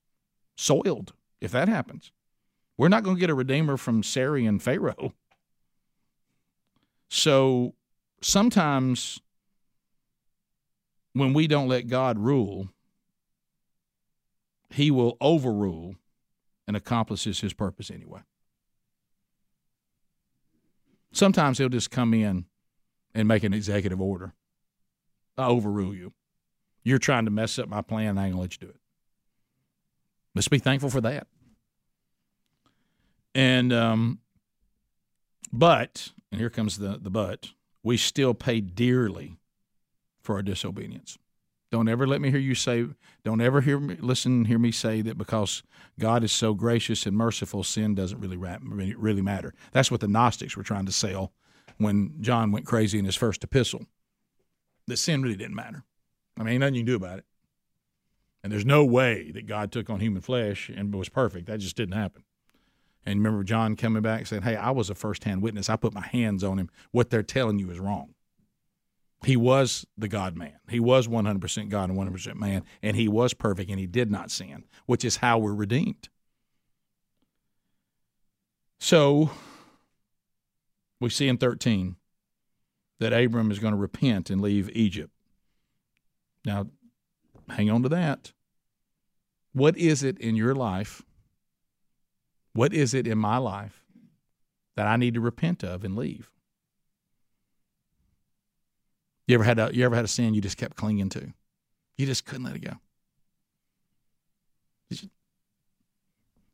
soiled 0.60 1.14
if 1.39 1.51
that 1.51 1.70
happens. 1.70 2.12
We're 2.78 2.89
not 2.89 3.03
going 3.03 3.16
to 3.16 3.20
get 3.20 3.30
a 3.30 3.36
redeemer 3.36 3.78
from 3.78 4.03
Sarai 4.03 4.45
and 4.45 4.62
Pharaoh. 4.62 5.14
So 7.07 7.74
sometimes 8.22 9.20
when 11.14 11.34
we 11.34 11.47
don't 11.47 11.68
let 11.68 11.88
God 11.88 12.20
rule, 12.20 12.70
he 14.70 14.91
will 14.91 15.18
overrule 15.20 15.95
and 16.68 16.76
accomplishes 16.78 17.39
his 17.39 17.53
purpose 17.53 17.89
anyway. 17.89 18.22
Sometimes 21.12 21.57
he'll 21.57 21.70
just 21.70 21.89
come 21.89 22.14
in 22.14 22.45
and 23.16 23.28
make 23.28 23.43
an 23.43 23.53
executive 23.53 23.99
order. 23.99 24.34
I 25.38 25.47
overrule 25.47 25.95
you. 25.95 26.14
You're 26.84 26.99
trying 26.99 27.26
to 27.26 27.32
mess 27.32 27.57
up 27.57 27.68
my 27.68 27.82
plan, 27.82 28.18
I 28.18 28.26
ain't 28.26 28.34
gonna 28.34 28.41
let 28.41 28.53
you 28.53 28.68
do 28.68 28.74
it. 28.74 28.80
Let's 30.39 30.47
be 30.47 30.57
thankful 30.57 30.89
for 30.89 31.01
that. 31.01 31.27
And 33.35 33.73
um, 33.73 34.19
but 35.51 36.13
and 36.31 36.39
here 36.39 36.49
comes 36.49 36.77
the 36.77 36.97
the 36.97 37.09
but 37.09 37.49
we 37.83 37.97
still 37.97 38.33
pay 38.33 38.61
dearly 38.61 39.35
for 40.21 40.35
our 40.35 40.41
disobedience. 40.41 41.17
Don't 41.73 41.89
ever 41.89 42.07
let 42.07 42.21
me 42.21 42.31
hear 42.31 42.39
you 42.39 42.55
say. 42.55 42.85
Don't 43.25 43.41
ever 43.41 43.59
hear 43.59 43.81
me 43.81 43.97
listen. 43.99 44.45
Hear 44.45 44.59
me 44.59 44.71
say 44.71 45.01
that 45.01 45.17
because 45.17 45.61
God 45.99 46.23
is 46.23 46.31
so 46.31 46.53
gracious 46.53 47.05
and 47.05 47.17
merciful, 47.17 47.61
sin 47.65 47.93
doesn't 47.93 48.21
really 48.21 48.37
really 48.37 49.21
matter. 49.21 49.53
That's 49.73 49.91
what 49.91 49.99
the 49.99 50.07
Gnostics 50.07 50.55
were 50.55 50.63
trying 50.63 50.85
to 50.85 50.93
sell 50.93 51.33
when 51.79 52.13
John 52.21 52.53
went 52.53 52.65
crazy 52.65 52.97
in 52.97 53.03
his 53.03 53.17
first 53.17 53.43
epistle. 53.43 53.87
That 54.87 54.95
sin 54.95 55.21
really 55.21 55.35
didn't 55.35 55.55
matter. 55.55 55.83
I 56.39 56.43
mean, 56.43 56.61
nothing 56.61 56.75
you 56.75 56.83
can 56.83 56.85
do 56.87 56.95
about 56.95 57.19
it. 57.19 57.25
And 58.43 58.51
there's 58.51 58.65
no 58.65 58.85
way 58.85 59.31
that 59.31 59.47
God 59.47 59.71
took 59.71 59.89
on 59.89 59.99
human 59.99 60.21
flesh 60.21 60.69
and 60.73 60.95
was 60.95 61.09
perfect. 61.09 61.47
That 61.47 61.59
just 61.59 61.75
didn't 61.75 61.95
happen. 61.95 62.23
And 63.05 63.19
remember 63.19 63.43
John 63.43 63.75
coming 63.75 64.01
back 64.01 64.19
and 64.19 64.27
saying, 64.27 64.41
Hey, 64.43 64.55
I 64.55 64.71
was 64.71 64.89
a 64.89 64.95
first-hand 64.95 65.41
witness. 65.41 65.69
I 65.69 65.75
put 65.75 65.93
my 65.93 66.05
hands 66.05 66.43
on 66.43 66.57
him. 66.57 66.69
What 66.91 67.09
they're 67.09 67.23
telling 67.23 67.59
you 67.59 67.69
is 67.71 67.79
wrong. 67.79 68.13
He 69.25 69.35
was 69.35 69.85
the 69.97 70.07
God 70.07 70.37
man. 70.37 70.59
He 70.69 70.79
was 70.79 71.07
100% 71.07 71.69
God 71.69 71.89
and 71.89 71.99
100% 71.99 72.35
man, 72.35 72.63
and 72.81 72.95
he 72.95 73.09
was 73.09 73.33
perfect 73.33 73.69
and 73.69 73.79
he 73.79 73.87
did 73.87 74.09
not 74.09 74.31
sin, 74.31 74.63
which 74.85 75.03
is 75.03 75.17
how 75.17 75.37
we're 75.37 75.53
redeemed. 75.53 76.07
So 78.79 79.31
we 81.01 81.09
see 81.09 81.27
in 81.27 81.37
13 81.37 81.97
that 82.99 83.11
Abram 83.11 83.51
is 83.51 83.59
going 83.59 83.73
to 83.73 83.79
repent 83.79 84.29
and 84.29 84.41
leave 84.41 84.69
Egypt. 84.73 85.11
Now, 86.45 86.67
hang 87.49 87.69
on 87.69 87.83
to 87.83 87.89
that. 87.89 88.31
What 89.53 89.77
is 89.77 90.03
it 90.03 90.17
in 90.19 90.35
your 90.35 90.55
life? 90.55 91.01
What 92.53 92.73
is 92.73 92.93
it 92.93 93.07
in 93.07 93.17
my 93.17 93.37
life 93.37 93.83
that 94.75 94.87
I 94.87 94.95
need 94.97 95.13
to 95.15 95.21
repent 95.21 95.63
of 95.63 95.83
and 95.83 95.95
leave? 95.95 96.29
You 99.27 99.35
ever 99.35 99.43
had 99.43 99.59
a 99.59 99.69
you 99.73 99.85
ever 99.85 99.95
had 99.95 100.05
a 100.05 100.09
sin 100.09 100.33
you 100.33 100.41
just 100.41 100.57
kept 100.57 100.75
clinging 100.75 101.09
to? 101.09 101.33
You 101.97 102.05
just 102.05 102.25
couldn't 102.25 102.45
let 102.45 102.55
it 102.55 102.59
go. 102.59 102.77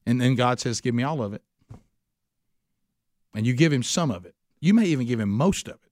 And 0.05 0.21
then 0.21 0.35
God 0.35 0.59
says, 0.59 0.81
Give 0.81 0.93
me 0.93 1.03
all 1.03 1.21
of 1.21 1.33
it. 1.33 1.41
And 3.33 3.45
you 3.45 3.53
give 3.53 3.73
him 3.73 3.83
some 3.83 4.11
of 4.11 4.25
it. 4.25 4.35
You 4.59 4.73
may 4.73 4.85
even 4.85 5.05
give 5.07 5.19
him 5.19 5.29
most 5.29 5.67
of 5.67 5.75
it, 5.75 5.91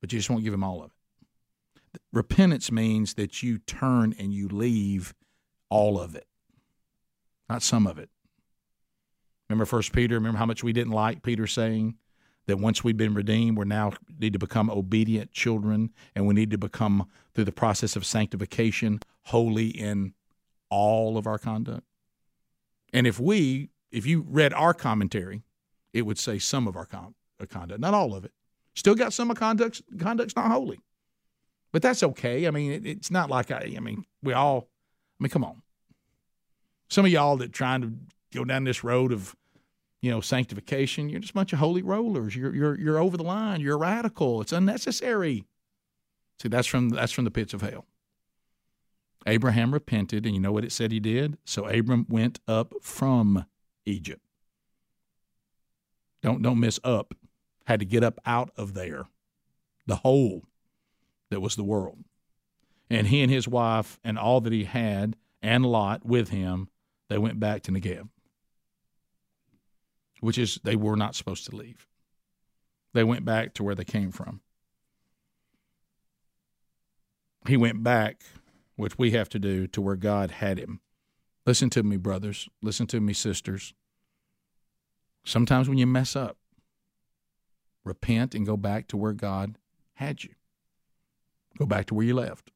but 0.00 0.12
you 0.12 0.18
just 0.18 0.30
won't 0.30 0.44
give 0.44 0.54
him 0.54 0.62
all 0.62 0.82
of 0.82 0.90
it. 0.90 0.93
Repentance 2.12 2.70
means 2.70 3.14
that 3.14 3.42
you 3.42 3.58
turn 3.58 4.14
and 4.18 4.32
you 4.32 4.48
leave 4.48 5.14
all 5.68 5.98
of 5.98 6.14
it, 6.14 6.26
not 7.48 7.62
some 7.62 7.86
of 7.86 7.98
it. 7.98 8.10
Remember 9.48 9.66
First 9.66 9.92
Peter? 9.92 10.14
Remember 10.14 10.38
how 10.38 10.46
much 10.46 10.62
we 10.62 10.72
didn't 10.72 10.92
like 10.92 11.22
Peter 11.22 11.46
saying 11.46 11.96
that 12.46 12.58
once 12.58 12.84
we've 12.84 12.96
been 12.96 13.14
redeemed, 13.14 13.56
we're 13.56 13.64
now 13.64 13.92
need 14.18 14.32
to 14.32 14.38
become 14.38 14.70
obedient 14.70 15.32
children, 15.32 15.90
and 16.14 16.26
we 16.26 16.34
need 16.34 16.50
to 16.50 16.58
become 16.58 17.06
through 17.34 17.44
the 17.44 17.52
process 17.52 17.96
of 17.96 18.04
sanctification 18.04 19.00
holy 19.24 19.68
in 19.68 20.14
all 20.70 21.16
of 21.16 21.26
our 21.26 21.38
conduct. 21.38 21.84
And 22.92 23.06
if 23.06 23.18
we, 23.18 23.70
if 23.90 24.06
you 24.06 24.24
read 24.28 24.52
our 24.52 24.74
commentary, 24.74 25.42
it 25.92 26.02
would 26.02 26.18
say 26.18 26.38
some 26.38 26.66
of 26.66 26.76
our 26.76 26.88
uh, 26.92 27.46
conduct, 27.46 27.80
not 27.80 27.94
all 27.94 28.14
of 28.14 28.24
it. 28.24 28.32
Still 28.74 28.94
got 28.94 29.12
some 29.12 29.30
of 29.30 29.38
conduct's 29.38 29.82
conduct's 29.98 30.36
not 30.36 30.50
holy, 30.50 30.80
but 31.74 31.82
that's 31.82 32.04
okay. 32.04 32.46
I 32.46 32.52
mean, 32.52 32.70
it, 32.70 32.86
it's 32.86 33.10
not 33.10 33.28
like 33.28 33.50
I. 33.50 33.74
I 33.76 33.80
mean, 33.80 34.04
we 34.22 34.32
all. 34.32 34.68
I 35.18 35.24
mean, 35.24 35.30
come 35.30 35.42
on. 35.42 35.60
Some 36.88 37.04
of 37.04 37.10
y'all 37.10 37.36
that 37.38 37.52
trying 37.52 37.80
to 37.80 37.92
go 38.32 38.44
down 38.44 38.62
this 38.62 38.84
road 38.84 39.10
of 39.10 39.34
you 40.00 40.10
know, 40.10 40.20
sanctification. 40.20 41.08
You're 41.08 41.18
just 41.18 41.32
a 41.32 41.34
bunch 41.34 41.52
of 41.52 41.58
holy 41.58 41.82
rollers. 41.82 42.36
You're 42.36 42.54
you're 42.54 42.78
you're 42.78 42.98
over 42.98 43.16
the 43.16 43.24
line. 43.24 43.60
You're 43.60 43.76
radical. 43.76 44.40
It's 44.40 44.52
unnecessary. 44.52 45.46
See, 46.40 46.48
that's 46.48 46.68
from 46.68 46.90
that's 46.90 47.10
from 47.10 47.24
the 47.24 47.32
pits 47.32 47.54
of 47.54 47.62
hell. 47.62 47.86
Abraham 49.26 49.74
repented, 49.74 50.26
and 50.26 50.34
you 50.36 50.40
know 50.40 50.52
what 50.52 50.64
it 50.64 50.70
said 50.70 50.92
he 50.92 51.00
did? 51.00 51.38
So 51.44 51.66
Abram 51.66 52.06
went 52.08 52.38
up 52.46 52.72
from 52.82 53.46
Egypt. 53.84 54.22
Don't 56.22 56.40
don't 56.40 56.60
miss 56.60 56.78
up. 56.84 57.14
Had 57.66 57.80
to 57.80 57.86
get 57.86 58.04
up 58.04 58.20
out 58.24 58.50
of 58.56 58.74
there. 58.74 59.06
The 59.86 59.96
hole 59.96 60.44
that 61.30 61.40
was 61.40 61.56
the 61.56 61.64
world. 61.64 61.98
And 62.90 63.06
he 63.06 63.22
and 63.22 63.30
his 63.30 63.48
wife 63.48 63.98
and 64.04 64.18
all 64.18 64.40
that 64.42 64.52
he 64.52 64.64
had 64.64 65.16
and 65.42 65.64
Lot 65.66 66.04
with 66.04 66.30
him, 66.30 66.68
they 67.08 67.18
went 67.18 67.40
back 67.40 67.62
to 67.62 67.72
Negev 67.72 68.08
which 70.24 70.38
is 70.38 70.58
they 70.64 70.74
were 70.74 70.96
not 70.96 71.14
supposed 71.14 71.44
to 71.44 71.54
leave. 71.54 71.86
They 72.94 73.04
went 73.04 73.26
back 73.26 73.52
to 73.54 73.62
where 73.62 73.74
they 73.74 73.84
came 73.84 74.10
from. 74.10 74.40
He 77.46 77.58
went 77.58 77.82
back, 77.82 78.22
which 78.76 78.96
we 78.96 79.10
have 79.10 79.28
to 79.30 79.38
do, 79.38 79.66
to 79.66 79.82
where 79.82 79.96
God 79.96 80.30
had 80.30 80.58
him. 80.58 80.80
Listen 81.44 81.68
to 81.70 81.82
me, 81.82 81.98
brothers. 81.98 82.48
Listen 82.62 82.86
to 82.86 83.00
me, 83.00 83.12
sisters. 83.12 83.74
Sometimes 85.26 85.68
when 85.68 85.76
you 85.76 85.86
mess 85.86 86.16
up, 86.16 86.38
repent 87.84 88.34
and 88.34 88.46
go 88.46 88.56
back 88.56 88.88
to 88.88 88.96
where 88.96 89.12
God 89.12 89.58
had 89.94 90.24
you. 90.24 90.30
Go 91.58 91.66
back 91.66 91.86
to 91.86 91.94
where 91.94 92.06
you 92.06 92.14
left 92.14 92.50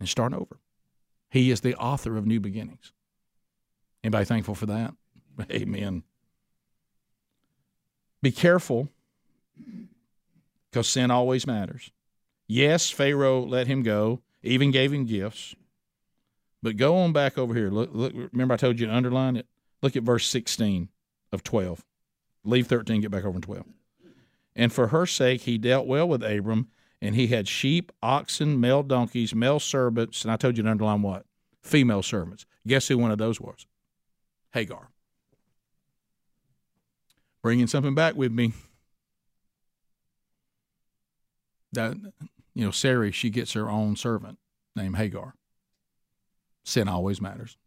and 0.00 0.08
start 0.08 0.32
over. 0.32 0.58
He 1.30 1.50
is 1.50 1.60
the 1.60 1.74
author 1.76 2.16
of 2.16 2.26
new 2.26 2.40
beginnings. 2.40 2.92
Anybody 4.02 4.24
thankful 4.24 4.54
for 4.54 4.66
that? 4.66 4.94
Amen. 5.50 6.02
Be 8.22 8.30
careful 8.30 8.88
because 10.70 10.88
sin 10.88 11.10
always 11.10 11.46
matters. 11.46 11.90
Yes, 12.46 12.90
Pharaoh 12.90 13.42
let 13.42 13.66
him 13.66 13.82
go, 13.82 14.20
even 14.42 14.70
gave 14.70 14.92
him 14.92 15.06
gifts. 15.06 15.54
But 16.62 16.76
go 16.76 16.96
on 16.96 17.12
back 17.12 17.36
over 17.36 17.54
here. 17.54 17.68
Look, 17.70 17.90
look, 17.92 18.12
remember 18.32 18.54
I 18.54 18.56
told 18.56 18.80
you 18.80 18.86
to 18.86 18.94
underline 18.94 19.36
it? 19.36 19.46
Look 19.82 19.96
at 19.96 20.02
verse 20.02 20.26
16 20.26 20.88
of 21.32 21.42
12. 21.42 21.84
Leave 22.44 22.66
13, 22.66 23.02
get 23.02 23.10
back 23.10 23.24
over 23.24 23.36
in 23.36 23.42
12. 23.42 23.64
And 24.56 24.72
for 24.72 24.88
her 24.88 25.04
sake 25.04 25.42
he 25.42 25.58
dealt 25.58 25.86
well 25.86 26.08
with 26.08 26.22
Abram, 26.22 26.68
and 27.04 27.14
he 27.14 27.28
had 27.28 27.46
sheep, 27.46 27.92
oxen, 28.02 28.60
male 28.60 28.82
donkeys, 28.82 29.34
male 29.34 29.60
servants, 29.60 30.22
and 30.22 30.32
I 30.32 30.36
told 30.36 30.56
you 30.56 30.62
to 30.62 30.70
underline 30.70 31.02
what? 31.02 31.24
Female 31.62 32.02
servants. 32.02 32.46
Guess 32.66 32.88
who 32.88 32.98
one 32.98 33.10
of 33.10 33.18
those 33.18 33.40
was? 33.40 33.66
Hagar 34.52 34.88
bringing 37.44 37.66
something 37.66 37.94
back 37.94 38.16
with 38.16 38.32
me. 38.32 38.54
That 41.74 41.94
you 42.54 42.64
know, 42.64 42.70
Sarai, 42.70 43.12
she 43.12 43.28
gets 43.28 43.52
her 43.52 43.68
own 43.68 43.96
servant 43.96 44.38
named 44.74 44.96
Hagar. 44.96 45.34
Sin 46.64 46.88
always 46.88 47.20
matters. 47.20 47.58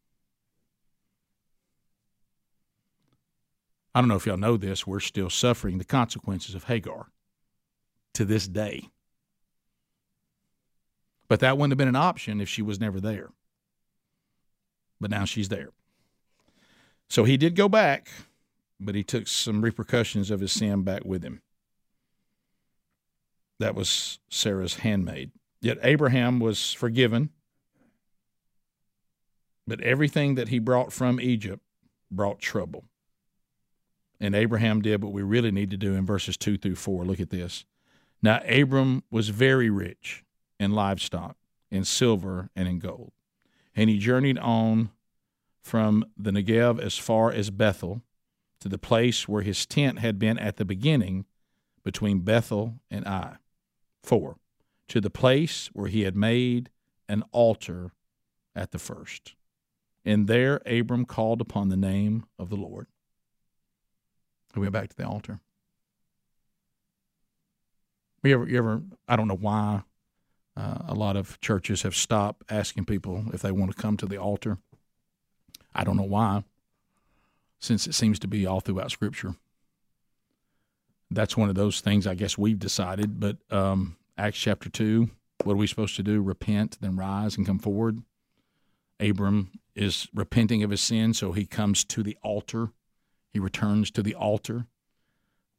I 3.94 4.02
don't 4.02 4.08
know 4.08 4.16
if 4.16 4.26
y'all 4.26 4.38
know 4.38 4.58
this, 4.58 4.88
we're 4.88 5.00
still 5.00 5.30
suffering 5.30 5.78
the 5.78 5.86
consequences 5.86 6.56
of 6.56 6.64
Hagar 6.64 7.12
to 8.16 8.26
this 8.26 8.48
day. 8.48 8.90
But 11.28 11.40
that 11.42 11.58
wouldn't 11.58 11.72
have 11.72 11.78
been 11.78 11.88
an 11.88 11.96
option 11.96 12.40
if 12.40 12.48
she 12.48 12.62
was 12.62 12.80
never 12.80 13.00
there. 13.00 13.30
But 15.00 15.12
now 15.12 15.26
she's 15.26 15.50
there. 15.50 15.70
So 17.10 17.24
he 17.24 17.38
did 17.38 17.56
go 17.56 17.70
back 17.70 18.10
but 18.80 18.96
he 18.96 19.04
took 19.04 19.28
some 19.28 19.62
repercussions 19.62 20.32
of 20.32 20.40
his 20.40 20.52
sin 20.52 20.84
back 20.84 21.04
with 21.04 21.24
him. 21.24 21.42
That 23.60 23.76
was 23.76 24.20
Sarah's 24.30 24.76
handmaid. 24.76 25.32
Yet 25.62 25.80
Abraham 25.82 26.40
was 26.40 26.74
forgiven, 26.74 27.32
but 29.66 29.82
everything 29.82 30.36
that 30.36 30.50
he 30.50 30.60
brought 30.60 30.94
from 30.94 31.20
Egypt 31.20 31.64
brought 32.12 32.40
trouble. 32.40 32.86
And 34.20 34.36
Abraham 34.36 34.82
did 34.82 35.04
what 35.04 35.14
we 35.14 35.24
really 35.24 35.52
need 35.52 35.72
to 35.72 35.78
do 35.78 35.96
in 35.96 36.06
verses 36.06 36.38
2 36.38 36.58
through 36.58 36.76
4. 36.76 37.06
Look 37.06 37.20
at 37.20 37.32
this. 37.32 37.66
Now, 38.22 38.42
Abram 38.48 39.04
was 39.12 39.30
very 39.30 39.70
rich 39.70 40.24
in 40.60 40.72
livestock, 40.72 41.38
in 41.70 41.84
silver, 41.84 42.50
and 42.56 42.68
in 42.68 42.80
gold. 42.80 43.12
And 43.76 43.90
he 43.90 44.00
journeyed 44.00 44.40
on 44.40 44.92
from 45.62 46.06
the 46.18 46.32
Negev 46.32 46.80
as 46.80 46.98
far 46.98 47.32
as 47.32 47.50
Bethel 47.50 48.02
to 48.60 48.70
the 48.70 48.78
place 48.78 49.28
where 49.28 49.44
his 49.44 49.66
tent 49.66 50.00
had 50.00 50.18
been 50.18 50.40
at 50.40 50.58
the 50.58 50.66
beginning 50.66 51.26
between 51.84 52.20
Bethel 52.20 52.76
and 52.90 53.06
Ai. 53.06 53.38
4. 54.04 54.38
To 54.90 55.02
the 55.02 55.10
place 55.10 55.70
where 55.74 55.88
he 55.88 56.02
had 56.02 56.16
made 56.16 56.70
an 57.08 57.24
altar 57.32 57.92
at 58.56 58.72
the 58.72 58.80
first. 58.80 59.36
And 60.04 60.28
there 60.28 60.62
Abram 60.66 61.06
called 61.06 61.42
upon 61.42 61.70
the 61.70 61.78
name 61.78 62.26
of 62.40 62.50
the 62.50 62.56
Lord. 62.56 62.88
We 64.56 64.62
went 64.62 64.74
back 64.74 64.90
to 64.90 64.96
the 64.96 65.06
altar. 65.06 65.40
You 68.24 68.34
ever, 68.34 68.50
you 68.50 68.58
ever 68.58 68.82
I 69.08 69.16
don't 69.16 69.28
know 69.28 69.36
why 69.36 69.84
uh, 70.58 70.80
a 70.88 70.94
lot 70.96 71.16
of 71.16 71.40
churches 71.40 71.84
have 71.84 71.96
stopped 71.96 72.44
asking 72.50 72.86
people 72.86 73.26
if 73.32 73.42
they 73.42 73.52
want 73.52 73.72
to 73.72 73.82
come 73.82 73.96
to 73.98 74.08
the 74.08 74.18
altar. 74.18 74.58
I 75.76 75.84
don't 75.84 75.98
know 75.98 76.04
why, 76.04 76.44
since 77.60 77.86
it 77.86 77.94
seems 77.94 78.18
to 78.20 78.28
be 78.28 78.48
all 78.48 78.60
throughout 78.60 78.90
Scripture. 78.90 79.36
That's 81.12 81.38
one 81.38 81.50
of 81.50 81.56
those 81.56 81.80
things 81.80 82.08
I 82.08 82.16
guess 82.16 82.38
we've 82.38 82.58
decided. 82.58 83.20
But 83.20 83.38
um, 83.52 83.98
Acts 84.18 84.40
chapter 84.40 84.70
2, 84.70 85.10
what 85.44 85.54
are 85.54 85.58
we 85.58 85.68
supposed 85.68 85.96
to 85.98 86.04
do? 86.04 86.22
Repent, 86.22 86.80
then 86.82 86.96
rise 86.96 87.38
and 87.38 87.46
come 87.46 87.60
forward. 87.60 88.02
Abram 89.00 89.52
is 89.76 90.08
repenting 90.14 90.64
of 90.64 90.72
his 90.72 90.82
sin, 90.82 91.14
so 91.14 91.34
he 91.34 91.46
comes 91.46 91.84
to 91.86 92.02
the 92.02 92.18
altar. 92.24 92.70
He 93.32 93.40
returns 93.40 93.92
to 93.92 94.02
the 94.02 94.16
altar. 94.16 94.66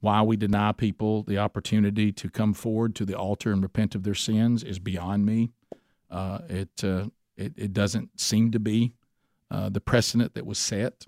Why 0.00 0.22
we 0.22 0.36
deny 0.36 0.72
people 0.72 1.24
the 1.24 1.38
opportunity 1.38 2.12
to 2.12 2.30
come 2.30 2.54
forward 2.54 2.94
to 2.96 3.04
the 3.04 3.18
altar 3.18 3.52
and 3.52 3.62
repent 3.62 3.94
of 3.94 4.04
their 4.04 4.14
sins 4.14 4.62
is 4.62 4.78
beyond 4.78 5.26
me. 5.26 5.50
Uh, 6.10 6.38
it, 6.48 6.84
uh, 6.84 7.06
it, 7.36 7.52
it 7.56 7.72
doesn't 7.72 8.20
seem 8.20 8.50
to 8.52 8.60
be 8.60 8.92
uh, 9.50 9.68
the 9.68 9.80
precedent 9.80 10.34
that 10.34 10.46
was 10.46 10.58
set. 10.58 11.06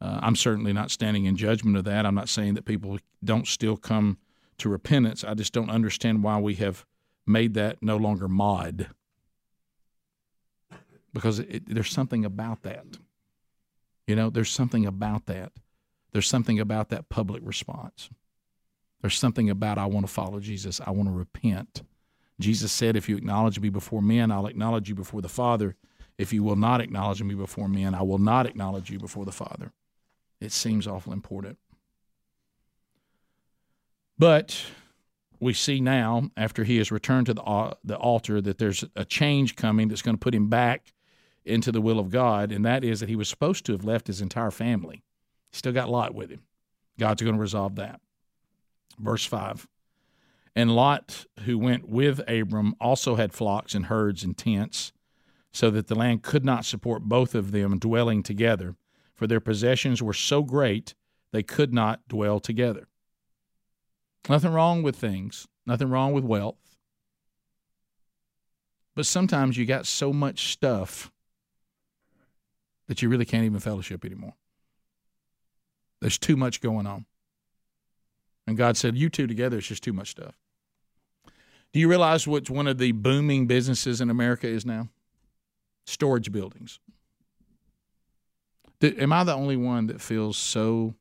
Uh, 0.00 0.18
I'm 0.22 0.36
certainly 0.36 0.72
not 0.72 0.90
standing 0.90 1.24
in 1.24 1.36
judgment 1.36 1.76
of 1.76 1.84
that. 1.84 2.06
I'm 2.06 2.14
not 2.14 2.28
saying 2.28 2.54
that 2.54 2.64
people 2.64 2.98
don't 3.22 3.46
still 3.46 3.76
come 3.76 4.18
to 4.58 4.68
repentance. 4.68 5.24
I 5.24 5.34
just 5.34 5.52
don't 5.52 5.70
understand 5.70 6.22
why 6.22 6.38
we 6.38 6.54
have 6.56 6.84
made 7.26 7.54
that 7.54 7.82
no 7.82 7.96
longer 7.96 8.28
mod. 8.28 8.88
Because 11.12 11.40
it, 11.40 11.74
there's 11.74 11.90
something 11.90 12.24
about 12.24 12.62
that. 12.62 12.84
You 14.06 14.16
know, 14.16 14.30
there's 14.30 14.50
something 14.50 14.86
about 14.86 15.26
that. 15.26 15.52
There's 16.12 16.28
something 16.28 16.58
about 16.58 16.88
that 16.90 17.08
public 17.08 17.42
response. 17.44 18.10
There's 19.00 19.18
something 19.18 19.48
about 19.48 19.78
I 19.78 19.86
want 19.86 20.06
to 20.06 20.12
follow 20.12 20.40
Jesus. 20.40 20.80
I 20.84 20.90
want 20.90 21.08
to 21.08 21.14
repent. 21.14 21.82
Jesus 22.38 22.72
said, 22.72 22.96
If 22.96 23.08
you 23.08 23.16
acknowledge 23.16 23.60
me 23.60 23.68
before 23.68 24.02
men, 24.02 24.30
I'll 24.30 24.46
acknowledge 24.46 24.88
you 24.88 24.94
before 24.94 25.22
the 25.22 25.28
Father. 25.28 25.76
If 26.18 26.32
you 26.32 26.42
will 26.42 26.56
not 26.56 26.80
acknowledge 26.80 27.22
me 27.22 27.34
before 27.34 27.68
men, 27.68 27.94
I 27.94 28.02
will 28.02 28.18
not 28.18 28.46
acknowledge 28.46 28.90
you 28.90 28.98
before 28.98 29.24
the 29.24 29.32
Father. 29.32 29.72
It 30.40 30.52
seems 30.52 30.86
awful 30.86 31.12
important. 31.12 31.58
But 34.18 34.66
we 35.38 35.54
see 35.54 35.80
now, 35.80 36.30
after 36.36 36.64
he 36.64 36.76
has 36.76 36.92
returned 36.92 37.26
to 37.26 37.34
the, 37.34 37.42
uh, 37.42 37.74
the 37.82 37.96
altar, 37.96 38.42
that 38.42 38.58
there's 38.58 38.84
a 38.94 39.06
change 39.06 39.56
coming 39.56 39.88
that's 39.88 40.02
going 40.02 40.16
to 40.16 40.20
put 40.20 40.34
him 40.34 40.48
back 40.48 40.92
into 41.46 41.72
the 41.72 41.80
will 41.80 41.98
of 41.98 42.10
God, 42.10 42.52
and 42.52 42.64
that 42.66 42.84
is 42.84 43.00
that 43.00 43.08
he 43.08 43.16
was 43.16 43.28
supposed 43.28 43.64
to 43.64 43.72
have 43.72 43.84
left 43.84 44.06
his 44.06 44.20
entire 44.20 44.50
family. 44.50 45.02
Still 45.52 45.72
got 45.72 45.88
Lot 45.88 46.14
with 46.14 46.30
him. 46.30 46.42
God's 46.98 47.22
going 47.22 47.34
to 47.34 47.40
resolve 47.40 47.76
that. 47.76 48.00
Verse 48.98 49.24
5 49.24 49.66
And 50.54 50.74
Lot, 50.74 51.26
who 51.44 51.58
went 51.58 51.88
with 51.88 52.20
Abram, 52.28 52.74
also 52.80 53.16
had 53.16 53.32
flocks 53.32 53.74
and 53.74 53.86
herds 53.86 54.22
and 54.22 54.36
tents, 54.36 54.92
so 55.52 55.70
that 55.70 55.88
the 55.88 55.94
land 55.94 56.22
could 56.22 56.44
not 56.44 56.64
support 56.64 57.02
both 57.02 57.34
of 57.34 57.52
them 57.52 57.78
dwelling 57.78 58.22
together 58.22 58.76
for 59.20 59.26
their 59.26 59.38
possessions 59.38 60.02
were 60.02 60.14
so 60.14 60.42
great 60.42 60.94
they 61.30 61.42
could 61.42 61.74
not 61.74 62.00
dwell 62.08 62.40
together. 62.40 62.88
Nothing 64.30 64.52
wrong 64.52 64.82
with 64.82 64.96
things, 64.96 65.46
nothing 65.66 65.90
wrong 65.90 66.14
with 66.14 66.24
wealth. 66.24 66.76
But 68.94 69.04
sometimes 69.04 69.58
you 69.58 69.66
got 69.66 69.86
so 69.86 70.10
much 70.10 70.52
stuff 70.52 71.12
that 72.86 73.02
you 73.02 73.10
really 73.10 73.26
can't 73.26 73.44
even 73.44 73.60
fellowship 73.60 74.06
anymore. 74.06 74.36
There's 76.00 76.18
too 76.18 76.36
much 76.36 76.60
going 76.60 76.86
on. 76.86 77.06
And 78.46 78.56
God 78.56 78.76
said, 78.76 78.96
You 78.96 79.08
two 79.08 79.26
together, 79.26 79.58
it's 79.58 79.66
just 79.66 79.84
too 79.84 79.92
much 79.92 80.10
stuff. 80.10 80.36
Do 81.72 81.78
you 81.78 81.88
realize 81.88 82.26
what 82.26 82.50
one 82.50 82.66
of 82.66 82.78
the 82.78 82.92
booming 82.92 83.46
businesses 83.46 84.00
in 84.00 84.10
America 84.10 84.48
is 84.48 84.66
now? 84.66 84.88
Storage 85.86 86.32
buildings. 86.32 86.80
Am 88.82 89.12
I 89.12 89.24
the 89.24 89.34
only 89.34 89.56
one 89.56 89.86
that 89.86 90.00
feels 90.00 90.36
so 90.36 90.94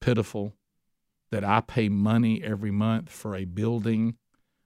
pitiful 0.00 0.54
that 1.30 1.44
I 1.44 1.60
pay 1.60 1.88
money 1.88 2.42
every 2.42 2.70
month 2.70 3.10
for 3.10 3.34
a 3.34 3.44
building 3.44 4.16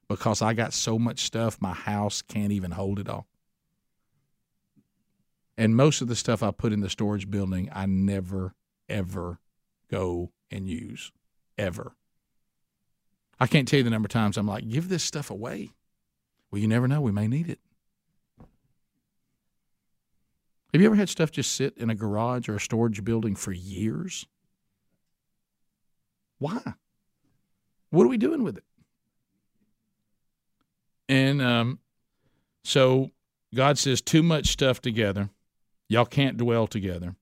because 0.08 0.42
I 0.42 0.52
got 0.52 0.72
so 0.74 0.98
much 0.98 1.20
stuff 1.20 1.60
my 1.60 1.72
house 1.72 2.22
can't 2.22 2.52
even 2.52 2.72
hold 2.72 2.98
it 2.98 3.08
all? 3.08 3.26
And 5.56 5.74
most 5.74 6.02
of 6.02 6.08
the 6.08 6.16
stuff 6.16 6.42
I 6.42 6.50
put 6.50 6.72
in 6.72 6.80
the 6.80 6.90
storage 6.90 7.30
building, 7.30 7.70
I 7.72 7.86
never, 7.86 8.54
ever 8.88 9.40
go 9.90 10.32
and 10.50 10.68
use. 10.68 11.12
Ever. 11.58 11.96
I 13.40 13.46
can't 13.46 13.66
tell 13.66 13.78
you 13.78 13.84
the 13.84 13.90
number 13.90 14.06
of 14.06 14.10
times 14.10 14.36
I'm 14.36 14.46
like, 14.46 14.68
give 14.68 14.88
this 14.88 15.02
stuff 15.02 15.30
away. 15.30 15.70
Well, 16.50 16.60
you 16.60 16.68
never 16.68 16.86
know. 16.88 17.00
We 17.00 17.12
may 17.12 17.28
need 17.28 17.48
it. 17.48 17.60
Have 20.72 20.80
you 20.82 20.86
ever 20.86 20.96
had 20.96 21.08
stuff 21.08 21.30
just 21.30 21.54
sit 21.54 21.76
in 21.78 21.88
a 21.88 21.94
garage 21.94 22.48
or 22.48 22.56
a 22.56 22.60
storage 22.60 23.02
building 23.04 23.34
for 23.34 23.52
years? 23.52 24.26
Why? 26.38 26.60
What 27.90 28.04
are 28.04 28.10
we 28.10 28.18
doing 28.18 28.42
with 28.42 28.58
it? 28.58 28.64
And 31.08 31.40
um, 31.40 31.78
so 32.64 33.10
God 33.54 33.78
says, 33.78 34.02
too 34.02 34.22
much 34.22 34.48
stuff 34.48 34.82
together. 34.82 35.30
Y'all 35.88 36.04
can't 36.04 36.36
dwell 36.36 36.66
together. 36.66 37.14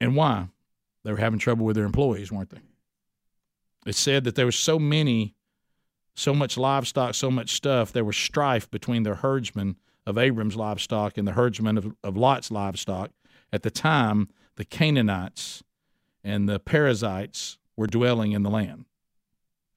And 0.00 0.14
why? 0.14 0.48
They 1.08 1.12
were 1.12 1.20
having 1.20 1.38
trouble 1.38 1.64
with 1.64 1.74
their 1.74 1.86
employees, 1.86 2.30
weren't 2.30 2.50
they? 2.50 2.60
It 3.86 3.94
said 3.94 4.24
that 4.24 4.34
there 4.34 4.44
was 4.44 4.56
so 4.58 4.78
many, 4.78 5.34
so 6.14 6.34
much 6.34 6.58
livestock, 6.58 7.14
so 7.14 7.30
much 7.30 7.52
stuff, 7.52 7.92
there 7.92 8.04
was 8.04 8.14
strife 8.14 8.70
between 8.70 9.04
their 9.04 9.14
herdsmen 9.14 9.76
of 10.04 10.18
Abram's 10.18 10.54
livestock 10.54 11.16
and 11.16 11.26
the 11.26 11.32
herdsmen 11.32 11.78
of, 11.78 11.94
of 12.04 12.18
Lot's 12.18 12.50
livestock. 12.50 13.12
At 13.50 13.62
the 13.62 13.70
time, 13.70 14.28
the 14.56 14.66
Canaanites 14.66 15.64
and 16.22 16.46
the 16.46 16.60
Perizzites 16.60 17.56
were 17.74 17.86
dwelling 17.86 18.32
in 18.32 18.42
the 18.42 18.50
land. 18.50 18.84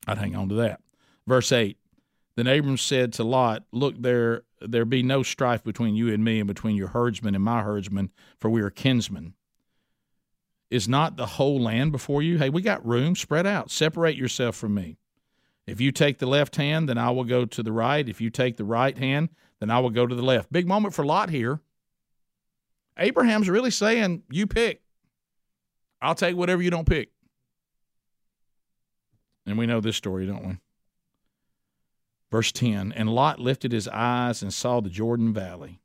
I'd 0.06 0.18
hang 0.18 0.36
on 0.36 0.50
to 0.50 0.56
that. 0.56 0.82
Verse 1.26 1.54
8 1.54 1.78
Then 2.36 2.48
Abram 2.48 2.76
said 2.76 3.14
to 3.14 3.24
Lot, 3.24 3.64
Look, 3.72 4.02
there, 4.02 4.42
there 4.60 4.84
be 4.84 5.02
no 5.02 5.24
strife 5.24 5.64
between 5.64 5.96
you 5.96 6.14
and 6.14 6.26
me, 6.26 6.40
and 6.42 6.48
between 6.50 6.76
your 6.76 6.90
herdsmen 6.90 7.36
and 7.36 7.44
my 7.46 7.62
herdsmen, 7.62 8.12
for 8.38 8.50
we 8.50 8.62
are 8.62 8.70
kinsmen. 8.70 9.36
Is 10.72 10.88
not 10.88 11.18
the 11.18 11.26
whole 11.26 11.62
land 11.62 11.92
before 11.92 12.24
you? 12.24 12.38
Hey, 12.38 12.50
we 12.50 12.62
got 12.62 12.86
room, 12.86 13.14
spread 13.16 13.46
out, 13.46 13.70
separate 13.70 14.16
yourself 14.16 14.56
from 14.56 14.74
me. 14.74 14.98
If 15.68 15.82
you 15.82 15.92
take 15.92 16.20
the 16.20 16.26
left 16.26 16.56
hand, 16.56 16.88
then 16.88 16.98
I 16.98 17.12
will 17.12 17.26
go 17.26 17.46
to 17.46 17.62
the 17.62 17.74
right. 17.74 18.08
If 18.08 18.22
you 18.22 18.30
take 18.30 18.56
the 18.56 18.64
right 18.64 18.98
hand, 18.98 19.30
then 19.60 19.70
I 19.70 19.80
will 19.80 19.90
go 19.90 20.08
to 20.08 20.16
the 20.16 20.24
left. 20.24 20.52
Big 20.52 20.66
moment 20.66 20.94
for 20.94 21.06
Lot 21.06 21.30
here. 21.30 21.60
Abraham's 22.98 23.50
really 23.50 23.70
saying, 23.70 24.24
You 24.32 24.48
pick. 24.48 24.82
I'll 26.02 26.16
take 26.16 26.38
whatever 26.38 26.62
you 26.62 26.72
don't 26.72 26.88
pick. 26.88 27.12
And 29.46 29.58
we 29.58 29.66
know 29.66 29.82
this 29.82 29.98
story, 29.98 30.26
don't 30.26 30.48
we? 30.48 30.58
Verse 32.32 32.54
10 32.54 32.94
And 32.94 33.10
Lot 33.10 33.40
lifted 33.40 33.74
his 33.74 33.90
eyes 33.90 34.42
and 34.42 34.54
saw 34.54 34.80
the 34.80 34.90
Jordan 34.90 35.34
Valley 35.34 35.81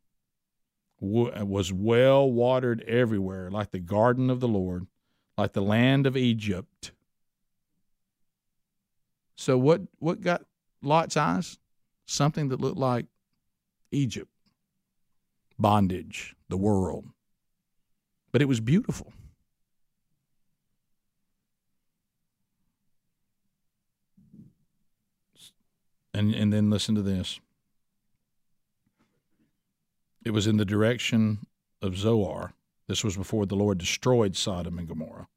was 0.99 1.71
well 1.71 2.31
watered 2.31 2.81
everywhere, 2.87 3.51
like 3.51 3.71
the 3.71 3.79
garden 3.79 4.29
of 4.29 4.39
the 4.39 4.47
Lord, 4.47 4.87
like 5.37 5.53
the 5.53 5.61
land 5.61 6.07
of 6.07 6.17
Egypt. 6.17 6.91
So 9.35 9.57
what 9.57 9.81
what 9.99 10.21
got 10.21 10.43
Lot's 10.81 11.15
eyes? 11.15 11.59
Something 12.05 12.49
that 12.49 12.61
looked 12.61 12.77
like 12.77 13.05
Egypt, 13.91 14.31
bondage, 15.59 16.35
the 16.49 16.57
world. 16.57 17.05
But 18.31 18.41
it 18.41 18.47
was 18.47 18.59
beautiful. 18.59 19.13
And, 26.13 26.33
and 26.33 26.51
then 26.51 26.69
listen 26.69 26.95
to 26.95 27.01
this. 27.01 27.39
It 30.27 30.33
was 30.33 30.45
in 30.45 30.57
the 30.57 30.65
direction 30.65 31.47
of 31.81 31.95
Zoar. 31.95 32.51
This 32.89 33.01
was 33.01 33.15
before 33.15 33.45
the 33.45 33.55
Lord 33.55 33.77
destroyed 33.77 34.35
Sodom 34.35 34.77
and 34.77 34.85
Gomorrah. 34.85 35.29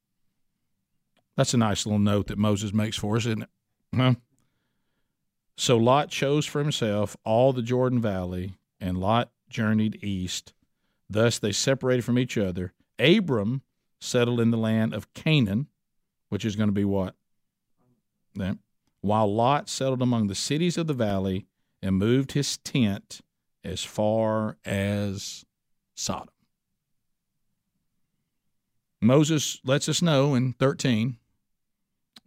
That's 1.36 1.54
a 1.54 1.58
nice 1.58 1.86
little 1.86 2.00
note 2.00 2.26
that 2.26 2.38
Moses 2.38 2.72
makes 2.72 2.96
for 2.96 3.14
us, 3.14 3.24
isn't 3.24 3.42
it? 3.42 3.48
Huh? 3.94 4.14
So 5.56 5.76
Lot 5.76 6.10
chose 6.10 6.44
for 6.44 6.58
himself 6.58 7.16
all 7.24 7.52
the 7.52 7.62
Jordan 7.62 8.00
Valley, 8.00 8.54
and 8.80 8.98
Lot 8.98 9.30
journeyed 9.48 10.02
east. 10.02 10.54
Thus 11.08 11.38
they 11.38 11.52
separated 11.52 12.04
from 12.04 12.18
each 12.18 12.36
other. 12.36 12.72
Abram 12.98 13.62
settled 14.00 14.40
in 14.40 14.50
the 14.50 14.58
land 14.58 14.92
of 14.92 15.14
Canaan, 15.14 15.68
which 16.30 16.44
is 16.44 16.56
going 16.56 16.68
to 16.68 16.72
be 16.72 16.84
what? 16.84 17.14
While 19.02 19.32
Lot 19.32 19.68
settled 19.68 20.02
among 20.02 20.26
the 20.26 20.34
cities 20.34 20.76
of 20.76 20.88
the 20.88 20.94
valley 20.94 21.46
and 21.80 21.94
moved 21.94 22.32
his 22.32 22.58
tent 22.58 23.20
as 23.64 23.84
far 23.84 24.56
as 24.64 25.44
Sodom. 25.94 26.28
Moses 29.00 29.60
lets 29.64 29.88
us 29.88 30.02
know 30.02 30.34
in 30.34 30.52
13, 30.52 31.16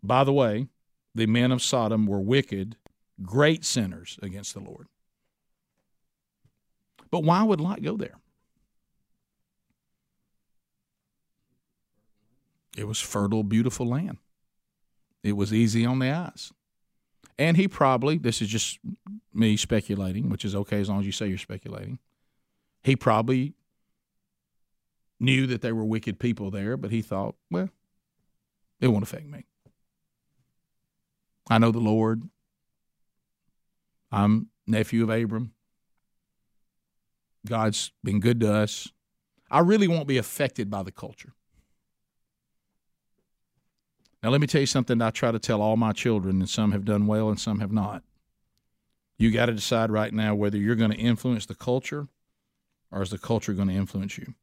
by 0.01 0.23
the 0.23 0.33
way, 0.33 0.67
the 1.15 1.27
men 1.27 1.51
of 1.51 1.61
Sodom 1.61 2.07
were 2.07 2.19
wicked, 2.19 2.77
great 3.21 3.63
sinners 3.63 4.17
against 4.21 4.53
the 4.53 4.59
Lord. 4.59 4.87
But 7.11 7.23
why 7.23 7.43
would 7.43 7.61
Lot 7.61 7.83
go 7.83 7.95
there? 7.95 8.15
It 12.75 12.87
was 12.87 12.99
fertile, 12.99 13.43
beautiful 13.43 13.87
land. 13.87 14.17
It 15.21 15.33
was 15.33 15.53
easy 15.53 15.85
on 15.85 15.99
the 15.99 16.09
eyes. 16.09 16.51
And 17.37 17.57
he 17.57 17.67
probably, 17.67 18.17
this 18.17 18.41
is 18.41 18.47
just 18.47 18.79
me 19.33 19.57
speculating, 19.57 20.29
which 20.29 20.45
is 20.45 20.55
okay 20.55 20.79
as 20.79 20.89
long 20.89 20.99
as 20.99 21.05
you 21.05 21.11
say 21.11 21.27
you're 21.27 21.37
speculating. 21.37 21.99
He 22.83 22.95
probably 22.95 23.53
knew 25.19 25.47
that 25.47 25.61
there 25.61 25.73
were 25.73 25.85
wicked 25.85 26.19
people 26.19 26.51
there, 26.51 26.77
but 26.77 26.91
he 26.91 27.01
thought, 27.01 27.35
well, 27.49 27.69
it 28.79 28.87
won't 28.87 29.03
affect 29.03 29.27
me. 29.27 29.45
I 31.49 31.57
know 31.57 31.71
the 31.71 31.79
Lord. 31.79 32.23
I'm 34.11 34.49
nephew 34.67 35.03
of 35.03 35.09
Abram. 35.09 35.53
God's 37.45 37.91
been 38.03 38.19
good 38.19 38.39
to 38.41 38.53
us. 38.53 38.89
I 39.49 39.59
really 39.59 39.87
won't 39.87 40.07
be 40.07 40.17
affected 40.17 40.69
by 40.69 40.83
the 40.83 40.91
culture. 40.91 41.33
Now, 44.23 44.29
let 44.29 44.39
me 44.39 44.47
tell 44.47 44.61
you 44.61 44.67
something 44.67 45.01
I 45.01 45.09
try 45.11 45.33
to 45.33 45.39
tell 45.39 45.61
all 45.61 45.75
my 45.75 45.91
children, 45.91 46.39
and 46.39 46.49
some 46.49 46.71
have 46.71 46.85
done 46.85 47.07
well 47.07 47.27
and 47.27 47.37
some 47.37 47.59
have 47.59 47.73
not. 47.73 48.03
You 49.17 49.31
got 49.31 49.47
to 49.47 49.53
decide 49.53 49.91
right 49.91 50.13
now 50.13 50.33
whether 50.33 50.57
you're 50.57 50.77
going 50.77 50.91
to 50.91 50.97
influence 50.97 51.45
the 51.45 51.55
culture 51.55 52.07
or 52.89 53.01
is 53.01 53.09
the 53.09 53.17
culture 53.17 53.51
going 53.51 53.67
to 53.67 53.73
influence 53.73 54.17
you? 54.17 54.33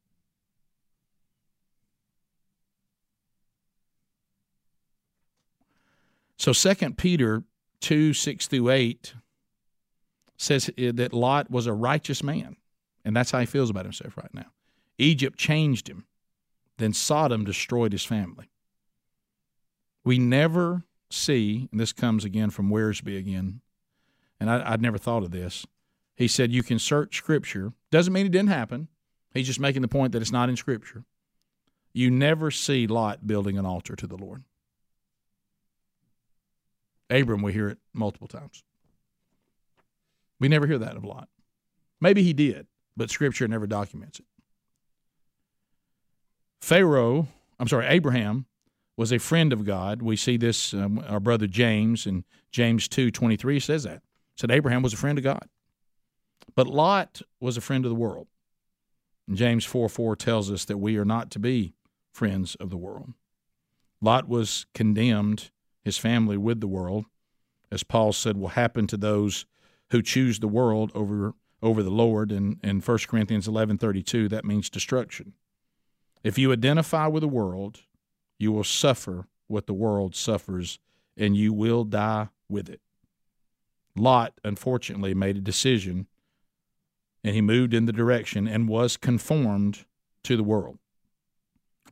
So, 6.36 6.52
Second 6.52 6.98
Peter 6.98 7.44
2 7.80 8.12
6 8.12 8.46
through 8.48 8.70
8 8.70 9.14
says 10.36 10.70
eh, 10.76 10.92
that 10.94 11.12
Lot 11.14 11.50
was 11.50 11.66
a 11.66 11.72
righteous 11.72 12.22
man, 12.22 12.56
and 13.04 13.16
that's 13.16 13.30
how 13.30 13.40
he 13.40 13.46
feels 13.46 13.70
about 13.70 13.84
himself 13.84 14.16
right 14.16 14.32
now. 14.34 14.46
Egypt 14.98 15.38
changed 15.38 15.88
him, 15.88 16.06
then 16.76 16.92
Sodom 16.92 17.44
destroyed 17.44 17.92
his 17.92 18.04
family. 18.04 18.50
We 20.04 20.18
never 20.18 20.84
see, 21.10 21.68
and 21.70 21.80
this 21.80 21.92
comes 21.92 22.24
again 22.24 22.50
from 22.50 22.70
Wiersbe 22.70 23.18
again, 23.18 23.60
and 24.38 24.50
I, 24.50 24.70
would 24.70 24.80
never 24.80 24.98
thought 24.98 25.22
of 25.22 25.30
this. 25.30 25.66
He 26.16 26.28
said 26.28 26.52
you 26.52 26.62
can 26.62 26.78
search 26.78 27.16
Scripture. 27.16 27.72
Doesn't 27.90 28.12
mean 28.12 28.26
it 28.26 28.32
didn't 28.32 28.48
happen. 28.48 28.88
He's 29.34 29.46
just 29.46 29.60
making 29.60 29.82
the 29.82 29.88
point 29.88 30.12
that 30.12 30.22
it's 30.22 30.32
not 30.32 30.48
in 30.48 30.56
Scripture. 30.56 31.04
You 31.92 32.10
never 32.10 32.50
see 32.50 32.86
Lot 32.86 33.26
building 33.26 33.58
an 33.58 33.66
altar 33.66 33.96
to 33.96 34.06
the 34.06 34.16
Lord. 34.16 34.44
Abram, 37.10 37.42
we 37.42 37.52
hear 37.52 37.68
it 37.68 37.78
multiple 37.92 38.28
times. 38.28 38.62
We 40.38 40.48
never 40.48 40.66
hear 40.66 40.78
that 40.78 40.96
of 40.96 41.04
Lot. 41.04 41.28
Maybe 42.00 42.22
he 42.22 42.32
did, 42.32 42.66
but 42.96 43.10
Scripture 43.10 43.46
never 43.48 43.66
documents 43.66 44.20
it. 44.20 44.26
Pharaoh, 46.60 47.26
I'm 47.58 47.68
sorry, 47.68 47.86
Abraham 47.86 48.46
was 49.00 49.12
a 49.12 49.18
friend 49.18 49.50
of 49.54 49.64
God. 49.64 50.02
We 50.02 50.14
see 50.14 50.36
this, 50.36 50.74
um, 50.74 51.02
our 51.08 51.20
brother 51.20 51.46
James 51.46 52.06
in 52.06 52.22
James 52.52 52.86
2 52.86 53.10
23 53.10 53.58
says 53.58 53.84
that. 53.84 54.02
Said 54.36 54.50
Abraham 54.50 54.82
was 54.82 54.92
a 54.92 54.98
friend 54.98 55.16
of 55.16 55.24
God. 55.24 55.48
But 56.54 56.66
Lot 56.66 57.22
was 57.40 57.56
a 57.56 57.62
friend 57.62 57.86
of 57.86 57.88
the 57.88 57.94
world. 57.94 58.26
And 59.26 59.38
James 59.38 59.64
4 59.64 59.88
4 59.88 60.16
tells 60.16 60.50
us 60.50 60.66
that 60.66 60.76
we 60.76 60.98
are 60.98 61.06
not 61.06 61.30
to 61.30 61.38
be 61.38 61.72
friends 62.12 62.56
of 62.56 62.68
the 62.68 62.76
world. 62.76 63.14
Lot 64.02 64.28
was 64.28 64.66
condemned, 64.74 65.50
his 65.82 65.96
family 65.96 66.36
with 66.36 66.60
the 66.60 66.68
world, 66.68 67.06
as 67.72 67.82
Paul 67.82 68.12
said 68.12 68.36
will 68.36 68.48
happen 68.48 68.86
to 68.88 68.98
those 68.98 69.46
who 69.92 70.02
choose 70.02 70.40
the 70.40 70.46
world 70.46 70.92
over 70.94 71.32
over 71.62 71.82
the 71.82 71.88
Lord 71.88 72.30
in, 72.30 72.60
in 72.62 72.80
1 72.80 72.98
Corinthians 73.08 73.48
11:32 73.48 74.28
that 74.28 74.44
means 74.44 74.68
destruction. 74.68 75.32
If 76.22 76.36
you 76.36 76.52
identify 76.52 77.06
with 77.06 77.22
the 77.22 77.28
world, 77.28 77.80
you 78.40 78.50
will 78.50 78.64
suffer 78.64 79.26
what 79.46 79.66
the 79.66 79.74
world 79.74 80.16
suffers, 80.16 80.78
and 81.16 81.36
you 81.36 81.52
will 81.52 81.84
die 81.84 82.28
with 82.48 82.70
it. 82.70 82.80
Lot, 83.94 84.32
unfortunately, 84.42 85.14
made 85.14 85.36
a 85.36 85.40
decision, 85.40 86.06
and 87.22 87.34
he 87.34 87.42
moved 87.42 87.74
in 87.74 87.84
the 87.84 87.92
direction 87.92 88.48
and 88.48 88.66
was 88.66 88.96
conformed 88.96 89.84
to 90.24 90.36
the 90.36 90.42
world. 90.42 90.78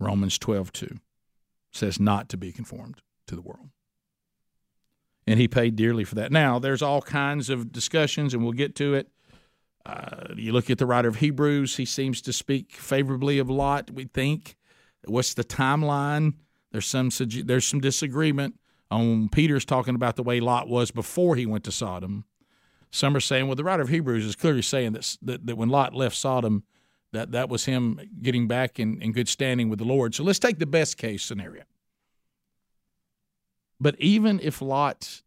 Romans 0.00 0.38
12, 0.38 0.72
2 0.72 0.96
says 1.70 2.00
not 2.00 2.30
to 2.30 2.36
be 2.38 2.50
conformed 2.50 3.02
to 3.26 3.34
the 3.34 3.42
world. 3.42 3.68
And 5.26 5.38
he 5.38 5.48
paid 5.48 5.76
dearly 5.76 6.04
for 6.04 6.14
that. 6.14 6.32
Now, 6.32 6.58
there's 6.58 6.80
all 6.80 7.02
kinds 7.02 7.50
of 7.50 7.72
discussions, 7.72 8.32
and 8.32 8.42
we'll 8.42 8.52
get 8.52 8.74
to 8.76 8.94
it. 8.94 9.08
Uh, 9.84 10.28
you 10.34 10.52
look 10.52 10.70
at 10.70 10.78
the 10.78 10.86
writer 10.86 11.08
of 11.08 11.16
Hebrews, 11.16 11.76
he 11.76 11.84
seems 11.84 12.22
to 12.22 12.32
speak 12.32 12.72
favorably 12.72 13.38
of 13.38 13.50
Lot, 13.50 13.90
we 13.90 14.04
think. 14.04 14.56
What's 15.04 15.34
the 15.34 15.44
timeline? 15.44 16.34
There's 16.72 16.86
some 16.86 17.10
there's 17.44 17.66
some 17.66 17.80
disagreement 17.80 18.58
on 18.90 19.28
Peter's 19.28 19.64
talking 19.64 19.94
about 19.94 20.16
the 20.16 20.22
way 20.22 20.40
Lot 20.40 20.68
was 20.68 20.90
before 20.90 21.36
he 21.36 21.46
went 21.46 21.64
to 21.64 21.72
Sodom. 21.72 22.24
Some 22.90 23.14
are 23.16 23.20
saying, 23.20 23.46
well, 23.46 23.56
the 23.56 23.64
writer 23.64 23.82
of 23.82 23.90
Hebrews 23.90 24.24
is 24.24 24.34
clearly 24.36 24.62
saying 24.62 24.92
that 24.92 25.16
that, 25.22 25.46
that 25.46 25.56
when 25.56 25.68
Lot 25.68 25.94
left 25.94 26.16
Sodom, 26.16 26.64
that 27.12 27.32
that 27.32 27.48
was 27.48 27.64
him 27.64 28.00
getting 28.22 28.48
back 28.48 28.78
in, 28.78 29.00
in 29.00 29.12
good 29.12 29.28
standing 29.28 29.68
with 29.68 29.78
the 29.78 29.84
Lord. 29.84 30.14
So 30.14 30.24
let's 30.24 30.38
take 30.38 30.58
the 30.58 30.66
best 30.66 30.96
case 30.96 31.22
scenario. 31.22 31.64
But 33.80 33.94
even 33.98 34.40
if 34.42 34.60
Lot 34.60 35.22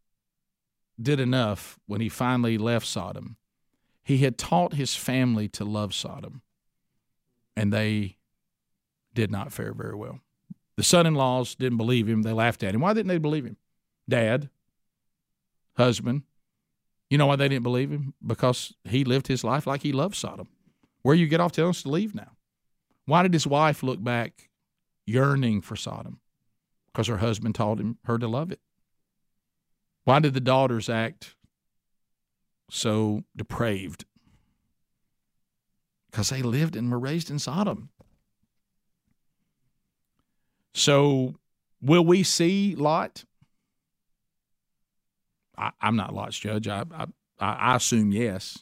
did 1.00 1.20
enough 1.20 1.78
when 1.86 2.00
he 2.00 2.08
finally 2.08 2.58
left 2.58 2.86
Sodom, 2.86 3.36
he 4.04 4.18
had 4.18 4.36
taught 4.36 4.74
his 4.74 4.94
family 4.94 5.48
to 5.48 5.64
love 5.64 5.94
Sodom, 5.94 6.42
and 7.56 7.72
they 7.72 8.16
did 9.14 9.30
not 9.30 9.52
fare 9.52 9.72
very 9.72 9.94
well. 9.94 10.20
The 10.76 10.82
son 10.82 11.06
in 11.06 11.14
laws 11.14 11.54
didn't 11.54 11.78
believe 11.78 12.08
him. 12.08 12.22
They 12.22 12.32
laughed 12.32 12.62
at 12.62 12.74
him. 12.74 12.80
Why 12.80 12.94
didn't 12.94 13.08
they 13.08 13.18
believe 13.18 13.44
him? 13.44 13.56
Dad, 14.08 14.48
husband. 15.76 16.22
You 17.10 17.18
know 17.18 17.26
why 17.26 17.36
they 17.36 17.48
didn't 17.48 17.62
believe 17.62 17.90
him? 17.90 18.14
Because 18.26 18.72
he 18.84 19.04
lived 19.04 19.26
his 19.26 19.44
life 19.44 19.66
like 19.66 19.82
he 19.82 19.92
loved 19.92 20.14
Sodom. 20.14 20.48
Where 21.02 21.14
you 21.14 21.26
get 21.26 21.40
off 21.40 21.52
telling 21.52 21.70
us 21.70 21.82
to 21.82 21.90
leave 21.90 22.14
now? 22.14 22.32
Why 23.04 23.22
did 23.22 23.34
his 23.34 23.46
wife 23.46 23.82
look 23.82 24.02
back 24.02 24.48
yearning 25.04 25.60
for 25.60 25.76
Sodom? 25.76 26.20
Because 26.86 27.08
her 27.08 27.18
husband 27.18 27.54
taught 27.54 27.80
him 27.80 27.98
her 28.04 28.18
to 28.18 28.28
love 28.28 28.50
it. 28.50 28.60
Why 30.04 30.20
did 30.20 30.34
the 30.34 30.40
daughters 30.40 30.88
act 30.88 31.34
so 32.70 33.24
depraved? 33.36 34.04
Because 36.10 36.30
they 36.30 36.42
lived 36.42 36.76
and 36.76 36.90
were 36.90 36.98
raised 36.98 37.30
in 37.30 37.38
Sodom. 37.38 37.90
So, 40.74 41.34
will 41.80 42.04
we 42.04 42.22
see 42.22 42.74
Lot? 42.76 43.24
I, 45.56 45.70
am 45.80 45.96
not 45.96 46.14
Lot's 46.14 46.38
judge. 46.38 46.66
I, 46.66 46.84
I, 46.92 47.06
I 47.38 47.76
assume 47.76 48.12
yes. 48.12 48.58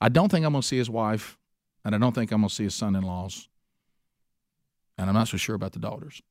I 0.00 0.08
don't 0.08 0.30
think 0.30 0.44
I'm 0.44 0.52
going 0.52 0.62
to 0.62 0.66
see 0.66 0.78
his 0.78 0.90
wife, 0.90 1.38
and 1.84 1.94
I 1.94 1.98
don't 1.98 2.14
think 2.14 2.32
I'm 2.32 2.40
going 2.40 2.48
to 2.48 2.54
see 2.54 2.64
his 2.64 2.74
son-in-laws, 2.74 3.48
and 4.98 5.08
I'm 5.08 5.14
not 5.14 5.28
so 5.28 5.36
sure 5.36 5.54
about 5.54 5.72
the 5.72 5.78
daughters 5.78 6.22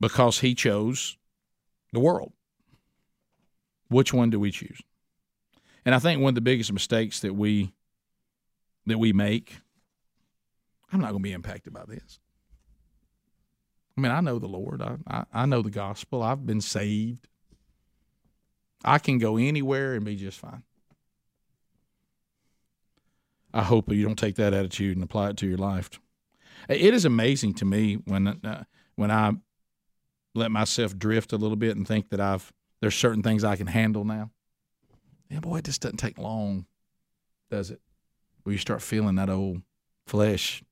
because 0.00 0.40
he 0.40 0.54
chose 0.54 1.16
the 1.92 2.00
world. 2.00 2.32
Which 3.88 4.12
one 4.12 4.28
do 4.28 4.38
we 4.40 4.50
choose? 4.50 4.82
And 5.86 5.94
I 5.94 5.98
think 5.98 6.20
one 6.20 6.30
of 6.30 6.34
the 6.34 6.40
biggest 6.40 6.72
mistakes 6.72 7.20
that 7.20 7.34
we 7.34 7.72
that 8.86 8.98
we 8.98 9.12
make 9.14 9.60
I'm 10.92 11.00
not 11.00 11.10
going 11.10 11.22
to 11.22 11.28
be 11.28 11.32
impacted 11.32 11.72
by 11.72 11.84
this. 11.86 12.18
I 13.96 14.00
mean, 14.00 14.12
I 14.12 14.20
know 14.20 14.38
the 14.38 14.46
Lord. 14.48 14.82
I, 14.82 14.96
I, 15.06 15.24
I 15.32 15.46
know 15.46 15.62
the 15.62 15.70
gospel. 15.70 16.22
I've 16.22 16.46
been 16.46 16.60
saved. 16.60 17.28
I 18.84 18.98
can 18.98 19.18
go 19.18 19.36
anywhere 19.36 19.94
and 19.94 20.04
be 20.04 20.16
just 20.16 20.38
fine. 20.38 20.62
I 23.52 23.62
hope 23.62 23.90
you 23.90 24.04
don't 24.04 24.18
take 24.18 24.34
that 24.36 24.52
attitude 24.52 24.96
and 24.96 25.04
apply 25.04 25.30
it 25.30 25.36
to 25.38 25.46
your 25.46 25.58
life. 25.58 25.88
It 26.68 26.92
is 26.92 27.04
amazing 27.04 27.54
to 27.54 27.64
me 27.64 27.94
when 28.04 28.26
uh, 28.26 28.64
when 28.96 29.10
I 29.10 29.32
let 30.34 30.50
myself 30.50 30.98
drift 30.98 31.32
a 31.32 31.36
little 31.36 31.56
bit 31.56 31.76
and 31.76 31.86
think 31.86 32.10
that 32.10 32.20
I've 32.20 32.52
there's 32.80 32.96
certain 32.96 33.22
things 33.22 33.44
I 33.44 33.56
can 33.56 33.68
handle 33.68 34.04
now. 34.04 34.30
Yeah, 35.30 35.40
boy, 35.40 35.58
it 35.58 35.64
just 35.64 35.82
doesn't 35.82 35.98
take 35.98 36.18
long, 36.18 36.66
does 37.50 37.70
it? 37.70 37.80
Where 38.42 38.52
you 38.52 38.58
start 38.58 38.82
feeling 38.82 39.14
that 39.14 39.30
old 39.30 39.62
flesh 40.06 40.62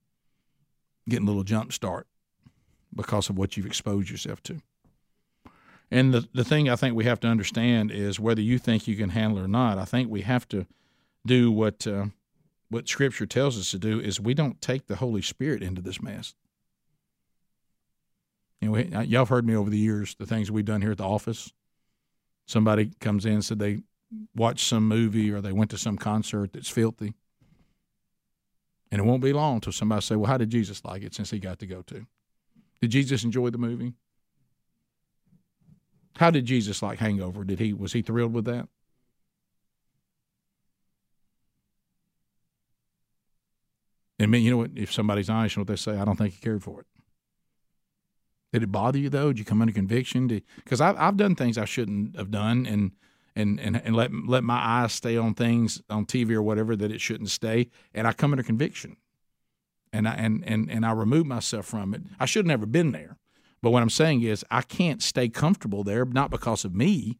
getting 1.07 1.27
a 1.27 1.29
little 1.29 1.43
jump 1.43 1.73
start 1.73 2.07
because 2.95 3.29
of 3.29 3.37
what 3.37 3.57
you've 3.57 3.65
exposed 3.65 4.09
yourself 4.09 4.41
to. 4.43 4.61
And 5.91 6.13
the, 6.13 6.27
the 6.33 6.43
thing 6.43 6.69
I 6.69 6.75
think 6.75 6.95
we 6.95 7.05
have 7.05 7.19
to 7.21 7.27
understand 7.27 7.91
is 7.91 8.19
whether 8.19 8.41
you 8.41 8.57
think 8.57 8.87
you 8.87 8.95
can 8.95 9.09
handle 9.09 9.39
it 9.39 9.45
or 9.45 9.47
not, 9.47 9.77
I 9.77 9.85
think 9.85 10.09
we 10.09 10.21
have 10.21 10.47
to 10.49 10.65
do 11.25 11.51
what 11.51 11.85
uh, 11.85 12.07
what 12.69 12.87
Scripture 12.87 13.27
tells 13.27 13.59
us 13.59 13.69
to 13.71 13.77
do 13.77 13.99
is 13.99 14.19
we 14.19 14.33
don't 14.33 14.59
take 14.59 14.87
the 14.87 14.95
Holy 14.95 15.21
Spirit 15.21 15.61
into 15.61 15.81
this 15.81 16.01
mess. 16.01 16.33
Know, 18.61 18.71
we, 18.71 18.85
y'all 18.85 19.21
have 19.21 19.29
heard 19.29 19.45
me 19.45 19.55
over 19.55 19.69
the 19.69 19.77
years, 19.77 20.15
the 20.17 20.25
things 20.25 20.49
we've 20.49 20.65
done 20.65 20.81
here 20.81 20.91
at 20.91 20.97
the 20.97 21.07
office. 21.07 21.53
Somebody 22.47 22.91
comes 22.99 23.25
in 23.25 23.33
and 23.33 23.45
said 23.45 23.59
they 23.59 23.83
watched 24.35 24.67
some 24.67 24.87
movie 24.87 25.31
or 25.31 25.41
they 25.41 25.51
went 25.51 25.69
to 25.71 25.77
some 25.77 25.97
concert 25.97 26.53
that's 26.53 26.69
filthy 26.69 27.13
And 28.93 28.99
it 29.01 29.05
won't 29.05 29.23
be 29.23 29.33
long 29.33 29.55
until 29.55 29.73
somebody 29.73 30.03
say, 30.03 30.15
"Well, 30.15 30.29
how 30.29 30.37
did 30.37 30.51
Jesus 30.51 30.85
like 30.85 31.01
it 31.01 31.15
since 31.15 31.31
he 31.31 31.39
got 31.39 31.57
to 31.57 31.65
go 31.65 31.81
to?" 31.81 32.05
Did 32.79 32.91
Jesus 32.91 33.23
enjoy 33.23 33.49
the 33.49 33.57
movie? 33.57 33.93
How 36.17 36.29
did 36.29 36.45
Jesus 36.45 36.83
like 36.83 36.99
Hangover? 36.99 37.43
Did 37.43 37.57
he 37.57 37.73
was 37.73 37.93
he 37.93 38.03
thrilled 38.03 38.33
with 38.33 38.45
that? 38.45 38.69
And 44.19 44.29
mean, 44.29 44.43
you 44.43 44.51
know 44.51 44.57
what? 44.57 44.71
If 44.75 44.93
somebody's 44.93 45.27
honest, 45.27 45.55
you 45.55 45.61
know 45.61 45.63
what 45.63 45.69
they 45.69 45.75
say? 45.75 45.97
I 45.97 46.05
don't 46.05 46.15
think 46.15 46.35
he 46.35 46.39
cared 46.39 46.61
for 46.61 46.81
it. 46.81 46.87
Did 48.51 48.61
it 48.61 48.71
bother 48.71 48.99
you 48.99 49.09
though? 49.09 49.29
Did 49.29 49.39
you 49.39 49.45
come 49.45 49.61
under 49.61 49.73
conviction? 49.73 50.27
Because 50.27 50.79
I've 50.79 50.97
I've 50.97 51.17
done 51.17 51.33
things 51.33 51.57
I 51.57 51.65
shouldn't 51.65 52.15
have 52.15 52.29
done, 52.29 52.67
and 52.67 52.91
and 53.35 53.59
and 53.59 53.81
and 53.83 53.95
let 53.95 54.11
let 54.13 54.43
my 54.43 54.57
eyes 54.57 54.93
stay 54.93 55.17
on 55.17 55.33
things 55.33 55.81
on 55.89 56.05
TV 56.05 56.31
or 56.31 56.41
whatever 56.41 56.75
that 56.75 56.91
it 56.91 57.01
shouldn't 57.01 57.29
stay, 57.29 57.69
and 57.93 58.07
I 58.07 58.13
come 58.13 58.33
into 58.33 58.43
conviction, 58.43 58.97
and 59.91 60.07
I 60.07 60.13
and 60.13 60.43
and 60.45 60.69
and 60.69 60.85
I 60.85 60.91
remove 60.91 61.25
myself 61.25 61.65
from 61.65 61.93
it. 61.93 62.01
I 62.19 62.25
should 62.25 62.45
have 62.45 62.47
never 62.47 62.65
been 62.65 62.91
there, 62.91 63.17
but 63.61 63.71
what 63.71 63.81
I'm 63.81 63.89
saying 63.89 64.21
is 64.21 64.45
I 64.51 64.61
can't 64.61 65.01
stay 65.01 65.29
comfortable 65.29 65.83
there, 65.83 66.05
not 66.05 66.29
because 66.29 66.65
of 66.65 66.75
me, 66.75 67.19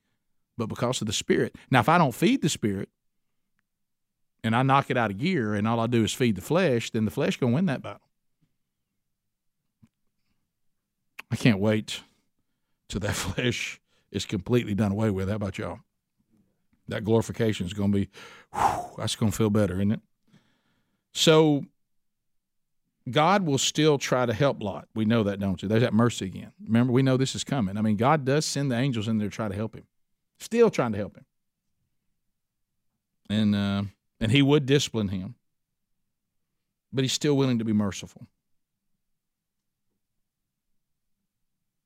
but 0.57 0.67
because 0.67 1.01
of 1.01 1.07
the 1.07 1.13
Spirit. 1.13 1.55
Now, 1.71 1.79
if 1.79 1.89
I 1.89 1.97
don't 1.97 2.13
feed 2.13 2.41
the 2.41 2.49
Spirit, 2.49 2.89
and 4.43 4.55
I 4.55 4.61
knock 4.61 4.91
it 4.91 4.97
out 4.97 5.11
of 5.11 5.17
gear, 5.17 5.55
and 5.55 5.67
all 5.67 5.79
I 5.79 5.87
do 5.87 6.03
is 6.03 6.13
feed 6.13 6.35
the 6.35 6.41
flesh, 6.41 6.91
then 6.91 7.05
the 7.05 7.11
flesh 7.11 7.37
gonna 7.37 7.53
win 7.53 7.65
that 7.67 7.81
battle. 7.81 8.01
I 11.31 11.35
can't 11.35 11.59
wait 11.59 12.01
till 12.87 12.99
that 12.99 13.15
flesh 13.15 13.81
is 14.11 14.25
completely 14.25 14.75
done 14.75 14.91
away 14.91 15.09
with. 15.09 15.29
How 15.29 15.35
about 15.35 15.57
y'all? 15.57 15.79
That 16.87 17.03
glorification 17.03 17.65
is 17.65 17.73
going 17.73 17.91
to 17.91 17.97
be, 17.97 18.09
whew, 18.53 18.95
that's 18.97 19.15
going 19.15 19.31
to 19.31 19.37
feel 19.37 19.49
better, 19.49 19.75
isn't 19.75 19.91
it? 19.91 20.01
So 21.13 21.65
God 23.09 23.45
will 23.45 23.57
still 23.57 23.97
try 23.97 24.25
to 24.25 24.33
help 24.33 24.61
Lot. 24.61 24.87
We 24.95 25.05
know 25.05 25.23
that, 25.23 25.39
don't 25.39 25.61
you? 25.61 25.67
There's 25.67 25.81
that 25.81 25.93
mercy 25.93 26.25
again. 26.25 26.51
Remember, 26.65 26.93
we 26.93 27.03
know 27.03 27.17
this 27.17 27.35
is 27.35 27.43
coming. 27.43 27.77
I 27.77 27.81
mean, 27.81 27.97
God 27.97 28.25
does 28.25 28.45
send 28.45 28.71
the 28.71 28.77
angels 28.77 29.07
in 29.07 29.17
there 29.17 29.29
to 29.29 29.35
try 29.35 29.47
to 29.47 29.55
help 29.55 29.75
him. 29.75 29.85
Still 30.39 30.69
trying 30.69 30.91
to 30.93 30.97
help 30.97 31.17
him. 31.17 31.25
And 33.29 33.55
uh, 33.55 33.83
and 34.19 34.31
he 34.31 34.41
would 34.41 34.65
discipline 34.65 35.09
him. 35.09 35.35
But 36.91 37.03
he's 37.03 37.13
still 37.13 37.35
willing 37.35 37.59
to 37.59 37.65
be 37.65 37.73
merciful. 37.73 38.27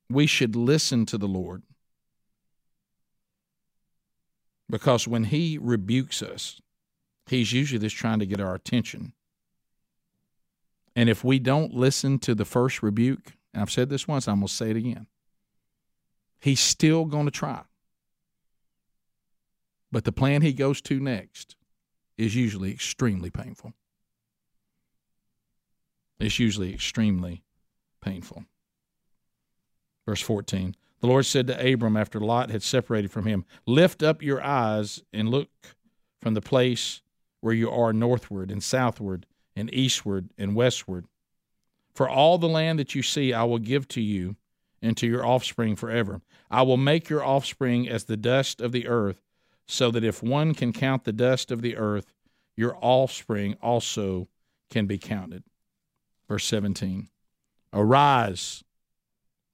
We 0.09 0.27
should 0.27 0.55
listen 0.55 1.05
to 1.07 1.17
the 1.17 1.27
Lord 1.27 1.63
because 4.70 5.07
when 5.07 5.26
he 5.26 5.57
rebukes 5.59 6.22
us, 6.22 6.61
he's 7.28 7.53
usually 7.53 7.80
just 7.80 7.95
trying 7.95 8.20
to 8.20 8.26
get 8.26 8.41
our 8.41 8.55
attention. 8.55 9.13
And 10.95 11.09
if 11.09 11.24
we 11.24 11.39
don't 11.39 11.74
listen 11.74 12.20
to 12.20 12.34
the 12.34 12.45
first 12.45 12.82
rebuke, 12.82 13.34
and 13.53 13.61
I've 13.61 13.72
said 13.72 13.89
this 13.89 14.07
once, 14.07 14.28
I'm 14.28 14.39
going 14.39 14.47
to 14.47 14.53
say 14.53 14.72
it 14.72 14.78
again, 14.78 15.07
he's 16.39 16.59
still 16.59 17.05
going 17.05 17.26
to 17.26 17.32
try. 17.32 17.61
But 19.91 20.03
the 20.03 20.11
plan 20.11 20.41
he 20.41 20.53
goes 20.53 20.82
to 20.82 20.99
next 20.99 21.55
is 22.18 22.36
usually 22.36 22.72
extremely 22.72 23.30
painful. 23.30 23.74
It's 26.20 26.39
usually 26.39 26.74
extremely 26.74 27.43
painful. 28.01 28.45
Verse 30.05 30.22
14 30.22 30.76
The 30.99 31.07
Lord 31.07 31.25
said 31.25 31.47
to 31.47 31.73
Abram 31.73 31.95
after 31.95 32.19
Lot 32.19 32.49
had 32.49 32.63
separated 32.63 33.11
from 33.11 33.25
him, 33.25 33.45
Lift 33.65 34.01
up 34.01 34.23
your 34.23 34.43
eyes 34.43 35.03
and 35.13 35.29
look 35.29 35.49
from 36.21 36.33
the 36.33 36.41
place 36.41 37.01
where 37.41 37.53
you 37.53 37.69
are 37.69 37.93
northward 37.93 38.49
and 38.49 38.63
southward 38.63 39.25
and 39.55 39.73
eastward 39.73 40.29
and 40.37 40.55
westward. 40.55 41.05
For 41.93 42.09
all 42.09 42.37
the 42.37 42.49
land 42.49 42.79
that 42.79 42.95
you 42.95 43.03
see, 43.03 43.33
I 43.33 43.43
will 43.43 43.59
give 43.59 43.87
to 43.89 44.01
you 44.01 44.35
and 44.81 44.95
to 44.97 45.07
your 45.07 45.25
offspring 45.25 45.75
forever. 45.75 46.21
I 46.49 46.61
will 46.63 46.77
make 46.77 47.09
your 47.09 47.23
offspring 47.23 47.87
as 47.87 48.03
the 48.05 48.17
dust 48.17 48.61
of 48.61 48.71
the 48.71 48.87
earth, 48.87 49.21
so 49.67 49.91
that 49.91 50.03
if 50.03 50.23
one 50.23 50.53
can 50.53 50.71
count 50.73 51.03
the 51.03 51.11
dust 51.11 51.51
of 51.51 51.61
the 51.61 51.75
earth, 51.75 52.13
your 52.55 52.77
offspring 52.81 53.55
also 53.61 54.27
can 54.69 54.85
be 54.85 54.97
counted. 54.97 55.43
Verse 56.27 56.45
17 56.45 57.09
Arise 57.73 58.63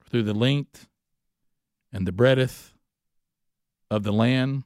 through 0.09 0.23
the 0.23 0.33
length 0.33 0.87
and 1.93 2.07
the 2.07 2.11
breadth 2.11 2.73
of 3.91 4.03
the 4.03 4.11
land, 4.11 4.63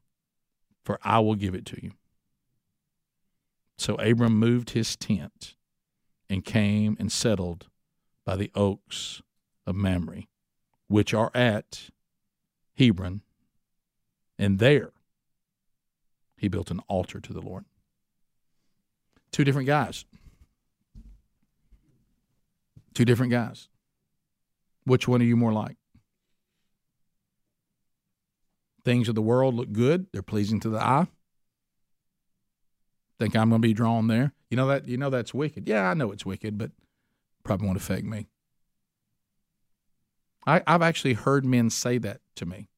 for 0.83 0.97
I 1.03 1.19
will 1.19 1.35
give 1.35 1.53
it 1.53 1.65
to 1.65 1.83
you. 1.83 1.91
So 3.77 3.95
Abram 3.95 4.39
moved 4.39 4.71
his 4.71 4.95
tent 4.95 5.55
and 6.29 6.43
came 6.43 6.95
and 6.99 7.11
settled 7.11 7.67
by 8.25 8.37
the 8.37 8.51
oaks 8.55 9.21
of 9.67 9.75
Mamre, 9.75 10.23
which 10.87 11.13
are 11.13 11.29
at 11.35 11.89
Hebron, 12.77 13.21
and 14.39 14.59
there 14.59 14.91
he 16.37 16.47
built 16.47 16.71
an 16.71 16.79
altar 16.87 17.19
to 17.19 17.33
the 17.33 17.41
Lord. 17.41 17.65
Two 19.31 19.43
different 19.43 19.67
guys. 19.67 20.05
Two 22.93 23.05
different 23.05 23.31
guys. 23.31 23.67
Which 24.85 25.07
one 25.07 25.21
are 25.21 25.25
you 25.25 25.35
more 25.35 25.53
like? 25.53 25.77
Things 28.87 29.09
of 29.09 29.15
the 29.15 29.21
world 29.21 29.53
look 29.53 29.73
good, 29.73 30.07
they're 30.13 30.21
pleasing 30.21 30.61
to 30.61 30.69
the 30.69 30.79
eye. 30.79 31.07
Think 33.19 33.35
I'm 33.35 33.49
going 33.49 33.61
to 33.61 33.67
be 33.67 33.73
drawn 33.73 34.07
there? 34.07 34.31
You 34.49 34.55
know 34.55 34.67
that 34.67 34.87
you 34.87 34.95
know 34.95 35.09
that's 35.09 35.33
wicked. 35.33 35.67
Yeah, 35.67 35.89
I 35.89 35.93
know 35.93 36.13
it's 36.13 36.25
wicked, 36.25 36.57
but 36.57 36.71
probably 37.43 37.65
won't 37.67 37.77
affect 37.77 38.05
me. 38.05 38.29
I, 40.45 40.63
I've 40.65 40.81
actually 40.81 41.15
heard 41.15 41.43
men 41.43 41.69
say 41.69 41.97
that 41.97 42.21
to 42.35 42.45
me, 42.45 42.69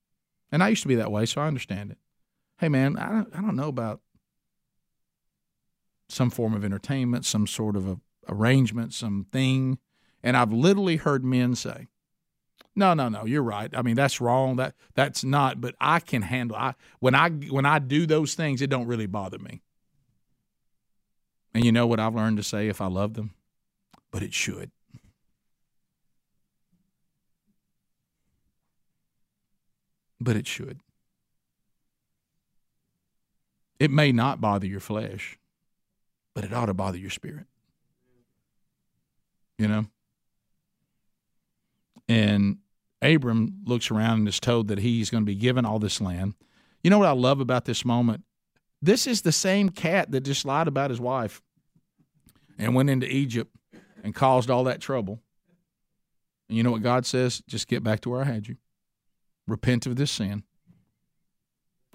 and 0.52 0.64
I 0.64 0.70
used 0.70 0.82
to 0.82 0.88
be 0.88 0.96
that 0.96 1.12
way, 1.12 1.28
so 1.28 1.42
I 1.42 1.48
understand 1.48 1.92
it. 1.92 2.00
Hey, 2.58 2.70
man, 2.70 2.98
I 2.98 3.10
don't, 3.10 3.36
I 3.36 3.42
don't 3.42 3.56
know 3.56 3.68
about 3.68 4.02
some 6.08 6.32
form 6.32 6.56
of 6.56 6.66
entertainment, 6.66 7.24
some 7.24 7.46
sort 7.46 7.76
of 7.76 7.88
a 7.88 8.00
arrangement, 8.28 8.96
something, 8.96 9.78
and 10.24 10.36
I've 10.36 10.52
literally 10.52 10.96
heard 10.96 11.24
men 11.24 11.54
say, 11.54 11.86
"No, 12.80 12.94
no, 12.94 13.10
no, 13.10 13.26
you're 13.26 13.44
right. 13.44 13.70
I 13.76 13.82
mean, 13.82 13.96
that's 13.96 14.20
wrong. 14.22 14.56
That 14.56 14.74
that's 14.96 15.24
not. 15.24 15.62
But 15.62 15.76
I 15.80 16.00
can 16.00 16.22
handle. 16.22 16.58
I 16.58 16.74
when 17.00 17.14
I 17.14 17.30
when 17.30 17.66
I 17.66 17.80
do 17.80 18.06
those 18.06 18.34
things, 18.34 18.62
it 18.62 18.70
don't 18.70 18.88
really 18.88 19.06
bother 19.06 19.38
me." 19.38 19.62
And 21.54 21.66
you 21.66 21.72
know 21.72 21.86
what 21.86 22.00
I've 22.00 22.16
learned 22.16 22.38
to 22.38 22.44
say 22.44 22.70
if 22.70 22.80
I 22.80 22.88
love 22.88 23.16
them? 23.16 23.32
But 24.12 24.24
it 24.24 24.34
should. 24.34 24.72
But 30.22 30.36
it 30.36 30.48
should. 30.48 30.80
It 33.80 33.92
may 33.92 34.12
not 34.12 34.42
bother 34.42 34.68
your 34.68 34.82
flesh, 34.82 35.38
but 36.34 36.44
it 36.44 36.54
ought 36.54 36.66
to 36.68 36.74
bother 36.74 36.98
your 36.98 37.10
spirit. 37.10 37.46
You 39.58 39.68
know? 39.68 39.86
And 42.08 42.58
Abram 43.02 43.62
looks 43.66 43.92
around 43.92 44.20
and 44.20 44.28
is 44.28 44.40
told 44.40 44.68
that 44.68 44.80
he's 44.80 45.10
going 45.10 45.24
to 45.24 45.30
be 45.30 45.36
given 45.36 45.66
all 45.66 45.80
this 45.80 46.02
land. 46.02 46.34
You 46.84 46.90
know 46.90 47.00
what 47.00 47.08
I 47.08 47.14
love 47.14 47.40
about 47.40 47.66
this 47.66 47.86
moment? 47.86 48.24
This 48.82 49.08
is 49.08 49.22
the 49.22 49.32
same 49.32 49.70
cat 49.70 50.12
that 50.12 50.22
just 50.22 50.46
lied 50.46 50.68
about 50.68 50.90
his 50.90 51.00
wife 51.00 51.42
and 52.58 52.76
went 52.76 52.90
into 52.90 53.08
Egypt 53.08 53.54
and 54.04 54.16
caused 54.16 54.50
all 54.50 54.66
that 54.66 54.82
trouble. 54.82 55.20
And 56.48 56.58
you 56.58 56.64
know 56.64 56.72
what 56.72 56.84
God 56.84 57.06
says? 57.06 57.42
Just 57.48 57.68
get 57.68 57.84
back 57.84 58.00
to 58.02 58.10
where 58.10 58.22
I 58.22 58.26
had 58.26 58.48
you. 58.48 58.58
Repent 59.48 59.86
of 59.86 59.96
this 59.96 60.12
sin. 60.12 60.44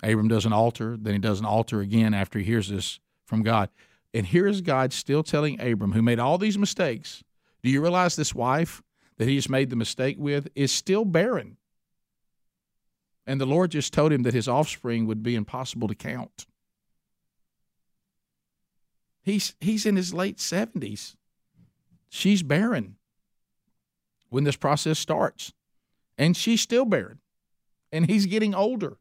Abram 0.02 0.28
does 0.28 0.44
an 0.44 0.52
altar, 0.52 0.96
then 1.00 1.14
he 1.14 1.18
does 1.18 1.40
an 1.40 1.46
altar 1.46 1.80
again 1.80 2.12
after 2.12 2.38
he 2.38 2.44
hears 2.44 2.68
this 2.68 3.00
from 3.26 3.42
God. 3.42 3.70
And 4.12 4.26
here 4.26 4.46
is 4.46 4.61
God 4.61 4.92
still 4.92 5.22
telling 5.22 5.61
Abram, 5.61 5.92
who 5.92 6.02
made 6.02 6.18
all 6.18 6.36
these 6.36 6.59
mistakes, 6.59 7.24
do 7.62 7.70
you 7.70 7.80
realize 7.80 8.14
this 8.14 8.34
wife 8.34 8.82
that 9.18 9.28
he 9.28 9.36
just 9.36 9.50
made 9.50 9.70
the 9.70 9.76
mistake 9.76 10.16
with 10.18 10.48
is 10.54 10.72
still 10.72 11.04
barren? 11.04 11.56
And 13.26 13.40
the 13.40 13.46
Lord 13.46 13.70
just 13.70 13.92
told 13.92 14.12
him 14.12 14.22
that 14.22 14.34
his 14.34 14.48
offspring 14.48 15.06
would 15.06 15.22
be 15.22 15.34
impossible 15.34 15.88
to 15.88 15.94
count. 15.94 16.46
He's 19.22 19.54
he's 19.60 19.86
in 19.86 19.96
his 19.96 20.12
late 20.12 20.36
70s. 20.36 21.16
She's 22.10 22.42
barren 22.42 22.96
when 24.28 24.44
this 24.44 24.56
process 24.56 24.98
starts. 24.98 25.52
And 26.18 26.36
she's 26.36 26.60
still 26.60 26.84
barren. 26.84 27.20
And 27.90 28.06
he's 28.06 28.26
getting 28.26 28.54
older. 28.54 28.98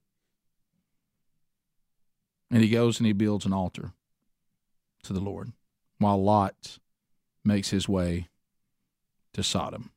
And 2.49 2.61
he 2.64 2.70
goes 2.70 2.99
and 2.99 3.07
he 3.07 3.14
builds 3.14 3.45
an 3.45 3.53
altar 3.53 3.93
to 5.03 5.14
the 5.14 5.20
Lord 5.20 5.51
while 5.97 6.22
Lot 6.22 6.80
makes 7.43 7.72
his 7.72 7.89
way 7.89 8.30
to 9.34 9.43
Sodom. 9.43 9.91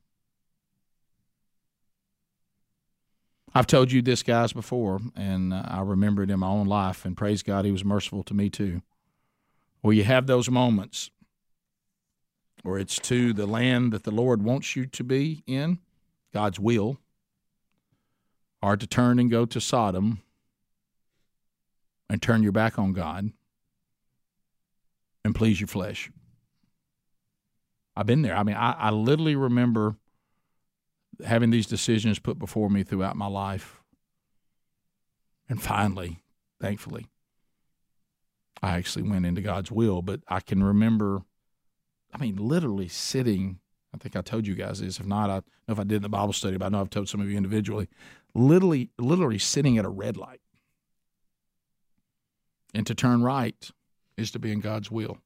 I've 3.56 3.66
told 3.66 3.90
you 3.90 4.02
this, 4.02 4.22
guys, 4.22 4.52
before, 4.52 5.00
and 5.16 5.54
uh, 5.54 5.62
I 5.66 5.80
remember 5.80 6.22
it 6.22 6.30
in 6.30 6.40
my 6.40 6.46
own 6.48 6.66
life, 6.66 7.06
and 7.06 7.16
praise 7.16 7.42
God, 7.42 7.64
He 7.64 7.72
was 7.72 7.86
merciful 7.86 8.22
to 8.24 8.34
me 8.34 8.50
too 8.50 8.82
where 9.80 9.94
you 9.94 10.04
have 10.04 10.26
those 10.26 10.50
moments 10.50 11.10
or 12.64 12.78
it's 12.78 12.98
to 12.98 13.32
the 13.32 13.46
land 13.46 13.92
that 13.92 14.02
the 14.02 14.10
Lord 14.10 14.42
wants 14.42 14.74
you 14.74 14.84
to 14.84 15.04
be 15.04 15.44
in, 15.46 15.78
God's 16.34 16.58
will, 16.58 16.98
or 18.60 18.76
to 18.76 18.86
turn 18.86 19.20
and 19.20 19.30
go 19.30 19.46
to 19.46 19.60
Sodom 19.60 20.20
and 22.10 22.20
turn 22.20 22.42
your 22.42 22.50
back 22.52 22.78
on 22.78 22.92
God 22.92 23.30
and 25.24 25.34
please 25.34 25.60
your 25.60 25.68
flesh. 25.68 26.10
I've 27.96 28.06
been 28.06 28.22
there. 28.22 28.36
I 28.36 28.42
mean, 28.42 28.56
I, 28.56 28.72
I 28.72 28.90
literally 28.90 29.36
remember 29.36 29.96
having 31.24 31.50
these 31.50 31.66
decisions 31.66 32.18
put 32.18 32.38
before 32.38 32.68
me 32.68 32.82
throughout 32.82 33.16
my 33.16 33.26
life. 33.26 33.80
And 35.48 35.62
finally, 35.62 36.22
thankfully, 36.60 37.06
I 38.62 38.76
actually 38.76 39.08
went 39.08 39.26
into 39.26 39.40
God's 39.40 39.70
will. 39.70 40.02
But 40.02 40.20
I 40.28 40.40
can 40.40 40.62
remember, 40.62 41.22
I 42.12 42.18
mean, 42.18 42.36
literally 42.36 42.88
sitting. 42.88 43.60
I 43.94 43.98
think 43.98 44.16
I 44.16 44.22
told 44.22 44.46
you 44.46 44.54
guys 44.54 44.80
this. 44.80 44.98
If 44.98 45.06
not, 45.06 45.30
I 45.30 45.36
know 45.36 45.72
if 45.72 45.78
I 45.78 45.84
did 45.84 45.96
in 45.96 46.02
the 46.02 46.08
Bible 46.08 46.32
study, 46.32 46.56
but 46.56 46.66
I 46.66 46.68
know 46.68 46.80
I've 46.80 46.90
told 46.90 47.08
some 47.08 47.20
of 47.20 47.30
you 47.30 47.36
individually. 47.36 47.88
Literally, 48.34 48.90
literally 48.98 49.38
sitting 49.38 49.78
at 49.78 49.84
a 49.84 49.90
red 49.90 50.16
light. 50.16 50.40
And 52.74 52.86
to 52.86 52.94
turn 52.94 53.22
right 53.22 53.70
is 54.16 54.30
to 54.32 54.38
be 54.38 54.52
in 54.52 54.60
God's 54.60 54.90
will, 54.90 55.18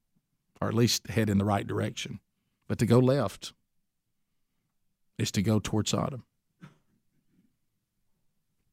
or 0.61 0.69
at 0.69 0.75
least 0.75 1.09
head 1.09 1.29
in 1.29 1.39
the 1.39 1.45
right 1.45 1.67
direction. 1.67 2.21
But 2.69 2.79
to 2.79 2.87
go 2.87 3.01
left 3.01 3.53
is 5.21 5.31
to 5.33 5.43
go 5.43 5.59
toward 5.59 5.87
Sodom. 5.87 6.25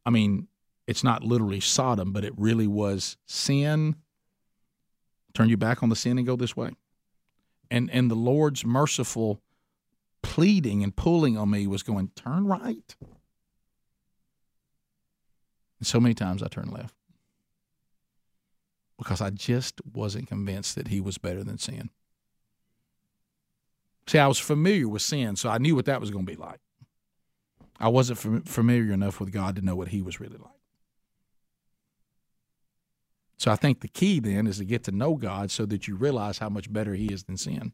I 0.05 0.09
mean, 0.09 0.47
it's 0.87 1.03
not 1.03 1.23
literally 1.23 1.59
Sodom, 1.59 2.13
but 2.13 2.23
it 2.23 2.33
really 2.37 2.67
was 2.67 3.17
sin. 3.25 3.95
Turn 5.33 5.49
you 5.49 5.57
back 5.57 5.83
on 5.83 5.89
the 5.89 5.95
sin 5.95 6.17
and 6.17 6.25
go 6.25 6.35
this 6.35 6.55
way. 6.55 6.71
And 7.69 7.91
and 7.91 8.09
the 8.09 8.15
Lord's 8.15 8.63
merciful 8.63 9.41
pleading 10.21 10.83
and 10.83 10.95
pulling 10.95 11.37
on 11.37 11.49
me 11.49 11.67
was 11.67 11.83
going, 11.83 12.11
turn 12.15 12.45
right. 12.45 12.95
And 15.79 15.85
so 15.85 15.99
many 15.99 16.15
times 16.15 16.41
I 16.41 16.47
turned 16.47 16.71
left 16.71 16.95
because 18.97 19.21
I 19.21 19.29
just 19.29 19.81
wasn't 19.93 20.27
convinced 20.27 20.75
that 20.75 20.87
he 20.87 20.99
was 21.01 21.17
better 21.17 21.43
than 21.43 21.57
sin. 21.57 21.89
See, 24.07 24.19
I 24.19 24.27
was 24.27 24.39
familiar 24.39 24.87
with 24.87 25.01
sin, 25.01 25.35
so 25.35 25.49
I 25.49 25.57
knew 25.57 25.75
what 25.75 25.85
that 25.85 25.99
was 25.99 26.11
going 26.11 26.25
to 26.25 26.31
be 26.31 26.37
like. 26.37 26.59
I 27.79 27.89
wasn't 27.89 28.47
familiar 28.47 28.91
enough 28.93 29.19
with 29.19 29.31
God 29.31 29.55
to 29.55 29.61
know 29.61 29.75
what 29.75 29.89
he 29.89 30.01
was 30.01 30.19
really 30.19 30.37
like. 30.37 30.51
So 33.37 33.51
I 33.51 33.55
think 33.55 33.81
the 33.81 33.87
key 33.87 34.19
then 34.19 34.47
is 34.47 34.57
to 34.57 34.65
get 34.65 34.83
to 34.85 34.91
know 34.91 35.15
God 35.15 35.51
so 35.51 35.65
that 35.67 35.87
you 35.87 35.95
realize 35.95 36.39
how 36.39 36.49
much 36.49 36.73
better 36.73 36.95
he 36.95 37.07
is 37.07 37.25
than 37.25 37.37
sin. 37.37 37.73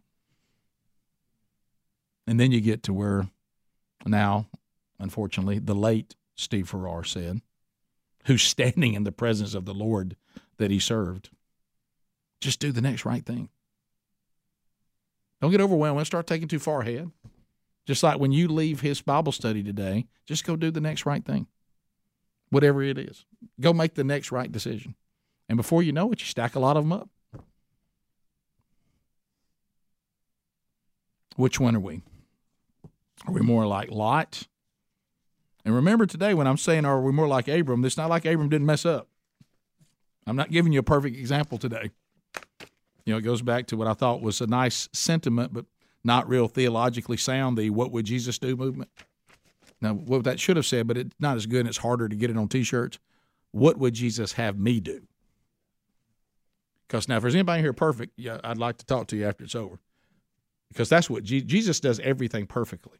And 2.27 2.39
then 2.39 2.51
you 2.51 2.59
get 2.59 2.83
to 2.83 2.93
where 2.93 3.29
now, 4.05 4.47
unfortunately, 4.99 5.59
the 5.59 5.75
late 5.75 6.15
Steve 6.35 6.67
Farrar 6.67 7.03
said, 7.03 7.41
who's 8.25 8.41
standing 8.43 8.93
in 8.93 9.03
the 9.03 9.11
presence 9.11 9.53
of 9.53 9.65
the 9.65 9.73
Lord 9.73 10.15
that 10.57 10.71
he 10.71 10.79
served. 10.79 11.29
Just 12.41 12.59
do 12.59 12.71
the 12.71 12.81
next 12.81 13.05
right 13.05 13.25
thing. 13.25 13.49
Don't 15.43 15.51
get 15.51 15.59
overwhelmed. 15.59 15.97
Don't 15.97 16.05
start 16.05 16.25
taking 16.25 16.47
too 16.47 16.57
far 16.57 16.83
ahead. 16.83 17.11
Just 17.85 18.01
like 18.01 18.17
when 18.17 18.31
you 18.31 18.47
leave 18.47 18.79
his 18.79 19.01
Bible 19.01 19.33
study 19.33 19.61
today, 19.61 20.07
just 20.25 20.45
go 20.45 20.55
do 20.55 20.71
the 20.71 20.79
next 20.79 21.05
right 21.05 21.25
thing, 21.25 21.47
whatever 22.49 22.81
it 22.81 22.97
is. 22.97 23.25
Go 23.59 23.73
make 23.73 23.95
the 23.95 24.05
next 24.05 24.31
right 24.31 24.49
decision. 24.49 24.95
And 25.49 25.57
before 25.57 25.83
you 25.83 25.91
know 25.91 26.09
it, 26.13 26.21
you 26.21 26.27
stack 26.27 26.55
a 26.55 26.61
lot 26.61 26.77
of 26.77 26.85
them 26.85 26.93
up. 26.93 27.09
Which 31.35 31.59
one 31.59 31.75
are 31.75 31.81
we? 31.81 32.03
Are 33.27 33.33
we 33.33 33.41
more 33.41 33.67
like 33.67 33.91
Lot? 33.91 34.47
And 35.65 35.75
remember 35.75 36.05
today 36.05 36.33
when 36.33 36.47
I'm 36.47 36.55
saying 36.55 36.85
are 36.85 37.01
we 37.01 37.11
more 37.11 37.27
like 37.27 37.49
Abram, 37.49 37.83
it's 37.83 37.97
not 37.97 38.09
like 38.09 38.23
Abram 38.23 38.47
didn't 38.47 38.65
mess 38.65 38.85
up. 38.85 39.09
I'm 40.25 40.37
not 40.37 40.51
giving 40.51 40.71
you 40.71 40.79
a 40.79 40.83
perfect 40.83 41.17
example 41.17 41.57
today. 41.57 41.91
You 43.05 43.13
know, 43.13 43.17
it 43.17 43.23
goes 43.23 43.41
back 43.41 43.67
to 43.67 43.77
what 43.77 43.87
I 43.87 43.93
thought 43.93 44.21
was 44.21 44.41
a 44.41 44.47
nice 44.47 44.87
sentiment, 44.93 45.53
but 45.53 45.65
not 46.03 46.27
real 46.27 46.47
theologically 46.47 47.17
sound 47.17 47.57
the 47.57 47.69
what 47.69 47.91
would 47.91 48.05
Jesus 48.05 48.37
do 48.37 48.55
movement. 48.55 48.89
Now, 49.81 49.93
what 49.93 50.23
that 50.23 50.39
should 50.39 50.55
have 50.55 50.65
said, 50.65 50.87
but 50.87 50.97
it's 50.97 51.15
not 51.19 51.35
as 51.35 51.45
good 51.45 51.61
and 51.61 51.69
it's 51.69 51.77
harder 51.77 52.07
to 52.07 52.15
get 52.15 52.29
it 52.29 52.37
on 52.37 52.47
t 52.47 52.63
shirts. 52.63 52.99
What 53.51 53.77
would 53.77 53.93
Jesus 53.93 54.33
have 54.33 54.57
me 54.57 54.79
do? 54.79 55.01
Because 56.87 57.07
now, 57.07 57.17
if 57.17 57.21
there's 57.21 57.35
anybody 57.35 57.61
here 57.61 57.73
perfect, 57.73 58.13
yeah, 58.17 58.39
I'd 58.43 58.57
like 58.57 58.77
to 58.77 58.85
talk 58.85 59.07
to 59.07 59.17
you 59.17 59.25
after 59.25 59.43
it's 59.43 59.55
over. 59.55 59.79
Because 60.69 60.89
that's 60.89 61.09
what 61.09 61.23
Je- 61.23 61.41
Jesus 61.41 61.79
does 61.79 61.99
everything 61.99 62.47
perfectly. 62.47 62.99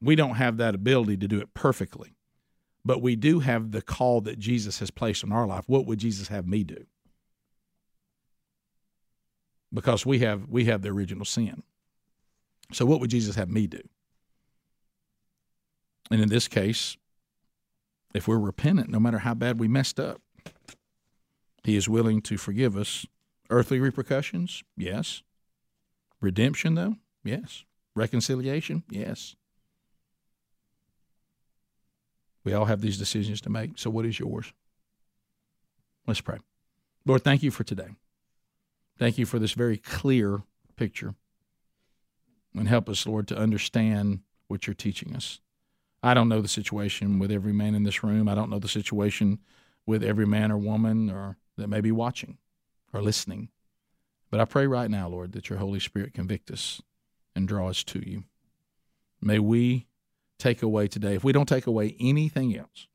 We 0.00 0.16
don't 0.16 0.34
have 0.34 0.56
that 0.56 0.74
ability 0.74 1.18
to 1.18 1.28
do 1.28 1.40
it 1.40 1.52
perfectly, 1.52 2.16
but 2.84 3.02
we 3.02 3.14
do 3.14 3.40
have 3.40 3.72
the 3.72 3.82
call 3.82 4.20
that 4.22 4.38
Jesus 4.38 4.78
has 4.78 4.90
placed 4.90 5.22
on 5.22 5.32
our 5.32 5.46
life. 5.46 5.64
What 5.66 5.86
would 5.86 5.98
Jesus 5.98 6.28
have 6.28 6.46
me 6.46 6.64
do? 6.64 6.86
Because 9.72 10.04
we 10.04 10.20
have 10.20 10.48
we 10.48 10.64
have 10.66 10.82
the 10.82 10.88
original 10.90 11.24
sin. 11.24 11.62
So 12.72 12.86
what 12.86 13.00
would 13.00 13.10
Jesus 13.10 13.36
have 13.36 13.48
me 13.48 13.66
do? 13.66 13.82
And 16.10 16.20
in 16.20 16.28
this 16.28 16.48
case, 16.48 16.96
if 18.14 18.26
we're 18.26 18.38
repentant, 18.38 18.90
no 18.90 18.98
matter 18.98 19.18
how 19.18 19.34
bad 19.34 19.60
we 19.60 19.68
messed 19.68 20.00
up, 20.00 20.20
he 21.62 21.76
is 21.76 21.88
willing 21.88 22.20
to 22.22 22.36
forgive 22.36 22.76
us. 22.76 23.06
Earthly 23.48 23.80
repercussions? 23.80 24.62
Yes. 24.76 25.22
Redemption, 26.20 26.74
though? 26.74 26.96
Yes. 27.24 27.64
Reconciliation? 27.94 28.82
Yes. 28.88 29.36
We 32.44 32.54
all 32.54 32.66
have 32.66 32.80
these 32.80 32.98
decisions 32.98 33.40
to 33.42 33.50
make. 33.50 33.72
So, 33.76 33.90
what 33.90 34.06
is 34.06 34.18
yours? 34.18 34.52
Let's 36.06 36.20
pray. 36.20 36.38
Lord, 37.04 37.22
thank 37.22 37.42
you 37.42 37.50
for 37.50 37.64
today. 37.64 37.90
Thank 39.00 39.16
you 39.16 39.24
for 39.24 39.38
this 39.38 39.52
very 39.52 39.78
clear 39.78 40.42
picture. 40.76 41.14
And 42.54 42.68
help 42.68 42.86
us, 42.86 43.06
Lord, 43.06 43.26
to 43.28 43.36
understand 43.36 44.20
what 44.46 44.66
you're 44.66 44.74
teaching 44.74 45.16
us. 45.16 45.40
I 46.02 46.12
don't 46.12 46.28
know 46.28 46.42
the 46.42 46.48
situation 46.48 47.18
with 47.18 47.32
every 47.32 47.54
man 47.54 47.74
in 47.74 47.84
this 47.84 48.04
room. 48.04 48.28
I 48.28 48.34
don't 48.34 48.50
know 48.50 48.58
the 48.58 48.68
situation 48.68 49.38
with 49.86 50.04
every 50.04 50.26
man 50.26 50.52
or 50.52 50.58
woman 50.58 51.08
or 51.08 51.38
that 51.56 51.68
may 51.68 51.80
be 51.80 51.90
watching 51.90 52.36
or 52.92 53.00
listening. 53.00 53.48
But 54.30 54.38
I 54.38 54.44
pray 54.44 54.66
right 54.66 54.90
now, 54.90 55.08
Lord, 55.08 55.32
that 55.32 55.48
your 55.48 55.60
Holy 55.60 55.80
Spirit 55.80 56.12
convict 56.12 56.50
us 56.50 56.82
and 57.34 57.48
draw 57.48 57.70
us 57.70 57.82
to 57.84 58.06
you. 58.06 58.24
May 59.22 59.38
we 59.38 59.86
take 60.38 60.62
away 60.62 60.88
today, 60.88 61.14
if 61.14 61.24
we 61.24 61.32
don't 61.32 61.48
take 61.48 61.66
away 61.66 61.96
anything 61.98 62.54
else, 62.54 62.86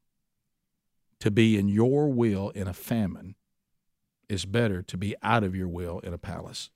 to 1.20 1.32
be 1.32 1.58
in 1.58 1.68
your 1.68 2.10
will 2.10 2.52
in 2.52 2.68
a 2.68 2.74
famine 2.74 3.34
is 4.30 4.46
better 4.46 4.82
to 4.82 4.98
be 4.98 5.16
out 5.22 5.44
of 5.44 5.56
your 5.56 5.68
will 5.68 6.00
in 6.00 6.14
a 6.14 6.18
palace. 6.18 6.70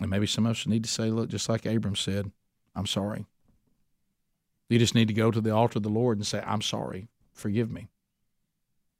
And 0.00 0.10
maybe 0.10 0.26
some 0.26 0.46
of 0.46 0.52
us 0.52 0.66
need 0.66 0.84
to 0.84 0.90
say, 0.90 1.10
look, 1.10 1.28
just 1.28 1.48
like 1.48 1.64
Abram 1.64 1.96
said, 1.96 2.30
I'm 2.74 2.86
sorry. 2.86 3.26
You 4.68 4.78
just 4.78 4.94
need 4.94 5.08
to 5.08 5.14
go 5.14 5.30
to 5.30 5.40
the 5.40 5.54
altar 5.54 5.78
of 5.78 5.84
the 5.84 5.88
Lord 5.88 6.18
and 6.18 6.26
say, 6.26 6.42
I'm 6.44 6.62
sorry. 6.62 7.08
Forgive 7.32 7.70
me. 7.70 7.88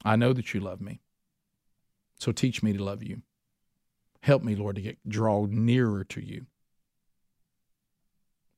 I 0.05 0.16
know 0.16 0.32
that 0.32 0.55
you 0.55 0.61
love 0.61 0.80
me. 0.80 1.01
So 2.18 2.32
teach 2.32 2.62
me 2.62 2.72
to 2.72 2.82
love 2.82 3.03
you. 3.03 3.22
Help 4.22 4.42
me, 4.42 4.55
Lord, 4.55 4.76
to 4.76 4.82
get 4.82 4.99
draw 5.09 5.47
nearer 5.47 6.05
to 6.05 6.24
you. 6.24 6.47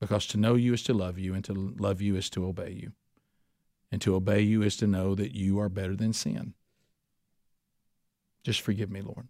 Because 0.01 0.27
to 0.29 0.39
know 0.39 0.55
you 0.55 0.75
is 0.75 0.83
to 0.85 0.95
love 0.95 1.19
you, 1.19 1.35
and 1.35 1.45
to 1.45 1.53
love 1.53 2.01
you 2.01 2.15
is 2.15 2.31
to 2.31 2.47
obey 2.47 2.71
you. 2.71 2.93
And 3.91 4.01
to 4.03 4.15
obey 4.15 4.43
you 4.43 4.63
is 4.63 4.77
to 4.77 4.87
know 4.87 5.15
that 5.15 5.35
you 5.35 5.59
are 5.59 5.69
better 5.69 5.97
than 5.97 6.13
sin. 6.13 6.55
Just 8.49 8.63
forgive 8.63 8.91
me, 8.91 9.03
Lord. 9.03 9.29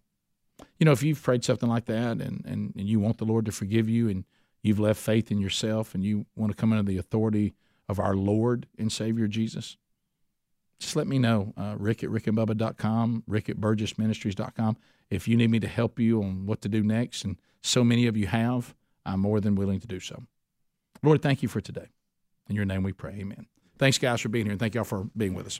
You 0.77 0.85
know, 0.85 0.93
if 0.93 1.03
you've 1.03 1.21
prayed 1.21 1.43
something 1.43 1.67
like 1.67 1.87
that 1.87 2.21
and, 2.21 2.45
and, 2.45 2.73
and 2.73 2.87
you 2.87 3.01
want 3.01 3.17
the 3.17 3.25
Lord 3.25 3.45
to 3.47 3.51
forgive 3.51 3.89
you 3.89 4.07
and 4.07 4.23
you've 4.61 4.79
left 4.79 4.97
faith 4.97 5.29
in 5.29 5.39
yourself 5.41 5.93
and 5.93 6.05
you 6.05 6.25
want 6.37 6.53
to 6.53 6.55
come 6.55 6.71
under 6.71 6.89
the 6.89 6.97
authority 6.97 7.53
of 7.89 7.99
our 7.99 8.15
Lord 8.15 8.65
and 8.77 8.89
Savior 8.89 9.27
Jesus, 9.27 9.75
just 10.79 10.95
let 10.95 11.05
me 11.05 11.19
know. 11.19 11.53
Uh, 11.57 11.75
Rick 11.77 12.01
at 12.01 12.09
rickandbubba.com, 12.09 13.23
Rick 13.27 13.49
at 13.49 13.57
burgessministries.com. 13.57 14.77
If 15.09 15.27
you 15.27 15.35
need 15.35 15.51
me 15.51 15.59
to 15.59 15.67
help 15.67 15.99
you 15.99 16.23
on 16.23 16.45
what 16.45 16.61
to 16.61 16.69
do 16.69 16.81
next, 16.81 17.25
and 17.25 17.35
so 17.61 17.83
many 17.83 18.07
of 18.07 18.15
you 18.15 18.27
have, 18.27 18.73
I'm 19.05 19.19
more 19.19 19.41
than 19.41 19.55
willing 19.55 19.81
to 19.81 19.87
do 19.87 19.99
so. 19.99 20.23
Lord, 21.03 21.21
thank 21.21 21.43
you 21.43 21.49
for 21.49 21.59
today. 21.59 21.89
In 22.47 22.55
your 22.55 22.63
name 22.63 22.83
we 22.83 22.93
pray. 22.93 23.17
Amen. 23.19 23.47
Thanks, 23.77 23.97
guys, 23.97 24.21
for 24.21 24.29
being 24.29 24.45
here, 24.45 24.53
and 24.53 24.59
thank 24.61 24.75
y'all 24.75 24.85
for 24.85 25.09
being 25.17 25.33
with 25.33 25.45
us. 25.45 25.59